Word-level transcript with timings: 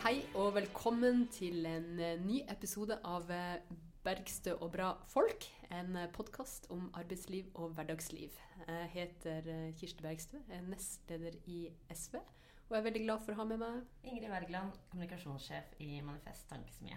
Hei, 0.00 0.22
og 0.32 0.54
velkommen 0.56 1.26
til 1.28 1.66
en 1.68 1.98
eh, 2.00 2.14
ny 2.24 2.38
episode 2.48 2.96
av 3.04 3.28
eh, 3.36 3.58
Bergstø 4.00 4.54
og 4.54 4.70
bra 4.72 4.86
folk. 5.12 5.44
En 5.76 5.98
podkast 6.16 6.70
om 6.72 6.86
arbeidsliv 6.96 7.50
og 7.52 7.74
hverdagsliv. 7.76 8.38
Jeg 8.64 8.88
heter 8.94 9.50
eh, 9.52 9.68
Kirsti 9.76 10.00
Bergstø, 10.00 10.40
er 10.48 10.64
nestleder 10.72 11.36
i 11.44 11.66
SV. 11.92 12.16
Og 12.16 12.72
jeg 12.72 12.80
er 12.80 12.88
veldig 12.88 13.04
glad 13.04 13.26
for 13.26 13.36
å 13.36 13.42
ha 13.42 13.48
med 13.52 13.60
meg 13.60 14.08
Ingrid 14.08 14.32
Wergeland, 14.32 14.80
kommunikasjonssjef 14.88 15.76
i 15.84 15.98
Manifest 16.00 16.48
Tankesmie. 16.48 16.96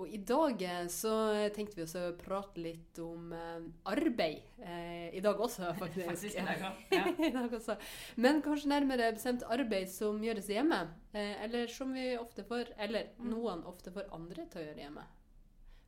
Og 0.00 0.08
i 0.08 0.16
dag 0.24 0.62
eh, 0.64 0.86
så 0.88 1.10
tenkte 1.52 1.76
vi 1.76 1.82
også 1.84 2.02
å 2.08 2.12
prate 2.16 2.62
litt 2.64 2.96
om 3.04 3.32
eh, 3.36 3.66
arbeid. 3.92 4.38
Eh, 4.64 5.10
I 5.12 5.20
dag 5.20 5.40
også, 5.44 5.68
faktisk. 5.82 6.06
Faktisk 6.08 6.38
i 6.40 6.44
dag 6.46 6.62
Ja. 6.94 7.02
I 7.28 7.30
dag 7.34 7.52
også. 7.58 7.76
Men 8.16 8.40
kanskje 8.44 8.70
nærmere 8.72 9.10
bestemt 9.18 9.44
arbeid 9.52 9.90
som 9.92 10.22
gjøres 10.24 10.48
hjemme. 10.48 10.78
Eller 11.12 11.68
som 11.68 11.92
vi 11.92 12.06
ofte 12.16 12.44
får, 12.48 12.72
eller 12.80 13.10
Mm. 13.18 13.28
noen 13.34 13.64
ofte 13.68 13.92
får 13.92 14.08
andre 14.16 14.46
til 14.48 14.62
å 14.62 14.64
gjøre 14.70 14.80
hjemme. 14.86 15.04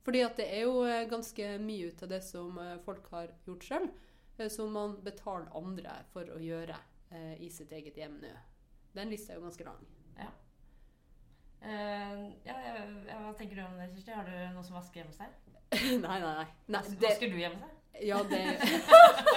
Fordi 0.04 0.20
at 0.26 0.36
det 0.36 0.50
er 0.52 0.66
jo 0.66 0.82
ganske 1.08 1.46
mye 1.64 1.86
ut 1.88 2.02
av 2.04 2.10
det 2.12 2.20
som 2.26 2.58
folk 2.84 3.06
har 3.10 3.30
gjort 3.46 3.64
sjøl, 3.64 3.86
som 4.52 4.68
man 4.76 4.98
betaler 5.02 5.48
andre 5.56 5.94
for 6.12 6.28
å 6.28 6.36
gjøre 6.44 6.76
i 7.40 7.48
sitt 7.48 7.72
eget 7.72 7.96
hjem 7.96 8.18
nå. 8.20 8.34
Den 8.94 9.08
lista 9.08 9.32
er 9.32 9.38
jo 9.40 9.46
ganske 9.46 9.64
lang. 9.64 9.80
Ja, 10.20 10.28
ja, 11.64 12.56
ja, 12.66 13.18
hva 13.22 13.32
tenker 13.38 13.56
du 13.56 13.62
om 13.64 13.78
det, 13.78 13.88
Kirsti? 13.94 14.12
Har 14.12 14.28
du 14.28 14.34
noe 14.54 14.64
som 14.66 14.76
vasker 14.78 15.00
hjemme 15.00 15.12
hos 15.12 15.20
deg? 15.22 15.40
nei, 16.04 16.18
nei, 16.20 16.34
nei. 16.40 16.46
nei 16.74 16.82
det, 16.90 17.00
Vasker 17.06 17.32
du 17.32 17.38
hjemme 17.40 17.60
hos 17.60 17.64
deg? 17.64 17.80
Ja, 18.04 18.18
det 18.26 18.42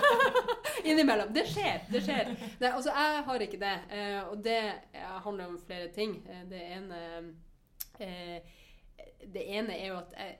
Innimellom. 0.89 1.34
Det 1.34 1.44
skjer. 1.50 1.84
Det 1.92 2.02
skjer. 2.06 2.31
Nei, 2.61 2.72
altså, 2.72 2.89
jeg 2.89 3.23
har 3.28 3.44
ikke 3.45 3.59
det. 3.61 3.75
Eh, 3.94 4.19
og 4.31 4.42
det 4.45 4.61
handler 5.25 5.52
om 5.52 5.59
flere 5.61 5.92
ting. 5.94 6.17
Eh, 6.25 6.44
det 6.50 6.64
ene 6.78 7.00
Det 7.97 9.44
ene 9.44 9.73
er 9.78 9.88
jo 9.91 9.97
at 10.00 10.14
jeg 10.17 10.38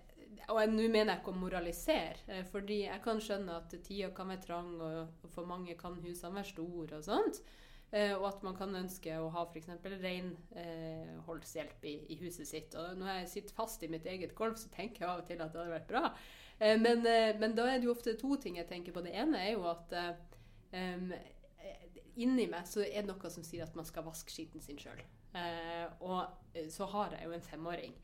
og 0.48 0.72
nå 0.72 0.86
mener 0.88 1.12
jeg 1.12 1.20
ikke 1.20 1.32
å 1.34 1.40
moralisere, 1.42 2.44
fordi 2.52 2.78
jeg 2.86 3.02
kan 3.04 3.20
skjønne 3.20 3.58
at 3.60 3.74
tida 3.84 4.14
kan 4.16 4.30
være 4.32 4.46
trang, 4.46 4.70
og 4.80 5.32
for 5.34 5.48
mange 5.50 5.76
kan 5.80 5.98
husene 6.00 6.38
være 6.38 6.52
store 6.54 7.00
og 7.00 7.04
sånt. 7.04 7.42
Eh, 7.92 8.12
og 8.18 8.26
at 8.28 8.42
man 8.44 8.56
kan 8.58 8.76
ønske 8.76 9.14
å 9.16 9.30
ha 9.32 9.46
f.eks. 9.48 9.70
renholdshjelp 10.04 11.86
i, 11.88 11.96
i 12.12 12.18
huset 12.20 12.48
sitt. 12.50 12.76
Og 12.76 12.98
når 13.00 13.08
jeg 13.22 13.30
sitter 13.36 13.56
fast 13.56 13.84
i 13.84 13.92
mitt 13.92 14.06
eget 14.10 14.36
gulv, 14.36 14.58
så 14.60 14.70
tenker 14.74 15.06
jeg 15.06 15.12
av 15.12 15.22
og 15.22 15.30
til 15.30 15.40
at 15.40 15.54
det 15.54 15.62
hadde 15.62 15.76
vært 15.78 15.92
bra. 15.92 16.04
Eh, 16.60 16.76
men, 16.82 17.06
eh, 17.08 17.32
men 17.40 17.56
da 17.56 17.68
er 17.70 17.78
det 17.80 17.88
jo 17.88 17.96
ofte 17.96 18.18
to 18.20 18.36
ting 18.42 18.60
jeg 18.60 18.68
tenker 18.68 18.96
på. 18.96 19.06
Det 19.06 19.16
ene 19.16 19.40
er 19.40 19.54
jo 19.54 19.64
at 19.72 19.94
eh, 19.96 20.14
eh, 20.76 21.00
inni 22.18 22.48
meg 22.52 22.68
så 22.68 22.84
er 22.84 23.02
det 23.06 23.12
noe 23.12 23.32
som 23.32 23.46
sier 23.46 23.64
at 23.64 23.78
man 23.78 23.88
skal 23.88 24.06
vaske 24.08 24.34
skitten 24.34 24.62
sin 24.64 24.80
sjøl. 24.82 25.00
og 26.02 26.22
eh, 26.54 26.68
så 26.74 26.86
har 26.92 27.16
jeg 27.16 27.30
jo 27.30 27.38
en 27.38 27.50
femåring. 27.52 27.96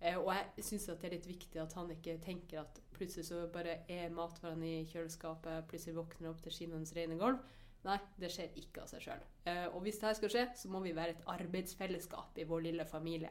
Eh, 0.00 0.16
og 0.16 0.32
jeg 0.32 0.64
syns 0.64 0.86
det 0.88 1.06
er 1.06 1.14
litt 1.18 1.28
viktig 1.28 1.60
at 1.60 1.74
han 1.76 1.90
ikke 1.92 2.16
tenker 2.24 2.62
at 2.62 2.80
plutselig 2.96 3.26
så 3.28 3.44
bare 3.52 3.82
er 3.88 4.12
matvarene 4.14 4.68
i 4.80 4.86
kjøleskapet, 4.88 5.66
plutselig 5.68 5.98
våkner 5.98 6.30
opp 6.32 6.40
til 6.44 6.54
skinnende 6.56 6.96
rene 6.96 7.18
gulv. 7.20 7.42
Nei, 7.86 7.96
det 8.20 8.28
skjer 8.32 8.56
ikke 8.60 8.82
av 8.82 8.90
seg 8.90 9.04
sjøl. 9.06 9.20
Eh, 9.48 9.66
og 9.70 9.80
hvis 9.84 10.00
det 10.00 10.08
her 10.10 10.16
skal 10.18 10.32
skje, 10.34 10.42
så 10.62 10.70
må 10.72 10.82
vi 10.84 10.92
være 10.96 11.14
et 11.14 11.22
arbeidsfellesskap 11.32 12.36
i 12.40 12.44
vår 12.48 12.66
lille 12.66 12.84
familie. 12.88 13.30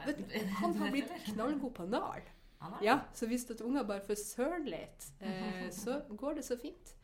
Han? 0.00 0.08
Vet 0.08 0.22
han 0.58 0.74
har 0.80 0.90
blitt 0.94 1.12
knallgod 1.30 1.74
på 1.78 1.86
nal. 1.90 2.26
Ja, 2.82 3.00
så 3.14 3.26
hvis 3.26 3.48
at 3.50 3.62
unger 3.64 3.86
bare 3.86 4.04
får 4.06 4.18
søle 4.22 4.66
litt, 4.70 5.06
eh, 5.22 5.68
så 5.74 6.00
går 6.10 6.38
det 6.38 6.44
så 6.46 6.58
fint. 6.58 6.94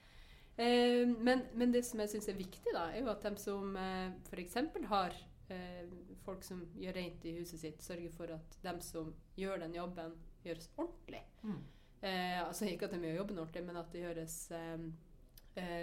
Eh, 0.58 1.06
men, 1.06 1.46
men 1.54 1.74
det 1.74 1.84
som 1.86 2.02
jeg 2.02 2.12
syns 2.14 2.28
er 2.30 2.38
viktig, 2.38 2.74
da, 2.74 2.88
er 2.92 3.02
jo 3.02 3.10
at 3.12 3.26
de 3.26 3.34
som 3.42 3.74
eh, 3.78 4.10
f.eks. 4.30 4.58
har 4.90 5.16
eh, 5.54 5.96
folk 6.26 6.46
som 6.46 6.62
gjør 6.78 6.98
rent 6.98 7.26
i 7.26 7.34
huset 7.38 7.62
sitt, 7.62 7.82
sørger 7.82 8.14
for 8.14 8.34
at 8.34 8.58
de 8.64 8.74
som 8.86 9.12
gjør 9.38 9.62
den 9.64 9.78
jobben, 9.78 10.14
gjøres 10.46 10.70
ordentlig. 10.76 11.22
Mm. 11.42 11.60
Eh, 12.02 12.40
altså 12.42 12.66
ikke 12.70 12.86
at 12.86 12.94
de 12.94 13.02
gjør 13.06 13.20
jobben 13.22 13.42
ordentlig, 13.42 13.64
men 13.66 13.80
at 13.82 13.94
det 13.94 14.04
gjøres 14.06 14.38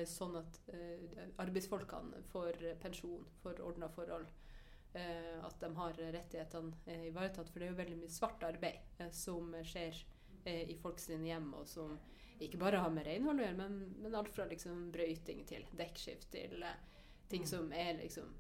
sånn 0.10 0.36
at 0.40 0.60
eh, 0.74 1.30
arbeidsfolkene 1.44 2.24
får 2.32 2.60
pensjon, 2.82 3.26
får 3.44 3.62
ordna 3.66 3.90
forhold. 3.92 4.32
Eh, 4.96 5.46
at 5.46 5.60
de 5.60 5.70
har 5.76 5.98
rettighetene 6.00 6.72
eh, 6.88 7.08
ivaretatt. 7.10 7.50
For 7.52 7.60
det 7.60 7.68
er 7.68 7.74
jo 7.74 7.80
veldig 7.82 7.98
mye 8.00 8.14
svart 8.16 8.44
arbeid 8.48 9.02
eh, 9.04 9.10
som 9.12 9.52
skjer 9.68 9.98
eh, 10.46 10.62
i 10.72 10.78
folk 10.80 11.02
sine 11.04 11.28
hjem, 11.28 11.50
og 11.60 11.68
som 11.68 11.98
ikke 12.40 12.60
bare 12.62 12.80
har 12.84 12.92
med 12.92 13.08
renhold 13.08 13.40
å 13.40 13.44
gjøre, 13.46 13.58
men, 13.60 13.76
men 14.04 14.16
alt 14.16 14.32
fra 14.36 14.46
liksom 14.48 14.90
brøyting 14.96 15.44
til 15.48 15.68
dekkskift 15.76 16.32
til 16.36 16.64
eh, 16.64 16.82
ting 17.28 17.44
Mm. 17.44 17.50
som 17.50 17.72
er 17.74 17.98
liksom 18.00 18.32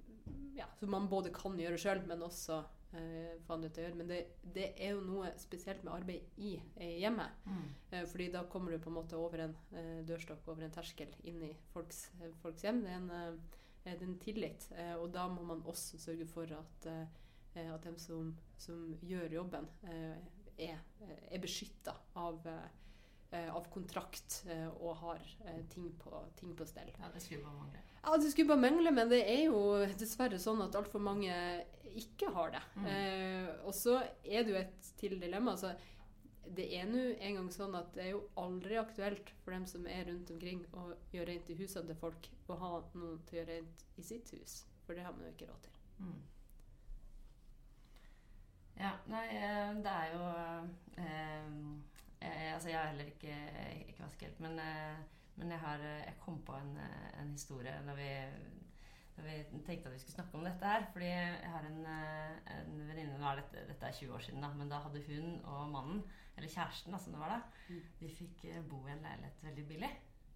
ja, 0.56 0.66
som 0.80 0.92
man 0.92 1.10
både 1.12 1.32
kan 1.36 1.58
gjøre 1.60 1.78
sjøl, 1.80 2.02
men 2.08 2.24
også 2.24 2.62
eh, 2.94 3.36
få 3.46 3.56
andre 3.56 3.70
til 3.70 3.84
å 3.84 3.88
gjøre. 3.88 4.00
Men 4.00 4.12
det, 4.12 4.20
det 4.56 4.68
er 4.76 4.96
jo 4.96 5.04
noe 5.06 5.32
spesielt 5.42 5.84
med 5.86 5.94
arbeid 5.96 6.40
i 6.42 6.56
eh, 6.58 6.96
hjemmet. 7.02 7.42
Mm. 7.48 7.66
Eh, 7.90 8.06
fordi 8.12 8.30
da 8.34 8.46
kommer 8.52 8.76
du 8.76 8.80
på 8.84 8.92
en 8.92 8.98
måte 9.00 9.20
over 9.20 9.46
en 9.48 9.58
dørstokk, 10.08 10.48
over 10.52 10.68
en 10.68 10.76
terskel, 10.76 11.12
inn 11.28 11.42
i 11.48 11.52
folks, 11.74 12.08
folks 12.44 12.66
hjem. 12.66 12.84
Det 12.86 12.94
er 12.94 13.02
en, 13.02 13.42
det 13.86 13.94
er 13.94 14.08
en 14.08 14.18
tillit. 14.22 14.70
Og 15.00 15.10
da 15.14 15.28
må 15.32 15.46
man 15.48 15.66
også 15.66 16.00
sørge 16.02 16.28
for 16.30 16.50
at, 16.58 16.90
at 17.62 17.84
dem 17.86 18.00
som, 18.02 18.34
som 18.58 18.88
gjør 19.06 19.40
jobben, 19.40 19.70
er, 20.56 20.80
er 20.96 21.42
beskytta 21.44 21.94
av, 22.18 22.48
av 23.36 23.68
kontrakt 23.74 24.42
og 24.80 24.96
har 25.02 25.26
ting, 25.74 25.92
på, 26.02 26.24
ting 26.40 26.56
på 26.58 26.68
stell. 26.70 26.94
Ja, 26.98 27.12
det 27.14 27.24
skulle 27.26 27.44
bare 27.46 27.60
mangle. 27.60 27.84
Ja, 28.06 28.18
Det 28.18 28.32
skulle 28.32 28.48
bare 28.48 28.62
mangle, 28.62 28.92
men 28.94 29.10
det 29.10 29.24
er 29.26 29.48
jo 29.48 29.62
dessverre 29.98 30.38
sånn 30.40 30.62
at 30.62 30.76
altfor 30.78 31.02
mange 31.02 31.34
ikke 31.96 32.30
har 32.36 32.52
det. 32.54 32.62
Mm. 32.76 32.86
Eh, 32.92 33.48
og 33.66 33.74
så 33.74 33.98
er 34.24 34.44
det 34.46 34.54
jo 34.54 34.60
et 34.60 34.90
til 35.00 35.16
dilemma. 35.22 35.56
Altså, 35.56 35.72
det 36.56 36.68
er 36.78 36.86
nå 36.86 37.02
en 37.16 37.40
gang 37.40 37.50
sånn 37.54 37.74
at 37.80 37.90
det 37.96 38.04
er 38.04 38.12
jo 38.12 38.22
aldri 38.38 38.78
aktuelt 38.78 39.32
for 39.42 39.56
dem 39.56 39.66
som 39.70 39.88
er 39.90 40.06
rundt 40.10 40.30
omkring 40.36 40.62
å 40.78 40.92
gjøre 41.16 41.32
rent 41.32 41.50
i 41.50 41.58
husene 41.58 41.90
til 41.90 42.00
folk, 42.04 42.30
å 42.52 42.60
ha 42.62 42.72
noen 42.94 43.24
til 43.26 43.40
å 43.40 43.42
gjøre 43.42 43.58
rent 43.58 43.86
i 43.98 44.06
sitt 44.06 44.30
hus. 44.36 44.62
For 44.86 44.94
det 44.94 45.08
har 45.08 45.16
man 45.16 45.26
jo 45.26 45.34
ikke 45.34 45.50
råd 45.50 45.66
til. 45.66 45.82
Mm. 46.06 46.22
Ja, 48.76 48.92
nei, 49.08 49.26
eh, 49.40 49.74
det 49.82 49.92
er 49.92 50.14
jo 50.14 50.24
eh, 51.00 51.52
jeg, 52.22 52.54
Altså, 52.54 52.70
jeg 52.70 52.78
har 52.78 52.90
heller 52.92 53.10
ikke, 53.10 53.36
ikke 53.88 54.04
vaskehjelp, 54.04 54.40
men, 54.44 54.60
eh, 54.60 55.15
men 55.38 55.52
jeg, 55.52 55.60
har, 55.60 55.80
eh, 55.84 56.04
jeg 56.06 56.18
kom 56.24 56.42
på 56.48 56.56
en, 56.58 56.78
eh, 56.78 57.10
en 57.22 57.32
historie 57.32 57.74
når 57.86 57.96
vi, 58.00 58.10
når 59.18 59.24
vi 59.28 59.60
tenkte 59.66 59.90
at 59.90 59.94
vi 59.96 60.00
skulle 60.00 60.16
snakke 60.16 60.38
om 60.40 60.46
dette 60.48 60.72
her. 60.72 60.86
Fordi 60.94 61.06
jeg 61.12 61.52
har 61.52 61.68
en, 61.70 61.82
eh, 61.86 62.54
en 62.58 62.80
venninne 62.88 63.18
Nå 63.20 63.28
er 63.32 63.42
dette, 63.42 63.66
dette 63.68 63.86
er 63.90 63.92
20 64.00 64.14
år 64.16 64.26
siden, 64.28 64.42
da, 64.42 64.54
men 64.54 64.70
da 64.72 64.80
hadde 64.86 65.04
hun 65.08 65.40
og 65.44 65.70
mannen, 65.72 66.04
eller 66.38 66.50
kjæresten 66.52 66.92
da, 66.96 67.00
som 67.00 67.14
det 67.16 67.22
var 67.22 67.30
da, 67.36 67.42
Mm. 67.70 67.82
de 68.00 68.10
fikk 68.10 68.44
bo 68.70 68.82
i 68.88 68.92
en 68.92 69.02
leilighet 69.02 69.44
veldig 69.44 69.68
billig. 69.68 69.92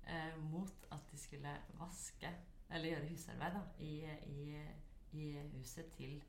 Eh, 0.08 0.38
mot 0.42 0.86
at 0.92 1.12
de 1.12 1.18
skulle 1.18 1.52
vaske, 1.78 2.30
eller 2.72 2.90
gjøre 2.90 3.10
husarbeid, 3.10 3.54
da, 3.54 3.62
i, 3.80 4.06
i, 4.26 4.68
i 5.14 5.26
huset 5.58 5.92
til 5.92 6.24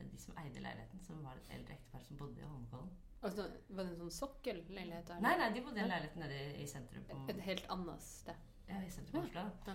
de 0.00 0.18
som 0.18 0.34
eide 0.38 0.60
leiligheten, 0.64 1.00
som 1.04 1.22
var 1.24 1.36
et 1.36 1.50
eldre 1.54 1.74
ektepar 1.76 2.00
som 2.02 2.16
bodde 2.16 2.40
i 2.40 2.44
Holmenkollen. 2.48 2.90
Altså, 3.20 3.44
var 3.68 3.84
det 3.84 3.92
en 3.92 3.98
sånn 4.00 4.12
sokkelleilighet? 4.16 5.10
Nei, 5.20 5.34
nei, 5.36 5.48
de 5.52 5.62
bodde 5.64 5.80
i 5.80 5.84
en 5.84 5.90
leilighet 5.92 6.14
nede 6.22 6.36
i, 6.40 6.62
i 6.62 6.66
sentrum. 6.68 7.04
På, 7.08 7.18
Et 7.28 7.40
helt 7.44 7.66
annet 7.74 8.04
sted. 8.04 8.46
ja, 8.70 8.78
i 8.80 8.92
sentrum 8.92 9.20
på 9.20 9.26
Oslo. 9.28 9.48
Ja. 9.66 9.74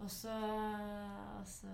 Og 0.00 0.08
så, 0.08 0.32
og 0.32 1.44
så 1.44 1.70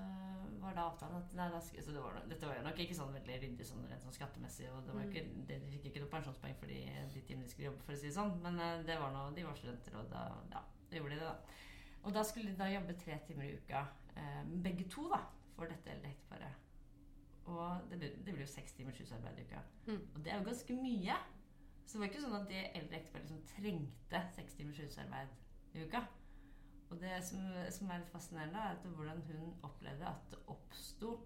var 0.58 0.74
det 0.74 0.82
avtalen 0.82 1.20
at 1.20 1.34
nei, 1.38 1.44
da, 1.52 1.60
så 1.62 1.92
det 1.94 2.00
var, 2.02 2.16
Dette 2.26 2.48
var 2.48 2.56
jo 2.58 2.64
nok 2.66 2.80
ikke 2.82 2.96
sånn 2.98 3.12
veldig 3.14 3.36
ryddig 3.44 3.66
sånn, 3.68 3.84
rent 3.86 4.02
sånn 4.02 4.16
skattemessig. 4.16 4.66
Og 4.74 4.82
det 4.88 4.96
var 4.96 5.06
ikke, 5.06 5.22
de, 5.46 5.60
de 5.62 5.70
fikk 5.76 5.92
ikke 5.92 6.02
noe 6.02 6.10
pensjonspoeng 6.16 6.56
for 6.58 6.72
de, 6.72 6.80
de 7.14 7.22
timene 7.28 7.46
de 7.46 7.54
skulle 7.54 7.68
jobbe, 7.68 7.84
for 7.86 7.94
å 7.94 8.00
si 8.00 8.08
det 8.10 8.16
sånn. 8.18 8.34
Men 8.42 8.58
eh, 8.64 8.82
det 8.88 8.98
var 8.98 9.14
noe, 9.14 9.30
de 9.36 9.46
var 9.46 9.54
studenter, 9.60 9.94
og 10.00 10.10
da 10.10 10.24
ja, 10.50 10.64
da 10.90 10.98
gjorde 10.98 11.14
de 11.14 11.22
det, 11.22 11.30
da. 11.30 11.62
Og 12.02 12.18
da 12.18 12.26
skulle 12.26 12.50
de 12.50 12.58
da 12.58 12.66
jobbe 12.72 12.98
tre 12.98 13.20
timer 13.28 13.46
i 13.46 13.54
uka, 13.60 13.84
eh, 14.18 14.42
begge 14.66 14.88
to, 14.90 15.06
da, 15.14 15.22
for 15.54 15.70
dette 15.70 15.94
eldre 15.94 16.10
ekteparet. 16.10 16.65
Og 17.46 17.90
det, 17.92 18.12
det 18.26 18.32
blir 18.34 18.42
jo 18.42 18.50
seks 18.50 18.74
timers 18.74 18.98
husarbeid 18.98 19.38
i 19.38 19.46
uka. 19.46 19.62
Mm. 19.86 20.00
Og 20.14 20.22
det 20.24 20.32
er 20.32 20.40
jo 20.40 20.48
ganske 20.48 20.76
mye. 20.78 21.18
Så 21.86 21.94
det 21.94 22.02
var 22.02 22.10
ikke 22.10 22.22
sånn 22.24 22.38
at 22.40 22.48
det 22.50 22.62
eldre 22.74 22.98
ekteparet 22.98 23.28
liksom 23.28 23.42
trengte 23.52 24.22
seks 24.34 24.56
timers 24.58 24.80
husarbeid 24.82 25.76
i 25.76 25.84
uka. 25.86 26.02
Og 26.90 26.98
det 27.02 27.14
som, 27.26 27.42
som 27.74 27.90
er 27.90 28.02
litt 28.02 28.10
fascinerende, 28.12 28.62
er 28.62 28.74
at 28.76 28.90
hvordan 28.98 29.22
hun 29.28 29.54
opplevde 29.66 30.06
at 30.06 30.26
det 30.30 30.42
oppsto 30.50 31.16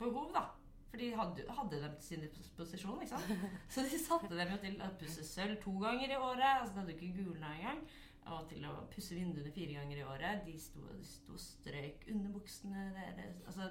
behov, 0.00 0.32
da. 0.36 0.46
For 0.90 1.00
de 1.00 1.10
hadde, 1.14 1.44
hadde 1.54 1.80
dem 1.84 1.96
til 2.00 2.06
sin 2.06 2.24
disposisjon, 2.34 3.02
sant. 3.08 3.30
Så 3.72 3.84
de 3.86 4.00
satte 4.00 4.32
dem 4.32 4.54
jo 4.54 4.58
til 4.64 4.80
å 4.82 4.90
pusse 5.00 5.24
sølv 5.26 5.60
to 5.62 5.76
ganger 5.82 6.16
i 6.16 6.18
året. 6.18 6.48
Altså 6.48 6.74
de 6.74 6.82
hadde 6.82 6.96
ikke 6.96 7.12
gulna 7.20 7.52
engang. 7.56 7.84
Og 8.30 8.48
til 8.50 8.66
å 8.68 8.74
pusse 8.92 9.16
vinduene 9.16 9.52
fire 9.54 9.78
ganger 9.78 10.02
i 10.02 10.08
året. 10.08 10.42
De 10.48 10.56
sto, 10.60 10.82
de 10.90 11.06
sto 11.06 11.36
og 11.36 11.44
strøk 11.44 12.08
underbuksene 12.10 12.88
deres. 12.96 13.40
Altså 13.46 13.70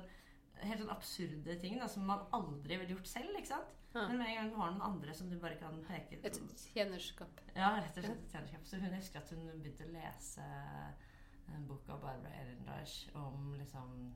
helt 0.63 0.81
sånn 0.81 0.91
absurde 0.93 1.55
ting 1.61 1.77
da, 1.79 1.87
som 1.87 2.05
man 2.09 2.25
aldri 2.35 2.77
ville 2.81 2.95
gjort 2.97 3.07
selv, 3.07 3.35
ikke 3.39 3.51
sant. 3.53 3.75
Ja. 3.93 4.03
Men 4.07 4.19
med 4.21 4.27
en 4.29 4.35
gang 4.37 4.49
du 4.51 4.57
har 4.59 4.71
noen 4.71 4.83
andre 4.85 5.13
som 5.17 5.29
du 5.31 5.37
bare 5.41 5.55
kan 5.57 5.79
peke 5.87 6.19
Et 6.23 6.39
tjenerskap. 6.73 7.39
ja, 7.55 7.71
rett 7.81 7.97
og 7.97 8.03
slett 8.05 8.19
et 8.25 8.31
tjenerskap. 8.35 8.65
Så 8.69 8.77
hun 8.83 8.93
husker 8.93 9.19
at 9.23 9.29
hun 9.33 9.47
begynte 9.63 9.87
å 9.87 9.93
lese 9.95 10.45
en 11.49 11.63
bok 11.65 11.87
av 11.89 12.01
Barbara 12.03 12.29
Ehrenreich 12.37 13.09
om 13.17 13.55
liksom 13.57 14.13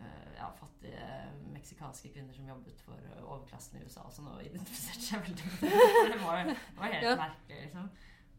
eh, 0.00 0.30
ja, 0.38 0.48
fattige 0.56 1.08
meksikanske 1.52 2.08
kvinner 2.14 2.32
som 2.32 2.48
jobbet 2.48 2.80
for 2.80 2.96
eh, 3.12 3.20
overklassen 3.28 3.76
i 3.76 3.84
USA, 3.84 4.06
som 4.10 4.24
nå 4.30 4.38
identifiserte 4.46 5.04
seg 5.10 5.26
veldig 5.26 5.50
med 5.50 5.66
det. 5.66 5.84
Det 6.14 6.22
var, 6.24 6.44
det 6.48 6.56
var 6.80 6.94
helt 6.94 7.04
Ja. 7.10 7.16
merkelig, 7.20 7.60
liksom. 7.66 7.90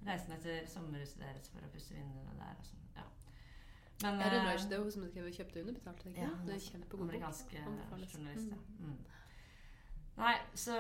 Reisen 0.10 0.32
etter 0.34 0.66
sommerhuset 0.72 1.20
deres 1.22 1.50
for 1.54 1.62
å 1.62 1.70
pusse 1.74 1.94
vinduene 1.94 2.34
der. 2.40 2.58
Og 2.58 2.66
sånn. 2.72 2.86
Ja. 2.96 3.06
Men 4.02 4.20
ja, 4.20 4.30
det 4.30 4.38
eh, 4.40 4.46
Raj? 4.48 4.58
Det 4.70 4.76
er 4.78 4.82
hun 4.84 4.92
som 4.92 5.06
skrev 5.10 5.32
'Kjøpte 5.32 5.62
underbetalt'? 5.64 6.06
ikke 6.08 6.22
ja, 6.22 6.30
det 6.46 6.54
er 6.56 6.60
kjempegod 6.60 7.00
bok. 7.00 7.14
Eh, 7.14 7.22
journalist, 7.22 7.54
ja. 7.54 8.60
Mm. 8.80 8.86
Mm. 8.86 8.98
Nei, 10.20 10.36
så, 10.54 10.74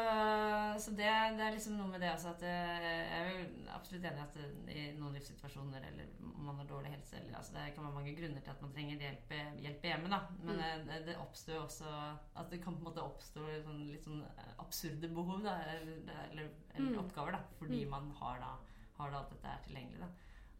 så 0.83 0.91
det, 0.91 1.07
det 1.39 1.43
er 1.45 1.53
liksom 1.55 1.77
noe 1.79 1.87
med 1.87 2.01
det 2.03 2.09
også 2.11 2.33
at 2.33 2.41
eh, 2.43 2.81
Jeg 2.83 3.19
er 3.19 3.29
jo 3.39 3.43
absolutt 3.71 4.03
enig 4.09 4.19
i 4.19 4.25
at 4.25 4.39
i 4.75 4.81
noen 4.99 5.13
livssituasjoner 5.15 5.85
eller 5.87 6.09
om 6.27 6.41
man 6.49 6.57
har 6.59 6.67
dårlig 6.67 6.91
helse 6.91 7.15
eller, 7.21 7.37
altså 7.39 7.53
Det 7.55 7.69
kan 7.75 7.85
være 7.87 7.93
mange 7.95 8.15
grunner 8.17 8.41
til 8.43 8.51
at 8.51 8.61
man 8.65 8.73
trenger 8.75 8.99
hjelp, 9.05 9.31
hjelp 9.63 9.87
hjemme, 9.87 10.09
da. 10.11 10.19
Men 10.43 10.59
Mm. 10.59 10.87
det, 10.89 10.99
det 11.07 11.15
oppstår 11.23 11.61
også 11.63 11.93
At 12.35 12.51
det 12.51 12.59
kan 12.63 12.75
på 12.75 12.79
en 12.83 12.89
måte 12.89 13.05
oppstå 13.05 13.45
sånn, 13.63 13.85
litt 13.93 14.03
sånn 14.03 14.25
absurde 14.59 15.07
behov, 15.07 15.43
da. 15.47 15.55
Eller, 15.63 15.95
eller, 16.31 16.49
Mm. 16.79 16.99
oppgaver, 16.99 17.31
da. 17.31 17.39
Fordi 17.59 17.83
Mm. 17.85 17.89
man 17.91 18.11
har 18.19 18.39
da, 18.39 18.51
har 18.97 19.11
da 19.11 19.17
alt 19.17 19.29
dette 19.29 19.47
her 19.47 19.59
tilgjengelig, 19.67 19.99
da. 19.99 20.07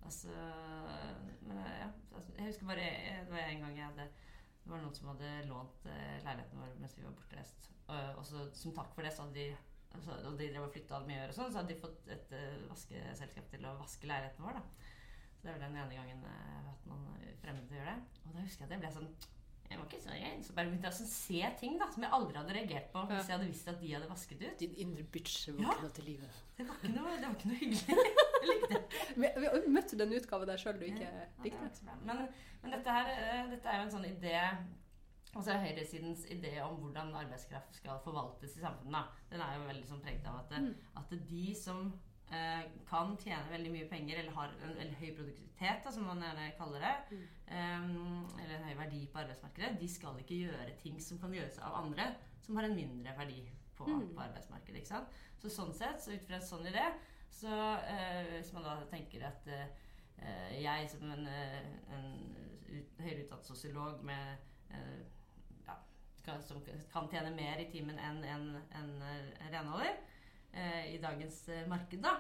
Altså, 0.08 0.34
eh, 0.34 1.56
ja, 1.82 1.90
altså, 2.16 2.34
jeg 2.38 2.46
husker 2.46 2.70
bare 2.70 2.86
eh, 2.88 3.20
Det 3.26 3.34
var 3.34 3.50
en 3.50 3.66
gang 3.66 3.78
jeg 3.78 3.86
hadde 3.86 4.10
det 4.60 4.76
var 4.76 4.84
noen 4.84 4.94
som 4.94 5.08
hadde 5.10 5.30
lånt 5.50 5.86
eh, 5.90 6.20
leiligheten 6.22 6.60
vår 6.62 6.74
mens 6.78 6.92
vi 6.98 7.06
var 7.06 7.14
bortreist. 7.18 7.72
Og, 7.90 8.20
så, 8.28 8.44
som 8.54 8.74
takk 8.76 8.92
for 8.94 9.02
det, 9.02 9.10
så 9.16 9.24
hadde 9.26 9.40
de 9.40 9.46
altså, 9.98 10.18
og 10.30 10.36
de 10.38 10.50
drev 10.52 10.68
og 10.68 10.76
flytta 10.76 11.00
mye 11.08 11.24
og 11.26 11.34
sånn, 11.34 11.50
så 11.50 11.62
hadde 11.62 11.74
de 11.74 11.80
fått 11.82 12.10
et 12.14 12.36
uh, 12.38 12.68
vaskeselskap 12.70 13.48
til 13.50 13.66
å 13.66 13.72
vaske 13.80 14.10
leiligheten 14.12 14.46
vår. 14.46 14.60
da. 14.60 14.92
Så 15.40 15.48
det 15.48 15.56
vel 15.56 15.64
den 15.64 15.80
ene 15.80 15.98
gangen 15.98 16.22
jeg 16.28 16.52
har 16.52 16.68
hatt 16.68 16.86
noen 16.92 17.08
fremmede 17.42 17.66
til 17.66 17.80
å 17.80 17.80
gjøre 17.80 17.96
det. 17.96 18.22
Og 18.28 18.36
da 18.36 18.44
husker 18.46 18.62
jeg 18.62 18.70
at 18.70 18.76
jeg 18.76 18.84
ble 18.84 18.94
sånn 19.00 19.10
jeg 19.70 19.78
var 19.80 19.86
ikke 19.86 20.02
så 20.02 20.10
redd. 20.16 20.44
Så 20.46 20.54
bare 20.58 20.66
begynte 20.72 20.90
jeg 20.90 20.96
å 21.06 21.10
se 21.10 21.42
ting 21.60 21.76
da, 21.80 21.88
som 21.94 22.04
jeg 22.04 22.12
aldri 22.18 22.38
hadde 22.40 22.54
reagert 22.56 22.88
på 22.94 23.04
hvis 23.10 23.28
jeg 23.30 23.36
hadde 23.38 23.48
visst 23.52 23.68
at 23.70 23.80
de 23.82 23.92
hadde 23.94 24.10
vasket 24.10 24.42
ut. 24.42 24.58
Din 24.60 24.74
indre 24.86 25.04
bitch 25.04 25.48
Ja. 25.60 25.76
til 25.94 26.04
live. 26.10 26.30
Det 26.58 26.66
var 26.68 26.76
ikke 26.82 26.94
noe, 26.96 27.14
det 27.20 27.28
var 27.28 27.36
ikke 27.38 27.52
noe 27.52 27.60
hyggelig. 27.62 28.00
Jeg 28.40 28.50
likte 28.50 28.74
det. 28.74 28.82
Vi, 29.16 29.28
har 29.46 29.96
den 30.02 30.14
utgaven 30.18 30.48
der 30.48 30.58
sjøl 30.58 30.80
du 30.80 30.86
ikke 30.90 31.06
Ja, 31.06 31.28
det. 31.44 31.54
Men, 32.04 32.28
men 32.64 32.72
dette, 32.76 32.90
her, 32.98 33.10
eh, 33.14 33.50
dette 33.54 33.68
er 33.70 33.78
jo 33.82 33.88
en 33.88 33.96
sånn 33.98 34.10
idé 34.10 34.36
Altså 35.38 35.54
høyresidens 35.62 36.24
idé 36.34 36.56
om 36.66 36.80
hvordan 36.82 37.12
arbeidskraft 37.14 37.76
skal 37.78 38.00
forvaltes 38.02 38.56
i 38.58 38.64
samfunnet. 38.64 38.96
Da. 38.98 39.28
Den 39.30 39.42
er 39.46 39.60
jo 39.60 39.68
veldig 39.68 39.86
sånn 39.92 40.00
preget 40.02 40.26
av 40.26 40.40
at, 40.40 40.56
Mm. 40.58 40.72
at 40.98 41.12
de 41.30 41.54
som 41.54 41.92
kan 42.90 43.16
tjene 43.18 43.50
veldig 43.50 43.72
mye 43.74 43.88
penger, 43.90 44.20
eller 44.20 44.32
har 44.36 44.52
en 44.64 44.76
eller 44.78 44.94
høy 45.00 45.16
produktivitet, 45.18 45.84
da, 45.84 45.92
som 45.92 46.04
man 46.06 46.22
gjerne 46.22 46.52
kaller 46.58 46.80
det, 46.80 46.96
Mm. 47.12 47.24
um, 47.50 48.28
eller 48.40 48.56
en 48.56 48.64
høy 48.70 48.76
verdi 48.78 49.00
på 49.12 49.20
arbeidsmarkedet, 49.24 49.80
de 49.80 49.88
skal 49.90 50.20
ikke 50.20 50.38
gjøre 50.46 50.76
ting 50.84 51.00
som 51.02 51.20
kan 51.20 51.34
gjøres 51.34 51.58
av 51.60 51.74
andre 51.84 52.16
som 52.42 52.56
har 52.56 52.64
en 52.70 52.76
mindre 52.76 53.14
verdi 53.18 53.42
på, 53.78 53.86
Mm. 53.88 54.14
på 54.16 54.22
arbeidsmarkedet. 54.22 54.76
Ikke 54.82 54.88
sant? 54.88 55.08
Så 55.42 55.50
sånn 55.50 55.74
sett, 55.74 56.02
så 56.02 56.12
ut 56.14 56.26
fra 56.28 56.36
en 56.36 56.42
sånn 56.42 56.68
idé, 56.68 56.86
så 57.32 57.48
uh, 57.50 58.24
hvis 58.38 58.54
man 58.54 58.64
da 58.64 58.78
tenker 58.92 59.26
at 59.28 59.48
eh, 59.48 59.68
eh, 60.22 60.62
jeg 60.64 60.90
som 60.90 61.12
en, 61.12 61.28
eh, 61.28 61.66
en 61.94 62.36
ut, 62.70 63.00
høyere 63.00 63.24
utdannet 63.24 63.46
sosiolog 63.46 64.04
med 64.04 64.38
uh, 64.72 65.02
ja, 65.68 65.76
skal, 66.18 66.42
som 66.44 66.62
kan 66.94 67.08
tjene 67.10 67.32
mer 67.36 67.58
i 67.60 67.70
timen 67.72 67.98
enn 68.00 68.24
en, 68.24 68.50
en, 68.76 68.90
en 69.02 69.52
renholder 69.54 69.94
eh, 69.96 70.18
i 70.96 70.98
dagens 71.02 71.42
eh, 71.50 71.68
marked, 71.70 72.02
da, 72.04 72.16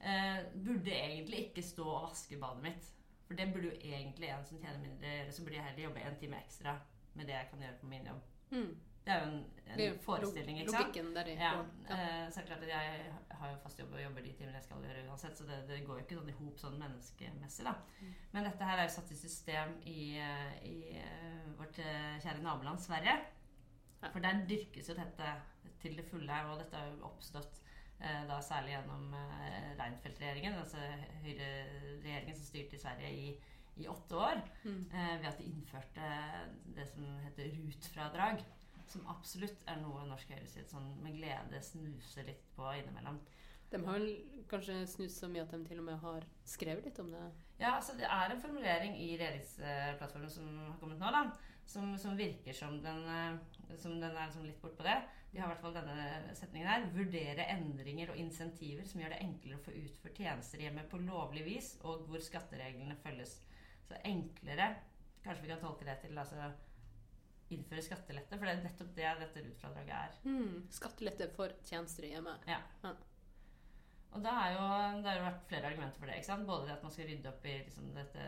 eh, 0.00 0.44
burde 0.54 0.92
egentlig 0.94 1.48
ikke 1.48 1.62
stå 1.66 1.86
og 1.88 2.08
vaske 2.10 2.38
badet 2.40 2.62
mitt. 2.62 2.92
For 3.26 3.38
det 3.38 3.48
burde 3.52 3.70
jo 3.70 3.76
egentlig 3.80 4.28
en 4.28 4.46
som 4.46 4.60
tjener 4.60 4.80
mindre, 4.82 5.08
gjøre. 5.18 5.32
Så 5.32 5.44
burde 5.44 5.56
jeg 5.56 5.64
heller 5.64 5.84
jobbe 5.88 6.06
en 6.06 6.16
time 6.20 6.40
ekstra 6.42 6.78
med 7.14 7.28
det 7.28 7.36
jeg 7.36 7.50
kan 7.50 7.62
gjøre 7.66 7.78
på 7.80 7.86
min 7.86 8.08
jobb. 8.10 8.24
Mm. 8.52 8.72
Det 9.02 9.10
er 9.10 9.18
jo 9.18 9.30
en, 9.32 9.38
en 9.74 9.96
forestilling, 9.98 10.58
ikke 10.60 10.70
sant? 10.70 10.84
Logikken 10.86 11.14
der 11.16 11.28
Ja. 11.32 11.52
Ja. 11.56 11.96
eh, 11.96 12.26
så 12.30 12.38
er 12.40 12.44
det 12.44 12.50
klart 12.50 12.62
at 12.62 12.68
jeg 12.68 13.14
har 13.40 13.50
jo 13.50 13.56
fast 13.64 13.80
jobb 13.80 13.96
og 13.96 14.02
jobber 14.02 14.22
de 14.22 14.32
timene 14.38 14.60
jeg 14.60 14.66
skal 14.68 14.84
gjøre 14.86 15.06
uansett, 15.08 15.38
så 15.38 15.46
det, 15.48 15.56
det 15.68 15.80
går 15.86 15.98
jo 15.98 16.04
ikke 16.04 16.18
sånn 16.20 16.30
i 16.30 16.36
hop 16.38 16.60
sånn 16.60 16.78
menneskemessig, 16.78 17.64
da. 17.66 17.72
Mm. 17.98 18.12
Men 18.36 18.46
dette 18.46 18.68
her 18.68 18.78
er 18.78 18.86
jo 18.86 18.94
satt 18.94 19.10
i 19.10 19.18
system 19.18 19.74
i, 19.90 19.98
eh, 20.22 20.54
i 20.70 20.76
eh, 21.00 21.48
vårt 21.58 21.80
eh, 21.82 22.20
kjære 22.22 22.44
naboland 22.44 22.84
Sverige. 22.84 23.16
For 24.04 24.22
der 24.22 24.44
dyrkes 24.50 24.88
jo 24.90 24.94
dette 24.98 25.34
til 25.82 25.98
det 25.98 26.06
fulle, 26.06 26.38
og 26.50 26.58
dette 26.62 26.78
har 26.78 26.88
jo 26.90 27.06
oppstått 27.10 27.58
eh, 27.58 27.71
da 28.28 28.38
særlig 28.42 28.74
gjennom 28.74 29.12
eh, 29.14 29.68
Reinfeldt-regjeringen, 29.78 30.56
altså 30.58 30.78
høyreregjeringen 31.24 32.36
som 32.36 32.46
styrte 32.48 32.76
i 32.76 32.82
Sverige 32.82 33.10
i, 33.12 33.28
i 33.82 33.86
åtte 33.88 34.16
år, 34.18 34.42
Mm. 34.64 34.82
eh, 34.92 35.14
ved 35.22 35.28
at 35.30 35.38
de 35.38 35.44
innførte 35.44 36.08
det 36.76 36.88
som 36.88 37.04
heter 37.24 37.52
RUT-fradrag. 37.56 38.42
Som 38.92 39.06
absolutt 39.08 39.62
er 39.70 39.78
noe 39.80 40.02
norsk 40.08 40.28
høyreside 40.28 40.68
sånn 40.68 40.90
med 41.02 41.14
glede 41.16 41.62
snuser 41.64 42.26
litt 42.28 42.42
på 42.56 42.66
innimellom. 42.76 43.20
De 43.72 43.78
har 43.86 43.94
vel 43.94 44.42
kanskje 44.50 44.82
snust 44.86 45.22
så 45.22 45.28
mye 45.32 45.42
at 45.46 45.50
de 45.54 45.62
til 45.64 45.78
og 45.80 45.84
med 45.86 45.96
har 46.02 46.26
skrevet 46.44 46.84
litt 46.84 46.98
om 47.00 47.08
det. 47.14 47.22
Ja, 47.58 47.70
altså 47.78 47.94
Det 47.96 48.04
er 48.04 48.30
en 48.34 48.40
formulering 48.42 48.98
i 49.00 49.16
regjeringsplattformen 49.16 50.28
som 50.30 50.50
har 50.58 50.76
kommet 50.82 50.98
nå, 51.00 51.08
da, 51.14 51.22
som, 51.64 51.94
som 51.96 52.18
virker 52.18 52.52
som 52.52 52.82
den, 52.82 53.00
eh, 53.08 53.76
som 53.78 53.94
den 54.00 54.10
er 54.12 54.26
liksom 54.28 54.44
litt 54.44 54.60
bortpå 54.60 54.84
det. 54.84 54.98
De 55.32 55.40
har 55.40 55.48
i 55.48 55.52
hvert 55.54 55.62
fall 55.64 55.76
denne 55.78 56.34
setningen 56.36 56.68
her. 56.68 56.88
Vurdere 56.92 57.48
endringer 57.54 58.12
og 58.12 58.18
insentiver 58.20 58.84
som 58.88 59.00
gjør 59.00 59.14
det 59.14 59.22
enklere 59.24 59.60
å 59.60 59.64
få 59.64 59.76
utført 59.80 60.20
tjenester 60.20 60.60
i 60.60 60.66
hjemmet 60.66 60.90
på 60.92 61.00
lovlig 61.00 61.46
vis, 61.46 61.70
og 61.88 62.04
hvor 62.10 62.20
skattereglene 62.24 62.98
følges. 63.04 63.38
Så 63.88 64.00
enklere 64.08 64.74
Kanskje 65.22 65.44
vi 65.44 65.50
kan 65.52 65.60
tolke 65.62 65.86
det 65.86 66.00
til 66.02 66.18
altså 66.18 66.48
innføre 67.54 67.84
skattelette, 67.84 68.34
for 68.34 68.48
det 68.48 68.56
er 68.56 68.64
nettopp 68.64 68.92
det 68.96 69.10
dette 69.20 69.42
RUT-fradraget 69.44 69.92
er. 69.94 70.14
Mm. 70.26 70.64
Skattelette 70.72 71.28
for 71.36 71.54
tjenester 71.68 72.08
i 72.08 72.14
hjemmet. 72.14 72.48
Og 74.12 74.20
da 74.20 74.32
er 74.42 74.50
jo, 74.52 74.64
det 75.00 75.08
har 75.08 75.18
jo 75.18 75.24
vært 75.24 75.46
flere 75.48 75.68
argumenter 75.70 76.00
for 76.02 76.10
det. 76.10 76.18
ikke 76.18 76.28
sant? 76.28 76.46
Både 76.48 76.66
det 76.68 76.74
at 76.74 76.84
man 76.84 76.92
skal 76.92 77.08
rydde 77.08 77.30
opp 77.30 77.46
i 77.48 77.54
liksom, 77.64 77.88
dette, 77.96 78.26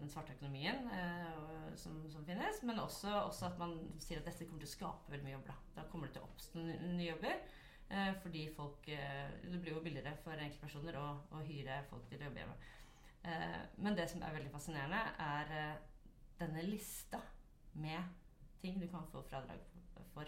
den 0.00 0.10
svarte 0.10 0.34
økonomien 0.34 0.88
eh, 0.96 1.68
som, 1.78 2.00
som 2.10 2.26
finnes, 2.26 2.62
men 2.66 2.82
også, 2.82 3.12
også 3.28 3.46
at 3.52 3.60
man 3.60 3.76
sier 4.02 4.18
at 4.18 4.26
dette 4.26 4.48
kommer 4.48 4.64
til 4.64 4.70
å 4.70 4.74
skape 4.74 5.14
veldig 5.14 5.28
mye 5.28 5.36
jobber. 5.36 5.52
Da, 5.52 5.76
da 5.78 5.86
kommer 5.92 6.10
det 6.10 6.16
til 6.16 6.24
å 6.24 6.30
oppstå 6.32 6.64
nye 6.66 7.08
jobber. 7.12 7.38
Eh, 7.90 8.10
fordi 8.22 8.44
folk 8.54 8.88
eh, 8.94 9.30
Det 9.42 9.62
blir 9.62 9.74
jo 9.74 9.84
billigere 9.86 10.16
for 10.24 10.38
enkeltpersoner 10.38 10.98
å, 10.98 11.06
å 11.34 11.42
hyre 11.46 11.80
folk 11.90 12.10
til 12.10 12.22
å 12.22 12.28
jobbe 12.28 12.42
hjemme. 12.42 12.58
Eh, 13.30 13.60
men 13.86 13.98
det 13.98 14.08
som 14.10 14.22
er 14.26 14.34
veldig 14.34 14.52
fascinerende, 14.52 15.00
er 15.30 15.56
eh, 15.60 16.12
denne 16.42 16.66
lista 16.66 17.22
med 17.78 18.18
ting 18.62 18.82
du 18.82 18.86
kan 18.90 19.06
få 19.12 19.22
fradrag 19.30 19.62
for 20.14 20.26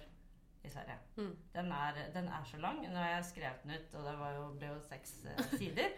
i 0.65 0.71
Sverige. 0.71 0.97
Mm. 1.17 1.35
Den 1.55 1.73
er, 1.73 2.01
den 2.15 2.29
er 2.29 2.45
så 2.49 2.59
lang. 2.63 2.81
Nå 2.87 2.97
har 2.99 3.15
jeg 3.17 3.29
skrevet 3.33 3.63
den 3.65 3.77
ut, 3.77 3.95
og 3.99 4.09
det 4.09 4.17
var 4.21 4.35
jo, 4.39 4.49
ble 4.59 4.73
jo 4.73 4.81
seks 4.89 5.15
uh, 5.27 5.45
sider. 5.59 5.95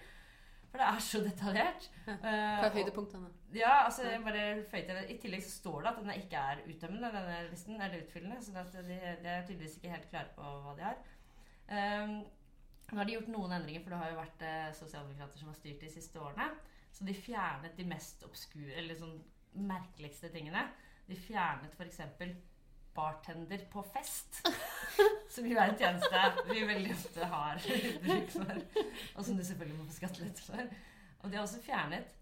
For 0.74 0.82
det 0.82 0.86
er 0.90 1.02
så 1.06 1.20
detaljert. 1.22 1.84
Ja. 2.06 2.14
Eh, 2.14 2.20
Hva 2.24 2.64
er 2.64 2.64
og- 2.66 2.78
høydepunktene? 2.78 3.28
ja, 3.54 3.74
altså. 3.84 4.02
I 4.08 5.18
tillegg 5.22 5.44
så 5.46 5.52
står 5.60 5.82
det 5.84 5.90
at 5.92 6.00
den 6.02 6.14
ikke 6.16 6.40
er 6.52 6.62
uttømmende, 6.66 7.10
denne 7.14 7.36
listen, 7.50 7.76
eller 7.80 8.02
utfyllende. 8.02 8.40
Så 8.42 8.82
de, 8.82 8.96
de 9.22 9.28
er 9.30 9.44
tydeligvis 9.46 9.76
ikke 9.78 9.92
helt 9.92 10.08
klare 10.10 10.32
på 10.34 10.42
hva 10.64 10.74
de 10.74 10.82
har. 10.88 10.98
Um, 11.70 12.16
nå 12.90 12.98
har 12.98 13.06
de 13.06 13.14
gjort 13.14 13.30
noen 13.32 13.54
endringer, 13.54 13.84
for 13.84 13.94
det 13.94 14.00
har 14.02 14.10
jo 14.10 14.18
vært 14.18 14.42
eh, 14.48 14.72
sosialdemokrater 14.80 15.40
som 15.40 15.52
har 15.52 15.60
styrt 15.60 15.80
de 15.80 15.92
siste 15.94 16.20
årene. 16.20 16.48
Så 16.94 17.06
de 17.06 17.14
fjernet 17.16 17.78
de 17.78 17.86
mest 17.94 18.26
obskure, 18.26 18.74
eller 18.78 18.98
sånn 18.98 19.14
merkeligste 19.54 20.28
tingene. 20.34 20.66
De 21.06 21.16
fjernet 21.18 21.74
f.eks. 21.78 22.02
bartender 22.94 23.64
på 23.72 23.82
fest. 23.94 24.40
Som 25.34 25.46
jo 25.48 25.58
er 25.58 25.72
en 25.72 25.78
tjeneste 25.78 26.50
vi 26.50 26.64
veldig 26.66 26.92
ofte 26.94 27.30
har 27.30 27.64
bruk 28.04 28.34
for. 28.34 28.60
Og 29.16 29.24
som 29.26 29.38
du 29.38 29.44
selvfølgelig 29.44 29.78
må 29.80 29.88
få 29.88 29.96
skattelette 29.96 30.44
for. 30.46 30.76
Og 31.24 31.30
de 31.30 31.38
har 31.38 31.46
også 31.46 31.62
fjernet 31.64 32.12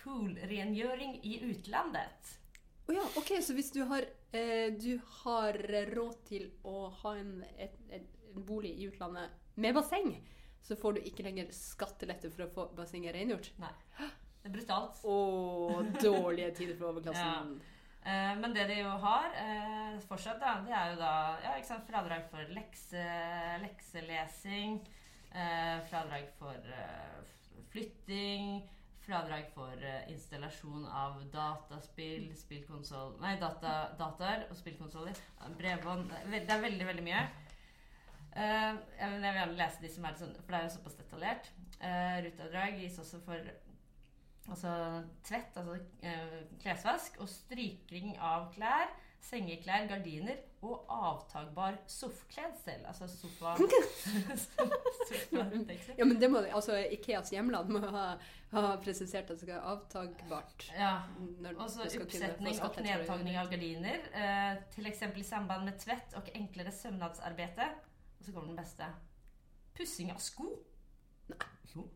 poolrengjøring 0.00 1.20
i 1.26 1.38
utlandet. 1.46 2.32
Å 2.86 2.94
ja, 2.94 3.04
ok, 3.18 3.32
så 3.42 3.54
hvis 3.56 3.72
du 3.74 3.80
har, 3.90 4.06
eh, 4.34 4.70
du 4.74 4.98
har 5.22 5.58
råd 5.90 6.20
til 6.28 6.48
å 6.66 6.88
ha 7.02 7.16
en, 7.18 7.40
et, 7.58 7.74
et, 7.90 8.06
en 8.30 8.46
bolig 8.46 8.76
i 8.78 8.86
utlandet 8.90 9.34
med 9.58 9.74
basseng, 9.74 10.12
så 10.62 10.76
får 10.78 10.96
du 10.96 11.08
ikke 11.08 11.26
lenger 11.26 11.50
skattelette 11.54 12.30
for 12.34 12.46
å 12.46 12.52
få 12.54 12.68
bassenget 12.78 13.14
rengjort. 13.14 13.52
Det 13.58 14.50
er 14.50 14.54
brutalt. 14.54 15.00
Å, 15.06 15.16
dårlige 16.02 16.52
tider 16.60 16.78
for 16.78 16.92
overklassen. 16.92 17.56
Eh, 17.58 17.75
men 18.06 18.54
det 18.54 18.68
de 18.70 18.76
jo 18.78 18.90
har 19.02 19.32
eh, 19.40 19.96
fortsatt, 20.06 20.38
da, 20.38 20.60
det 20.62 20.74
er 20.76 20.92
jo 20.92 20.98
da 21.00 21.12
ja, 21.42 21.56
ikke 21.56 21.70
sant, 21.72 21.88
fradrag 21.88 22.28
for 22.30 22.54
lekse, 22.54 23.02
lekselesing, 23.64 24.78
eh, 25.32 25.80
fradrag 25.90 26.28
for 26.38 26.70
eh, 26.70 27.16
flytting, 27.72 28.60
fradrag 29.06 29.50
for 29.54 29.82
eh, 29.82 30.06
installasjon 30.12 30.86
av 30.86 31.18
dataspill, 31.34 32.30
spillkonsoll 32.38 33.18
Nei, 33.24 33.34
data, 33.42 33.74
dataer 33.98 34.46
og 34.50 34.58
spillkonsoller. 34.60 35.18
Bredbånd 35.58 36.14
Det 36.30 36.46
er 36.46 36.62
veldig, 36.62 36.86
veldig 36.92 37.06
mye. 37.10 37.26
Eh, 38.36 38.72
jeg 39.00 39.12
vil 39.16 39.30
gjerne 39.32 39.58
lese 39.58 39.82
de 39.82 39.94
som 39.96 40.06
er 40.06 40.18
sånn, 40.22 40.34
for 40.44 40.54
det 40.54 40.60
er 40.62 40.68
jo 40.68 40.74
såpass 40.78 41.00
detaljert. 41.02 41.54
Rutavdrag 41.76 42.78
gis 42.80 43.02
også 43.02 43.18
for 43.26 43.50
altså 44.48 45.02
tvett, 45.26 45.56
altså 45.56 45.76
eh, 46.02 46.38
klesvask, 46.62 47.18
og 47.20 47.28
stryking 47.28 48.14
av 48.18 48.50
klær 48.54 48.94
sengeklær, 49.26 49.86
gardiner 49.90 50.38
og 50.66 50.86
avtagbar 50.92 51.78
soffkledsel. 51.90 52.84
Altså 52.86 53.08
sofa... 53.10 53.54
sofa 54.44 55.46
Ja, 55.98 56.04
men 56.04 56.20
det 56.20 56.30
må 56.30 56.42
altså 56.44 56.78
Ikeas 56.94 57.32
hjemland 57.34 57.70
må 57.74 57.80
ha, 57.94 58.04
ha 58.52 58.62
presisert 58.82 59.30
at 59.30 59.34
det 59.34 59.40
skal 59.42 59.54
være 59.56 59.74
avtagbart. 59.74 60.68
Ja. 60.76 60.92
Og 61.56 61.66
så 61.72 61.86
oppsetning 61.86 62.60
og 62.60 62.72
knedtagning 62.76 62.88
nedtagning 62.92 63.40
av 63.42 63.50
gardiner. 63.52 64.08
Eh, 64.22 64.62
til 64.74 64.90
eksempel 64.90 65.24
i 65.24 65.28
samband 65.28 65.66
med 65.68 65.78
tvett 65.82 66.16
og 66.18 66.30
enklere 66.34 66.74
søvnadsarbeide. 66.74 67.70
Og 68.18 68.24
så 68.24 68.32
kommer 68.32 68.52
den 68.52 68.62
beste. 68.62 68.90
Pussing 69.76 70.12
av 70.14 70.22
sko. 70.22 70.50
Nei. 71.32 71.42
Jo, 71.74 71.88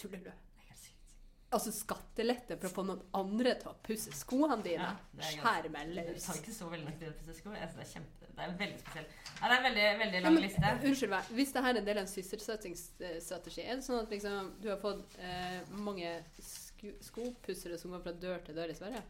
Tuller 0.00 0.22
du? 0.24 0.30
det 0.30 0.62
er 0.62 0.70
helt 0.70 0.80
sykt. 0.82 1.16
Altså 1.48 1.72
skattelette 1.72 2.58
for 2.60 2.68
å 2.68 2.74
få 2.74 2.82
noen 2.84 3.04
andre 3.16 3.54
til 3.56 3.70
å 3.70 3.76
pusse 3.86 4.12
skoene 4.12 4.58
dine? 4.60 4.88
Ja, 5.16 5.28
Skjær 5.30 5.68
meg 5.72 5.94
Det 5.96 6.18
tar 6.20 6.40
ikke 6.42 6.52
så 6.52 6.66
veldig 6.68 6.88
lang 6.90 6.98
tid 7.00 7.08
å 7.08 7.14
pusse 7.16 7.36
sko. 7.38 7.54
Det 7.54 7.62
er 7.64 7.88
kjempe... 7.88 8.28
Det 8.38 8.44
er 8.44 8.52
veldig 8.60 8.80
spesielt. 8.82 9.14
Ja, 9.40 9.48
det 9.48 9.48
er 9.48 9.56
en 9.56 9.64
veldig, 9.66 9.86
veldig 10.02 10.18
Ja, 10.18 10.24
lang 10.26 10.34
men, 10.36 10.44
liste. 10.44 10.72
unnskyld 10.90 11.12
meg. 11.14 11.30
Hvis 11.38 11.54
dette 11.54 11.70
er 11.72 11.80
en 11.80 11.86
del 11.88 11.98
av 11.98 12.04
en 12.04 12.10
sysselsettingsstrategi, 12.12 13.62
er 13.64 13.80
det 13.80 13.86
sånn 13.86 14.02
at 14.02 14.12
liksom, 14.14 14.50
du 14.62 14.68
har 14.70 14.82
fått 14.82 15.16
eh, 15.24 15.72
mange 15.88 16.10
sko 16.38 16.92
skopussere 17.02 17.78
som 17.80 17.96
går 17.96 18.04
fra 18.04 18.12
dør 18.22 18.44
til 18.46 18.60
dør 18.60 18.70
i 18.70 18.76
Sverige? 18.78 19.00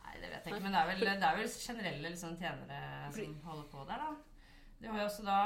Nei, 0.00 0.14
det 0.22 0.30
vet 0.32 0.48
jeg 0.48 0.56
ikke. 0.56 0.62
Men 0.64 0.74
det 0.74 0.80
er 0.80 0.88
vel, 0.90 1.04
det 1.04 1.28
er 1.28 1.38
vel 1.38 1.52
generelle 1.52 2.14
liksom, 2.16 2.38
tjenere 2.40 2.80
som 3.14 3.36
holder 3.50 3.68
på 3.76 3.84
der, 3.92 4.06
da. 4.06 4.40
Du 4.80 4.88
har 4.90 4.98
jo 5.00 5.06
også 5.08 5.24
da 5.24 5.36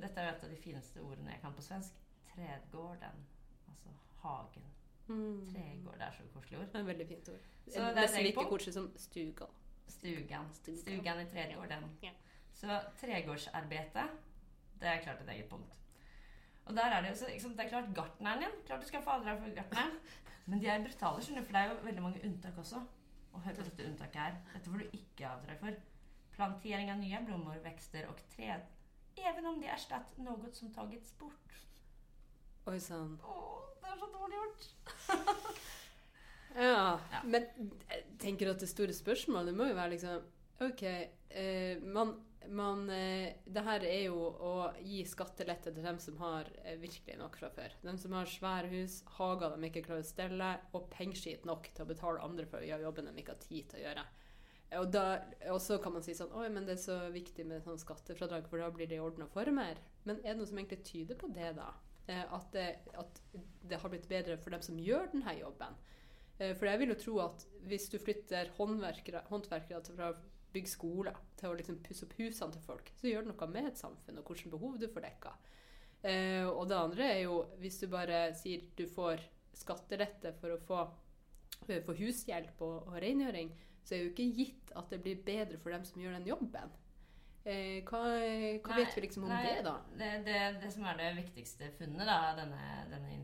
Dette 0.00 0.20
er 0.22 0.30
et 0.30 0.44
av 0.44 0.52
de 0.52 0.60
fineste 0.60 1.02
ordene 1.04 1.34
jeg 1.34 1.42
kan 1.42 1.56
på 1.56 1.64
svensk. 1.64 1.96
Trädgården. 2.30 3.24
Altså 3.72 3.96
hagen. 4.22 4.68
Trädgård. 5.10 5.98
Det 5.98 6.06
er 6.06 6.12
så 6.16 6.26
koselig 6.34 6.58
ord. 6.60 6.70
Det 6.72 6.80
er 6.80 6.86
veldig 6.88 7.06
fint 7.08 7.28
ord. 7.32 7.48
Så 7.66 7.88
det 7.96 8.04
er 8.04 8.22
like 8.26 8.44
koselig 8.52 8.74
som 8.74 8.88
stuga. 8.96 9.50
Stugan. 9.90 10.48
Stugan. 10.54 10.80
Stugan 10.80 11.20
i 11.20 11.26
trädgården. 11.30 11.84
Ja. 12.02 12.12
Så 12.52 12.80
tregårdsarbeidet, 13.00 14.08
det 14.80 14.88
er 14.88 15.02
klart 15.02 15.20
et 15.22 15.28
eget 15.28 15.48
punkt. 15.48 15.76
Og 16.64 16.76
der 16.76 16.82
er 16.82 17.02
det 17.02 17.10
jo 17.10 17.14
så, 17.14 17.26
ikke 17.26 17.48
det 17.48 17.64
er 17.64 17.68
klart 17.68 17.94
gartneren 17.94 18.42
din. 18.42 18.56
Klart 18.66 18.82
du 18.82 18.86
skal 18.86 19.02
få 19.02 19.10
avdrag 19.10 19.38
for 19.38 19.54
gartneren. 19.54 19.96
Men 20.46 20.60
de 20.60 20.66
er 20.66 20.82
brutale, 20.82 21.22
skjønner 21.22 21.42
du, 21.42 21.46
for 21.46 21.56
det 21.56 21.62
er 21.62 21.70
jo 21.70 21.86
veldig 21.86 22.02
mange 22.02 22.20
unntak 22.24 22.58
også. 22.58 22.82
Og 23.32 23.40
hør 23.40 23.54
på 23.54 23.62
dette 23.62 23.86
unntaket 23.86 24.20
her. 24.20 24.36
Dette 24.54 24.70
får 24.70 24.78
du 24.78 24.98
ikke 24.98 25.28
avdrag 25.28 25.58
for. 25.64 25.80
Plantering 26.36 26.90
av 26.90 26.98
nye 26.98 27.20
blommor, 27.26 27.58
vekster 27.64 28.06
og 28.08 28.22
tre, 28.34 28.54
even 29.28 29.46
om 29.46 29.58
de 29.60 29.68
erstatter 29.68 30.22
noe 30.24 30.52
som 30.54 30.70
tagits 30.74 31.12
bort. 31.18 31.56
Oi 32.68 32.78
sann. 32.80 33.14
Det 33.80 33.88
er 33.92 33.98
så 34.00 34.08
dårlig 34.14 34.40
gjort. 34.40 34.68
Ja, 36.50 36.98
Ja. 37.12 37.20
men 37.24 37.44
jeg 37.86 38.00
tenker 38.18 38.50
at 38.50 38.58
det 38.58 38.66
store 38.68 38.90
spørsmålet 38.92 39.54
må 39.54 39.68
jo 39.68 39.76
være 39.78 39.92
liksom 39.92 40.24
OK, 40.66 40.80
eh, 40.82 41.78
man, 41.94 42.10
man 42.50 42.82
eh, 42.90 43.36
Det 43.46 43.62
her 43.64 43.84
er 43.86 44.00
jo 44.08 44.16
å 44.34 44.54
gi 44.82 45.04
skattelette 45.06 45.70
til 45.72 45.86
dem 45.86 46.00
som 46.02 46.18
har 46.18 46.50
eh, 46.64 46.74
virkelig 46.82 47.16
nok 47.20 47.38
fra 47.38 47.52
før. 47.54 47.76
De 47.86 47.94
som 48.02 48.16
har 48.18 48.26
svære 48.28 48.72
hus, 48.74 48.98
hager 49.16 49.54
de 49.54 49.70
ikke 49.70 49.84
klarer 49.86 50.02
å 50.02 50.08
stelle, 50.10 50.48
og 50.74 50.90
pengeskit 50.90 51.46
nok 51.48 51.70
til 51.70 51.86
å 51.86 51.90
betale 51.92 52.26
andre 52.26 52.48
for 52.50 52.58
å 52.58 52.66
gjøre 52.66 52.88
jobben 52.88 53.08
de 53.08 53.22
ikke 53.22 53.36
har 53.36 53.44
tid 53.46 53.70
til 53.70 53.78
å 53.80 53.84
gjøre. 53.86 54.04
Og, 54.80 54.90
da, 54.94 55.04
og 55.54 55.60
så 55.62 55.78
kan 55.82 55.94
man 55.94 56.02
si 56.06 56.12
sånn 56.18 56.34
Oi, 56.34 56.48
men 56.50 56.66
det 56.66 56.76
er 56.76 56.82
så 56.82 56.98
viktig 57.14 57.46
med 57.46 57.62
sånn 57.64 57.78
skattefradrag, 57.80 58.50
for 58.50 58.58
da 58.62 58.68
blir 58.74 58.90
det 58.90 58.98
i 58.98 59.02
orden 59.06 59.24
og 59.24 59.32
former. 59.32 59.78
Men 60.02 60.18
er 60.24 60.34
det 60.34 60.40
noe 60.42 60.50
som 60.50 60.58
egentlig 60.60 60.82
tyder 60.86 61.18
på 61.18 61.30
det, 61.34 61.54
da? 61.62 61.70
Eh, 62.10 62.26
At 62.34 62.50
det, 62.52 62.66
at 62.98 63.22
det 63.70 63.78
har 63.78 63.92
blitt 63.92 64.08
bedre 64.10 64.38
for 64.40 64.54
dem 64.54 64.64
som 64.66 64.78
gjør 64.80 65.10
denne 65.12 65.36
jobben? 65.38 65.78
Eh, 66.38 66.54
For 66.56 66.66
jeg 66.70 66.82
vil 66.82 66.94
jo 66.94 66.98
tro 67.04 67.16
at 67.26 67.46
hvis 67.70 67.88
du 67.92 67.98
flytter 68.02 68.50
håndverkere, 68.58 69.24
håndverkere 69.30 69.82
til 69.86 70.02
å 70.02 70.12
bygge 70.50 70.72
skoler 70.72 71.18
til 71.38 71.52
å 71.52 71.56
liksom 71.58 71.78
pusse 71.86 72.06
opp 72.06 72.16
husene 72.18 72.56
til 72.56 72.64
folk, 72.66 72.90
så 72.98 73.06
gjør 73.10 73.26
det 73.26 73.30
noe 73.32 73.50
med 73.52 73.68
et 73.70 73.78
samfunn 73.78 74.18
og 74.18 74.32
hvilke 74.32 74.50
behov 74.50 74.80
du 74.80 74.88
får 74.90 75.06
dekka. 75.06 75.34
Eh, 76.02 76.48
og 76.48 76.64
det 76.70 76.80
andre 76.80 77.10
er 77.12 77.22
jo 77.26 77.44
hvis 77.60 77.78
du 77.82 77.86
bare 77.92 78.30
sier 78.34 78.64
du 78.76 78.86
får 78.88 79.22
skattelette 79.60 80.32
for 80.40 80.54
å 80.54 80.60
få, 80.64 80.84
for 81.68 81.98
hushjelp 81.98 82.62
og, 82.64 82.88
og 82.88 82.96
rengjøring, 83.04 83.52
så 83.84 83.94
er 83.94 84.04
jo 84.04 84.10
ikke 84.12 84.30
gitt 84.38 84.72
at 84.78 84.90
det 84.90 85.02
blir 85.04 85.22
bedre 85.26 85.58
for 85.60 85.74
dem 85.74 85.84
som 85.86 86.00
gjør 86.00 86.16
den 86.18 86.30
jobben. 86.30 86.72
Eh, 87.44 87.80
hva 87.88 88.00
hva 88.04 88.74
Nei, 88.74 88.82
vet 88.82 88.96
vi 88.96 89.02
liksom 89.06 89.24
om 89.24 89.30
nei, 89.32 89.44
det, 89.46 89.62
da? 89.64 89.76
Det, 89.96 90.10
det, 90.26 90.40
det 90.60 90.72
som 90.74 90.84
er 90.84 90.98
det 90.98 91.10
viktigste 91.16 91.70
funnet 91.78 92.10
av 92.12 92.36
denne, 92.36 92.64
denne 92.90 93.14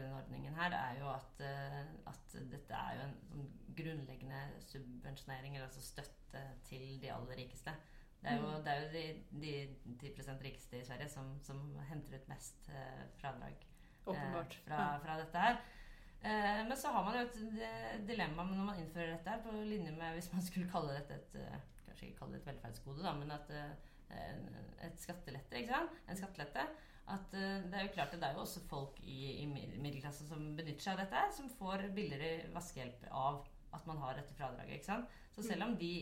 denne 0.00 0.12
ordningen 0.16 0.54
her, 0.56 0.72
er 0.76 1.00
jo 1.00 1.08
at, 1.12 1.40
eh, 1.44 1.80
at 2.08 2.36
dette 2.52 2.76
er 2.76 2.96
jo 2.96 3.06
en 3.06 3.16
sånn 3.30 3.48
grunnleggende 3.80 4.40
subvensjonering, 4.66 5.56
eller 5.56 5.68
altså 5.68 5.82
støtte 5.84 6.42
til 6.68 7.00
de 7.02 7.10
aller 7.12 7.36
rikeste. 7.42 7.74
Det 8.20 8.28
er 8.30 8.36
jo, 8.36 8.48
Mm. 8.50 8.64
det 8.64 8.72
er 8.72 8.80
jo 8.80 8.88
de, 8.92 9.04
de 9.40 10.12
10 10.12 10.40
rikeste 10.44 10.80
i 10.80 10.84
Sverige 10.84 11.08
som, 11.08 11.38
som 11.42 11.60
henter 11.88 12.18
ut 12.18 12.28
mest 12.28 12.68
eh, 12.68 13.04
fradrag 13.20 13.56
eh, 14.08 14.56
fra, 14.66 14.98
fra 15.04 15.18
dette 15.20 15.38
her. 15.38 15.60
Eh, 16.20 16.60
men 16.68 16.76
så 16.76 16.92
har 16.92 17.04
man 17.04 17.16
jo 17.16 17.22
et 17.24 18.06
dilemma 18.06 18.44
når 18.44 18.64
man 18.66 18.78
innfører 18.82 19.14
dette 19.16 19.30
her, 19.30 19.40
på 19.44 19.52
linje 19.64 19.92
med 19.96 20.18
hvis 20.18 20.32
man 20.32 20.42
skulle 20.44 20.68
kalle 20.68 20.98
dette 20.98 21.16
et 21.16 21.38
eh, 21.40 21.60
Kanskje 21.90 22.08
ikke 22.08 22.22
kalle 22.22 22.36
det 22.36 22.42
et 22.44 22.52
velferdsgode, 22.52 23.02
da, 23.04 23.14
men 23.18 23.34
at 23.34 23.50
eh, 23.54 24.86
et 24.86 25.02
skattelette, 25.02 25.58
ikke 25.58 25.74
sant? 25.74 26.00
En 26.08 26.18
skattelette. 26.18 26.66
At 27.10 27.34
eh, 27.34 27.64
det 27.66 27.78
er 27.78 27.86
jo 27.86 27.94
klart 27.96 28.14
at 28.14 28.22
det 28.22 28.28
er 28.28 28.36
jo 28.38 28.44
også 28.44 28.62
folk 28.70 29.00
i, 29.02 29.42
i 29.42 29.46
middelklassen 29.50 30.28
som 30.30 30.52
benytter 30.58 30.86
seg 30.86 30.96
av 30.96 31.02
dette, 31.04 31.24
som 31.36 31.50
får 31.58 31.88
billigere 31.96 32.50
vaskehjelp 32.54 33.08
av 33.10 33.42
at 33.74 33.86
man 33.86 34.00
har 34.02 34.16
dette 34.18 34.34
fradraget. 34.34 34.78
ikke 34.78 34.90
sant? 34.90 35.18
Så 35.34 35.44
selv 35.46 35.68
om 35.68 35.76
de 35.78 35.92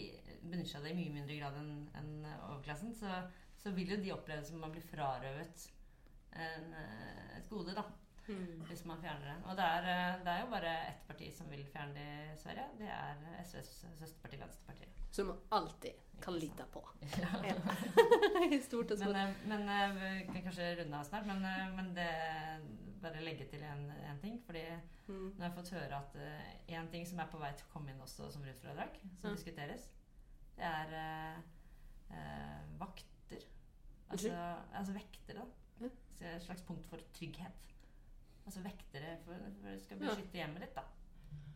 benytter 0.43 0.71
seg 0.71 0.81
av 0.81 0.89
det 0.89 0.95
i 0.95 0.99
mye 1.01 1.17
mindre 1.19 1.37
grad 1.41 1.57
enn 1.61 1.73
en 2.01 2.13
overklassen, 2.51 2.95
så, 2.97 3.23
så 3.61 3.73
vil 3.77 3.93
jo 3.93 4.01
de 4.03 4.15
oppleve 4.15 4.45
som 4.45 4.57
om 4.57 4.67
man 4.67 4.77
blir 4.77 4.87
frarøvet 4.89 5.67
en, 6.39 6.71
eh, 6.77 7.35
et 7.41 7.51
gode, 7.51 7.77
da 7.77 7.85
Mm. 8.29 8.63
hvis 8.69 8.85
man 8.85 9.01
fjerner 9.01 9.25
den. 9.33 9.45
Og 9.49 9.57
det 9.57 9.65
er, 9.65 9.87
eh, 9.93 10.19
det 10.25 10.33
er 10.35 10.41
jo 10.43 10.51
bare 10.53 10.73
ett 10.89 11.07
parti 11.09 11.31
som 11.33 11.49
vil 11.51 11.65
fjerne 11.73 11.95
det 11.95 12.09
i 12.35 12.37
Sverige. 12.43 12.67
Det 12.79 12.89
er 12.93 13.23
SVs 13.45 13.71
søsterparti 14.01 14.41
Venstrepartiet. 14.41 15.01
Som 15.11 15.31
man 15.33 15.39
alltid 15.51 16.05
kan 16.21 16.35
lite 16.37 16.65
på. 16.73 16.83
Ja. 17.23 17.55
I 18.57 18.61
stort 18.61 18.91
og 18.93 18.99
Men, 18.99 19.09
smått. 19.09 19.17
eh, 19.17 19.49
men 19.49 19.69
eh, 19.69 19.97
vi 19.97 20.27
kan 20.33 20.43
kanskje 20.51 20.69
runde 20.83 20.99
av 21.01 21.05
snart. 21.09 21.27
Men, 21.27 21.43
men 21.77 21.95
det 21.97 22.09
bare 23.03 23.23
legge 23.25 23.47
til 23.49 23.63
en, 23.63 23.91
en 24.11 24.21
ting. 24.23 24.41
Fordi 24.47 24.65
Mm. 25.09 25.31
nå 25.39 25.41
har 25.41 25.49
jeg 25.49 25.55
fått 25.57 25.71
høre 25.73 25.99
at 26.03 26.17
én 26.69 26.89
ting 26.93 27.07
som 27.09 27.21
er 27.23 27.29
på 27.33 27.39
vei 27.41 27.49
til 27.57 27.65
å 27.65 27.71
komme 27.73 27.95
inn 27.95 28.01
også 28.05 28.27
som 28.31 28.43
rutfradrag, 28.45 28.99
som 29.23 29.31
mm. 29.31 29.37
diskuteres, 29.39 29.87
det 30.59 30.67
er 30.69 30.93
uh, 30.93 31.39
uh, 32.11 32.67
vakter. 32.83 33.47
Altså, 34.11 34.35
altså 34.77 34.93
vektere, 34.93 35.47
da. 35.47 35.87
Ja. 35.87 35.89
Et 36.35 36.43
slags 36.45 36.61
punkt 36.69 36.85
for 36.91 37.01
trygghet. 37.17 37.73
Altså 38.49 38.63
vektere 38.65 39.19
for, 39.27 39.49
for 39.61 39.77
skal 39.85 40.01
Ja. 40.01 40.15
beskytte 40.15 40.41
hjemmet 40.41 40.65
ditt, 40.65 40.75
da. 40.79 40.85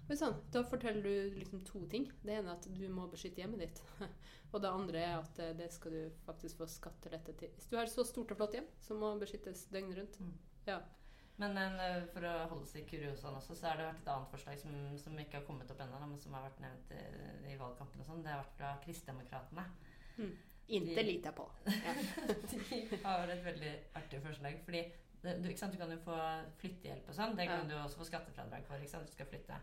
Men 0.08 0.18
sånn, 0.18 0.34
da 0.52 0.60
forteller 0.66 1.02
du 1.06 1.36
liksom 1.38 1.62
to 1.64 1.86
ting. 1.88 2.08
Det 2.20 2.34
ene 2.36 2.50
er 2.52 2.58
at 2.58 2.66
du 2.74 2.82
må 2.92 3.06
beskytte 3.08 3.40
hjemmet 3.40 3.62
ditt. 3.64 3.80
Og 4.52 4.60
det 4.60 4.68
andre 4.68 4.98
er 5.00 5.12
at 5.22 5.38
eh, 5.40 5.54
det 5.56 5.70
skal 5.72 5.94
du 5.94 6.00
faktisk 6.26 6.58
få 6.60 6.66
skattelette 6.68 7.32
til. 7.40 7.52
Hvis 7.56 7.70
du 7.70 7.76
har 7.78 7.86
et 7.88 7.94
så 7.94 8.04
stort 8.04 8.34
og 8.34 8.36
flott 8.42 8.56
hjem 8.58 8.66
som 8.84 9.00
må 9.00 9.14
beskyttes 9.22 9.62
døgnet 9.72 9.96
rundt. 10.02 10.18
Mm. 10.20 10.34
Ja. 10.68 10.80
Men 11.40 11.56
en, 11.56 11.78
for 12.12 12.26
å 12.28 12.32
holde 12.50 12.68
seg 12.68 12.84
kuriosaen 12.90 13.38
også, 13.38 13.56
så 13.56 13.70
har 13.70 13.78
det 13.80 13.86
vært 13.88 14.02
et 14.02 14.10
annet 14.12 14.34
forslag 14.34 14.58
som, 14.60 14.74
som 15.00 15.16
ikke 15.22 15.38
har 15.40 15.46
kommet 15.48 15.70
opp 15.72 15.80
ennå, 15.80 16.02
men 16.04 16.20
som 16.20 16.34
har 16.36 16.44
vært 16.44 16.60
nevnt 16.60 16.92
i, 16.92 17.04
i 17.54 17.56
valgkampen 17.62 18.02
og 18.04 18.10
sånn. 18.10 18.20
Det 18.26 18.34
har 18.34 18.42
vært 18.42 18.58
fra 18.58 18.74
Kristdemokraterna. 18.84 19.64
Inte 20.76 21.02
lite 21.08 21.32
på. 21.32 21.48
Ja. 21.86 21.94
De 22.52 23.00
har 23.06 23.32
et 23.32 23.42
veldig 23.48 23.72
artig 23.98 24.20
forslag. 24.26 24.60
Fordi 24.66 24.84
det, 25.22 25.36
du, 25.42 25.48
du 25.48 25.78
kan 25.78 25.90
jo 25.94 25.98
få 26.02 26.16
flyttehjelp 26.58 27.08
og 27.08 27.14
sånn. 27.14 27.36
Det 27.38 27.46
kan 27.46 27.62
Ja. 27.62 27.68
du 27.68 27.74
også 27.84 28.00
få 28.02 28.08
skattefradrag 28.10 28.64
for. 28.66 28.76
ikke 28.82 28.90
sant, 28.90 29.06
du 29.06 29.12
skal 29.12 29.26
flytte. 29.30 29.58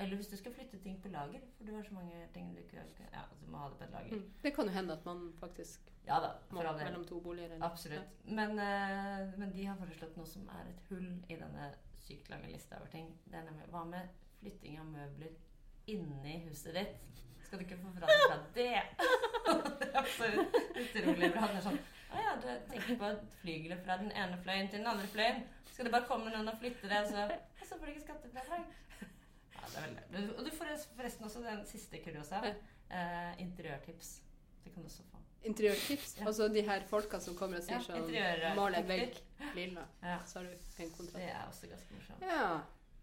Eller 0.00 0.16
hvis 0.16 0.30
du 0.32 0.36
skal 0.36 0.54
flytte 0.56 0.78
ting 0.82 0.96
på 1.02 1.10
lager. 1.12 1.42
For 1.58 1.64
du 1.68 1.74
har 1.76 1.84
så 1.84 1.94
mange 1.94 2.26
ting 2.34 2.54
du 2.54 2.60
ikke 2.62 2.82
Ja, 3.12 3.24
du 3.40 3.46
må 3.52 3.58
ha 3.58 3.68
det 3.68 3.78
på 3.78 3.84
et 3.84 3.90
lager. 3.92 4.16
Mm. 4.16 4.32
Det 4.42 4.54
kan 4.54 4.64
jo 4.66 4.72
hende 4.72 4.92
at 4.92 5.04
man 5.04 5.32
faktisk 5.40 5.92
Ja 6.06 6.18
da, 6.20 6.32
må 6.50 6.62
mellom 6.62 7.04
to 7.06 7.20
boliger. 7.20 7.52
eller- 7.52 7.66
Absolutt. 7.66 8.24
Men, 8.24 8.50
uh, 8.58 9.38
men 9.38 9.52
de 9.52 9.64
har 9.66 9.76
foreslått 9.76 10.16
noe 10.16 10.26
som 10.26 10.48
er 10.48 10.68
et 10.70 10.80
hull 10.88 11.22
i 11.28 11.36
denne 11.36 11.74
sykt 12.00 12.28
lange 12.30 12.50
lista 12.50 12.76
over 12.76 12.86
ting. 12.86 13.18
Det 13.30 13.44
nemlig 13.44 13.68
Hva 13.70 13.84
med 13.84 14.08
flytting 14.40 14.78
av 14.80 14.86
møbler 14.86 15.30
inni 15.86 16.38
huset 16.48 16.74
ditt? 16.74 16.96
Skal 17.44 17.58
du 17.58 17.64
ikke 17.64 17.78
få 17.78 17.92
fradrag 17.92 18.28
fra 18.28 18.36
det? 18.54 18.82
det 19.80 19.88
er 19.92 19.98
absolutt 20.00 20.54
utrolig 20.82 21.32
bra. 21.32 21.46
Det 21.46 21.56
er 21.56 21.66
sånn 21.68 21.78
Å 22.12 22.22
ja, 22.26 22.32
du 22.42 22.48
tenker 22.70 22.98
på 23.00 23.10
flygelet 23.40 23.84
fra 23.86 23.96
den 24.02 24.10
ene 24.12 24.36
fløyen 24.44 24.68
til 24.70 24.82
den 24.82 24.90
andre 24.90 25.08
fløyen. 25.12 25.42
Skal 25.72 25.88
det 25.88 25.92
bare 25.94 26.08
komme 26.08 26.32
noen 26.34 26.50
og 26.52 26.58
flytte 26.60 26.90
det, 26.90 26.98
og 27.00 27.08
så, 27.08 27.24
og 27.62 27.64
så 27.68 27.78
får 27.78 27.86
du 27.88 27.92
ikke 27.94 28.04
skattefradrag? 28.06 28.66
Ja, 29.54 29.62
det 29.72 29.78
er 29.80 29.86
veldig 30.12 30.34
Og 30.38 30.44
du 30.44 30.50
får 30.58 30.72
forresten 30.98 31.24
også 31.28 31.42
den 31.46 31.64
siste 31.70 32.02
kuriosa. 32.04 32.42
Eh, 32.92 33.40
interiørtips. 33.40 34.10
Det 34.64 34.74
kan 34.74 34.82
du 34.84 34.88
også 34.90 35.06
få. 35.08 35.22
Interiørtips. 35.48 36.16
Ja. 36.20 36.26
Altså 36.28 36.48
de 36.52 36.62
her 36.68 36.84
folka 36.90 37.18
som 37.20 37.34
kommer 37.38 37.58
og 37.58 37.64
sier 37.66 37.80
Ja, 37.80 37.86
sånn 37.86 38.56
Mal 38.60 38.76
en 38.78 38.86
vegg 38.90 39.16
lilla, 39.56 39.86
Ja. 40.02 40.18
så 40.26 40.38
har 40.38 40.44
du 40.50 40.82
en 40.84 40.90
kontrakt. 40.92 41.16
Det 41.18 41.30
er 41.32 41.48
også 41.48 41.70
ganske 41.72 41.96
morsomt. 41.96 42.22
Ja. 42.28 42.60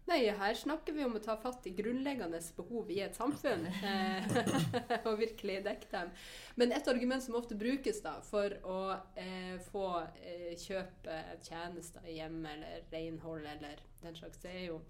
Nei, 0.08 0.24
her 0.34 0.54
snakker 0.58 0.94
vi 0.96 1.04
om 1.04 1.14
å 1.14 1.22
ta 1.22 1.36
fatt 1.38 1.66
i 1.68 1.74
grunnleggende 1.76 2.40
behov 2.56 2.88
i 2.90 2.98
et 3.04 3.14
samfunn. 3.14 3.66
eh, 3.68 4.38
og 5.08 5.20
virkelig 5.20 5.60
dekke 5.66 5.90
dem. 5.92 6.10
Men 6.58 6.72
et 6.74 6.88
argument 6.90 7.22
som 7.22 7.36
ofte 7.38 7.58
brukes 7.58 8.00
da 8.02 8.16
for 8.26 8.56
å 8.66 8.80
eh, 9.14 9.58
få 9.70 9.86
eh, 10.24 10.56
kjøpe 10.58 11.20
tjenester 11.46 12.08
i 12.08 12.16
hjemmet 12.18 12.56
eller 12.56 12.88
renhold 12.90 13.46
eller 13.46 13.84
den 14.02 14.16
slags, 14.16 14.40
det 14.42 14.56
er 14.56 14.66
jo 14.72 14.80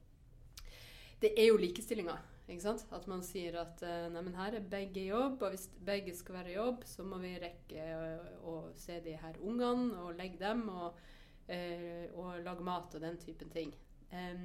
det 1.20 1.34
er 1.36 1.50
jo 1.50 1.58
likestillinga. 1.60 2.16
At 2.50 3.06
man 3.06 3.20
sier 3.22 3.54
at 3.60 3.82
eh, 3.86 4.08
nei, 4.10 4.22
men 4.26 4.34
her 4.34 4.56
er 4.58 4.64
begge 4.72 5.02
i 5.04 5.10
jobb, 5.10 5.42
og 5.44 5.52
hvis 5.52 5.68
begge 5.86 6.14
skal 6.16 6.40
være 6.40 6.50
i 6.50 6.56
jobb, 6.56 6.86
så 6.88 7.04
må 7.06 7.20
vi 7.22 7.36
rekke 7.38 7.84
å, 7.94 8.06
å 8.50 8.54
se 8.80 8.96
de 9.04 9.14
her 9.20 9.36
ungene 9.44 10.00
og 10.00 10.16
legge 10.18 10.40
dem 10.40 10.64
og, 10.72 10.98
eh, 11.46 12.08
og 12.16 12.40
lage 12.42 12.64
mat 12.66 12.96
og 12.96 13.04
den 13.04 13.20
typen 13.22 13.52
ting. 13.54 13.74
Eh, 14.10 14.42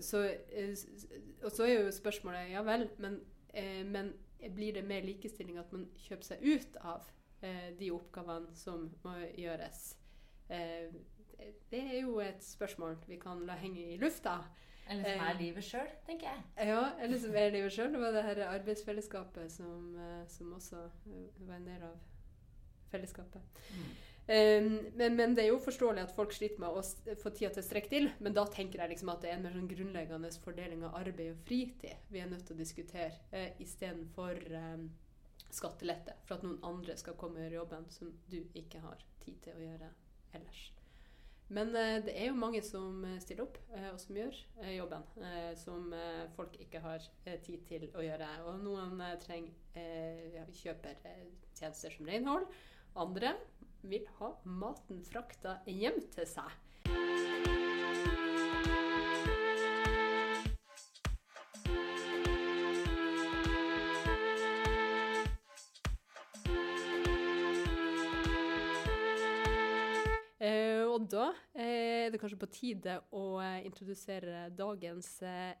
så, 0.00 0.20
eh, 0.52 0.70
s- 0.72 0.86
s- 0.96 1.06
og 1.42 1.50
så 1.52 1.64
er 1.66 1.80
jo 1.84 1.90
spørsmålet 1.90 2.50
ja 2.52 2.62
vel, 2.62 2.88
men, 2.98 3.20
eh, 3.54 3.82
men 3.84 4.12
blir 4.54 4.72
det 4.74 4.84
mer 4.84 5.02
likestilling 5.02 5.58
at 5.58 5.72
man 5.72 5.86
kjøper 5.96 6.22
seg 6.24 6.42
ut 6.42 6.76
av 6.82 7.02
eh, 7.42 7.70
de 7.78 7.90
oppgavene 7.90 8.54
som 8.56 8.90
må 9.04 9.14
gjøres? 9.38 9.96
Eh, 10.50 10.90
det 11.70 11.80
er 11.82 12.00
jo 12.02 12.18
et 12.20 12.40
spørsmål 12.44 12.96
vi 13.08 13.16
kan 13.16 13.44
la 13.46 13.54
henge 13.60 13.92
i 13.94 13.98
lufta. 13.98 14.38
Eller 14.88 15.02
som 15.02 15.20
Eh. 15.20 15.30
er 15.30 15.38
livet 15.40 15.64
sjøl, 15.64 15.88
tenker 16.06 16.28
jeg. 16.30 16.68
Ja, 16.68 16.92
eller 17.02 17.18
som 17.18 17.34
er 17.34 17.50
livet 17.50 17.72
sjøl. 17.72 17.90
Det 17.92 18.00
var 18.00 18.12
det 18.12 18.22
her 18.22 18.44
arbeidsfellesskapet 18.58 19.50
som, 19.50 19.96
eh, 19.98 20.26
som 20.28 20.52
også 20.52 20.76
eh, 21.06 21.46
var 21.48 21.56
en 21.56 21.64
del 21.66 21.82
av 21.82 21.96
fellesskapet. 22.92 23.40
Um, 23.72 23.86
men, 24.26 25.14
men 25.14 25.34
det 25.36 25.44
er 25.44 25.52
jo 25.52 25.58
forståelig 25.62 26.02
at 26.02 26.14
folk 26.16 26.32
sliter 26.34 26.58
med 26.58 26.74
å 26.74 26.82
få 27.20 27.30
tida 27.30 27.52
til 27.54 27.62
å 27.62 27.66
strekke 27.66 27.90
til. 27.92 28.08
Men 28.18 28.34
da 28.34 28.42
tenker 28.50 28.82
jeg 28.82 28.94
liksom 28.94 29.12
at 29.12 29.22
det 29.22 29.30
er 29.30 29.38
en 29.38 29.44
mer 29.46 29.54
sånn 29.54 29.70
grunnleggende 29.70 30.30
fordeling 30.42 30.82
av 30.86 30.96
arbeid 30.98 31.30
og 31.30 31.42
fritid 31.46 32.10
vi 32.10 32.22
er 32.22 32.30
nødt 32.30 32.46
til 32.48 32.56
å 32.56 32.60
diskutere, 32.62 33.20
eh, 33.30 33.52
istedenfor 33.62 34.40
eh, 34.50 34.86
skattelette. 35.54 36.18
For 36.26 36.38
at 36.38 36.46
noen 36.46 36.58
andre 36.66 36.98
skal 36.98 37.18
komme 37.20 37.38
og 37.38 37.46
gjøre 37.46 37.60
jobben 37.60 37.86
som 37.94 38.10
du 38.30 38.40
ikke 38.58 38.82
har 38.82 39.06
tid 39.22 39.38
til 39.46 39.54
å 39.54 39.62
gjøre 39.68 39.92
ellers. 40.34 40.64
Men 41.48 41.70
eh, 41.78 42.00
det 42.02 42.14
er 42.18 42.32
jo 42.32 42.38
mange 42.38 42.60
som 42.66 43.04
eh, 43.06 43.20
stiller 43.22 43.46
opp, 43.46 43.58
eh, 43.70 43.90
og 43.92 44.00
som 44.02 44.16
gjør 44.18 44.38
eh, 44.64 44.72
jobben. 44.76 45.04
eh, 45.22 45.52
som 45.60 45.92
folk 46.34 46.56
ikke 46.60 46.82
har 46.82 47.04
tid 47.46 47.62
til 47.68 47.86
å 47.94 48.02
gjøre. 48.02 48.30
Og 48.50 48.58
noen 48.64 48.98
trenger 49.22 50.50
kjøper 50.56 50.98
tjenester 51.54 51.94
som 51.94 52.08
renhold. 52.10 52.48
Andre 52.96 53.34
vil 53.84 54.06
ha 54.18 54.30
maten 54.48 55.02
frakta 55.04 55.58
hjem 55.68 55.98
til 56.14 56.24
seg. 56.30 56.54
Eh, 70.40 70.82
og 70.88 71.04
da 71.12 71.30
eh, 71.52 72.06
er 72.06 72.12
det 72.14 72.20
kanskje 72.22 72.40
på 72.40 72.48
tide 72.48 72.98
å 73.12 73.26
eh, 73.44 73.64
introdusere 73.68 74.46
dagens 74.56 75.18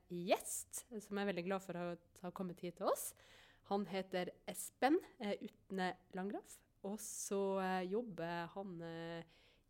gjest, 0.08 0.86
som 0.88 1.18
jeg 1.18 1.22
er 1.26 1.34
veldig 1.34 1.50
glad 1.50 1.68
for 1.68 1.84
at 1.84 2.22
har 2.24 2.32
kommet 2.36 2.64
hit 2.64 2.80
til 2.80 2.88
oss. 2.88 3.10
Han 3.68 3.84
heter 3.90 4.32
Espen 4.48 4.96
Utne 5.20 5.96
Langgraff, 6.16 6.62
og 6.86 7.00
så 7.02 7.40
eh, 7.62 7.88
jobber 7.90 8.50
han 8.54 8.76
eh, 8.86 9.24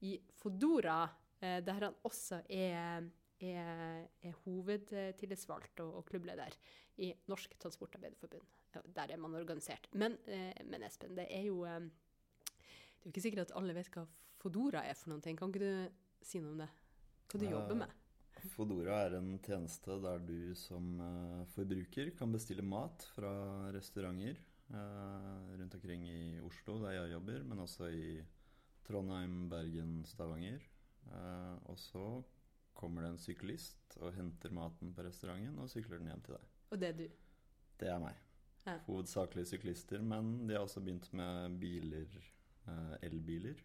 i 0.07 0.17
Fodora, 0.41 1.05
eh, 1.41 1.59
der 1.65 1.89
han 1.89 1.99
også 2.07 2.43
er, 2.53 3.07
er, 3.41 4.05
er 4.23 4.41
hovedtillitsvalgt 4.45 5.83
og, 5.85 6.01
og 6.01 6.07
klubbleder 6.11 6.57
i 7.03 7.13
Norsk 7.31 7.57
Transportarbeiderforbund. 7.61 8.47
Der 8.97 9.13
er 9.13 9.21
man 9.21 9.35
organisert. 9.35 9.89
Men, 9.97 10.19
men 10.69 10.83
Espen, 10.85 11.15
det 11.17 11.27
er 11.33 11.47
jo 11.49 11.63
det 11.65 11.79
er 11.79 13.07
jo 13.07 13.13
ikke 13.13 13.23
sikkert 13.25 13.47
at 13.47 13.55
alle 13.57 13.73
vet 13.77 13.89
hva 13.95 14.03
Fodora 14.37 14.83
er 14.85 14.97
for 14.99 15.13
noen 15.13 15.23
ting. 15.25 15.37
Kan 15.39 15.53
ikke 15.53 15.63
du 15.63 16.25
si 16.25 16.43
noe 16.45 16.53
om 16.53 16.61
det? 16.61 16.69
Hva 17.31 17.41
du 17.41 17.47
jobber 17.49 17.79
med? 17.85 17.95
Fodora 18.53 18.99
er 19.07 19.17
en 19.17 19.31
tjeneste 19.45 19.97
der 20.03 20.21
du 20.29 20.53
som 20.61 20.99
forbruker 21.55 22.13
kan 22.19 22.35
bestille 22.35 22.65
mat 22.65 23.07
fra 23.15 23.33
restauranter 23.73 24.43
rundt 24.71 25.75
omkring 25.75 26.09
i 26.11 26.41
Oslo, 26.43 26.81
der 26.83 26.97
jeg 26.97 27.13
jobber, 27.13 27.45
men 27.47 27.61
også 27.63 27.87
i 27.95 28.17
Trondheim, 28.87 29.49
Bergen, 29.51 30.05
Stavanger. 30.07 30.63
Eh, 31.13 31.57
og 31.71 31.79
så 31.79 32.05
kommer 32.77 33.03
det 33.03 33.15
en 33.15 33.21
syklist 33.21 33.97
og 34.03 34.15
henter 34.17 34.53
maten 34.55 34.93
på 34.95 35.05
restauranten 35.07 35.59
og 35.63 35.71
sykler 35.73 36.01
den 36.01 36.11
hjem 36.11 36.25
til 36.27 36.37
deg. 36.37 36.53
Og 36.71 36.81
det 36.83 36.89
er 36.89 36.99
du. 36.99 37.07
Det 37.81 37.91
er 37.93 38.03
meg. 38.03 38.19
Ja. 38.67 38.77
Hovedsakelig 38.89 39.47
syklister, 39.47 40.03
men 40.03 40.49
de 40.49 40.57
har 40.57 40.67
også 40.67 40.83
begynt 40.83 41.09
med 41.15 41.59
biler, 41.63 42.19
eh, 42.67 42.95
elbiler, 43.07 43.63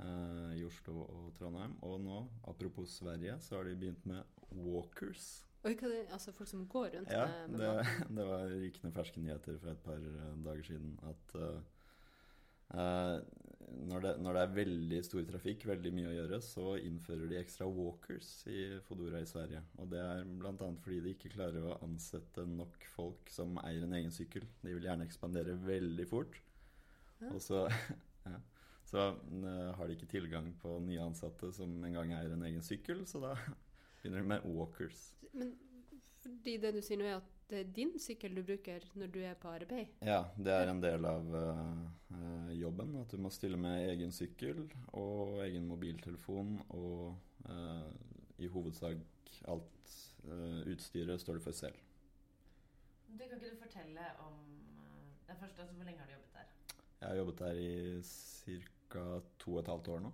eh, 0.00 0.52
i 0.58 0.64
Oslo 0.66 1.04
og 1.04 1.34
Trondheim. 1.38 1.76
Og 1.82 2.00
nå, 2.00 2.20
apropos 2.44 2.98
Sverige, 2.98 3.38
så 3.40 3.56
har 3.56 3.64
de 3.64 3.76
begynt 3.76 4.06
med 4.06 4.22
walkers. 4.50 5.45
Oi, 5.64 5.72
hva 5.74 5.88
det? 5.90 6.02
Altså 6.14 6.34
folk 6.36 6.50
som 6.50 6.66
går 6.70 6.90
rundt 6.94 7.14
Ja, 7.14 7.26
med, 7.48 7.56
med 7.56 7.64
det, 7.64 7.94
det 8.18 8.26
var 8.28 8.52
rykende 8.52 8.92
ferske 8.94 9.22
nyheter 9.22 9.58
for 9.62 9.72
et 9.72 9.82
par 9.86 9.98
eh, 9.98 10.36
dager 10.44 10.68
siden 10.68 10.94
at 11.08 11.34
uh, 11.40 11.56
når, 13.86 14.00
det, 14.04 14.12
når 14.22 14.36
det 14.36 14.42
er 14.42 14.54
veldig 14.56 15.00
stor 15.04 15.24
trafikk, 15.28 15.66
veldig 15.68 15.92
mye 15.94 16.10
å 16.10 16.14
gjøre, 16.14 16.40
så 16.44 16.76
innfører 16.78 17.30
de 17.30 17.38
ekstra 17.40 17.66
walkers 17.70 18.30
i 18.50 18.66
Fodora 18.86 19.20
i 19.22 19.28
Sverige. 19.28 19.62
Og 19.82 19.90
det 19.92 20.00
er 20.02 20.24
bl.a. 20.26 20.54
fordi 20.54 21.00
de 21.04 21.14
ikke 21.16 21.32
klarer 21.34 21.66
å 21.66 21.78
ansette 21.84 22.46
nok 22.46 22.86
folk 22.94 23.30
som 23.32 23.58
eier 23.64 23.86
en 23.86 23.96
egen 23.98 24.14
sykkel. 24.14 24.46
De 24.62 24.74
vil 24.74 24.86
gjerne 24.86 25.06
ekspandere 25.06 25.56
veldig 25.66 26.06
fort. 26.10 26.38
Ja. 27.20 27.32
Og 27.32 27.40
så, 27.42 27.66
ja, 28.30 28.40
så 28.86 29.08
uh, 29.16 29.70
har 29.78 29.86
de 29.86 29.98
ikke 29.98 30.10
tilgang 30.14 30.52
på 30.62 30.78
nye 30.86 31.02
ansatte 31.06 31.52
som 31.54 31.74
engang 31.86 32.14
eier 32.16 32.34
en 32.36 32.46
egen 32.48 32.64
sykkel, 32.66 33.06
så 33.08 33.22
da 33.24 33.36
begynner 34.06 34.22
med 34.22 34.40
walkers. 34.44 35.14
Men 35.32 35.56
fordi 36.22 36.56
det 36.62 36.74
du 36.74 36.82
sier 36.82 37.00
nå, 37.00 37.06
er 37.06 37.18
at 37.18 37.32
det 37.50 37.58
er 37.60 37.72
din 37.74 37.92
sykkel 38.02 38.34
du 38.34 38.42
bruker 38.42 38.82
når 38.98 39.10
du 39.14 39.20
er 39.22 39.34
på 39.38 39.50
arbeid? 39.54 39.92
Ja, 40.02 40.24
det 40.38 40.52
er 40.52 40.70
en 40.70 40.82
del 40.82 41.06
av 41.06 41.34
eh, 41.38 41.82
eh, 42.16 42.52
jobben. 42.60 42.96
At 43.02 43.10
du 43.10 43.22
må 43.22 43.30
stille 43.30 43.58
med 43.60 43.86
egen 43.90 44.12
sykkel 44.14 44.64
og 44.98 45.42
egen 45.44 45.66
mobiltelefon. 45.70 46.56
Og 46.74 47.14
uh, 47.46 47.92
i 48.42 48.50
hovedsak 48.50 48.98
alt 49.46 49.92
uh, 50.26 50.66
utstyret 50.66 51.22
står 51.22 51.38
du 51.38 51.44
for 51.46 51.54
selv. 51.54 51.78
Du, 53.06 53.22
kan 53.22 53.38
ikke 53.38 53.54
du 53.54 53.60
fortelle 53.62 54.08
om 54.26 54.42
det 55.28 55.36
første, 55.38 55.62
altså, 55.62 55.74
Hvor 55.74 55.84
lenge 55.84 56.00
har 56.00 56.06
du 56.06 56.12
jobbet 56.12 56.34
der? 56.34 56.74
Jeg 57.00 57.08
har 57.08 57.16
jobbet 57.16 57.38
der 57.38 57.52
i 57.52 58.02
ca. 58.02 59.20
to 59.38 59.54
og 59.54 59.60
et 59.60 59.70
halvt 59.74 59.88
år 59.88 60.00
nå. 60.00 60.12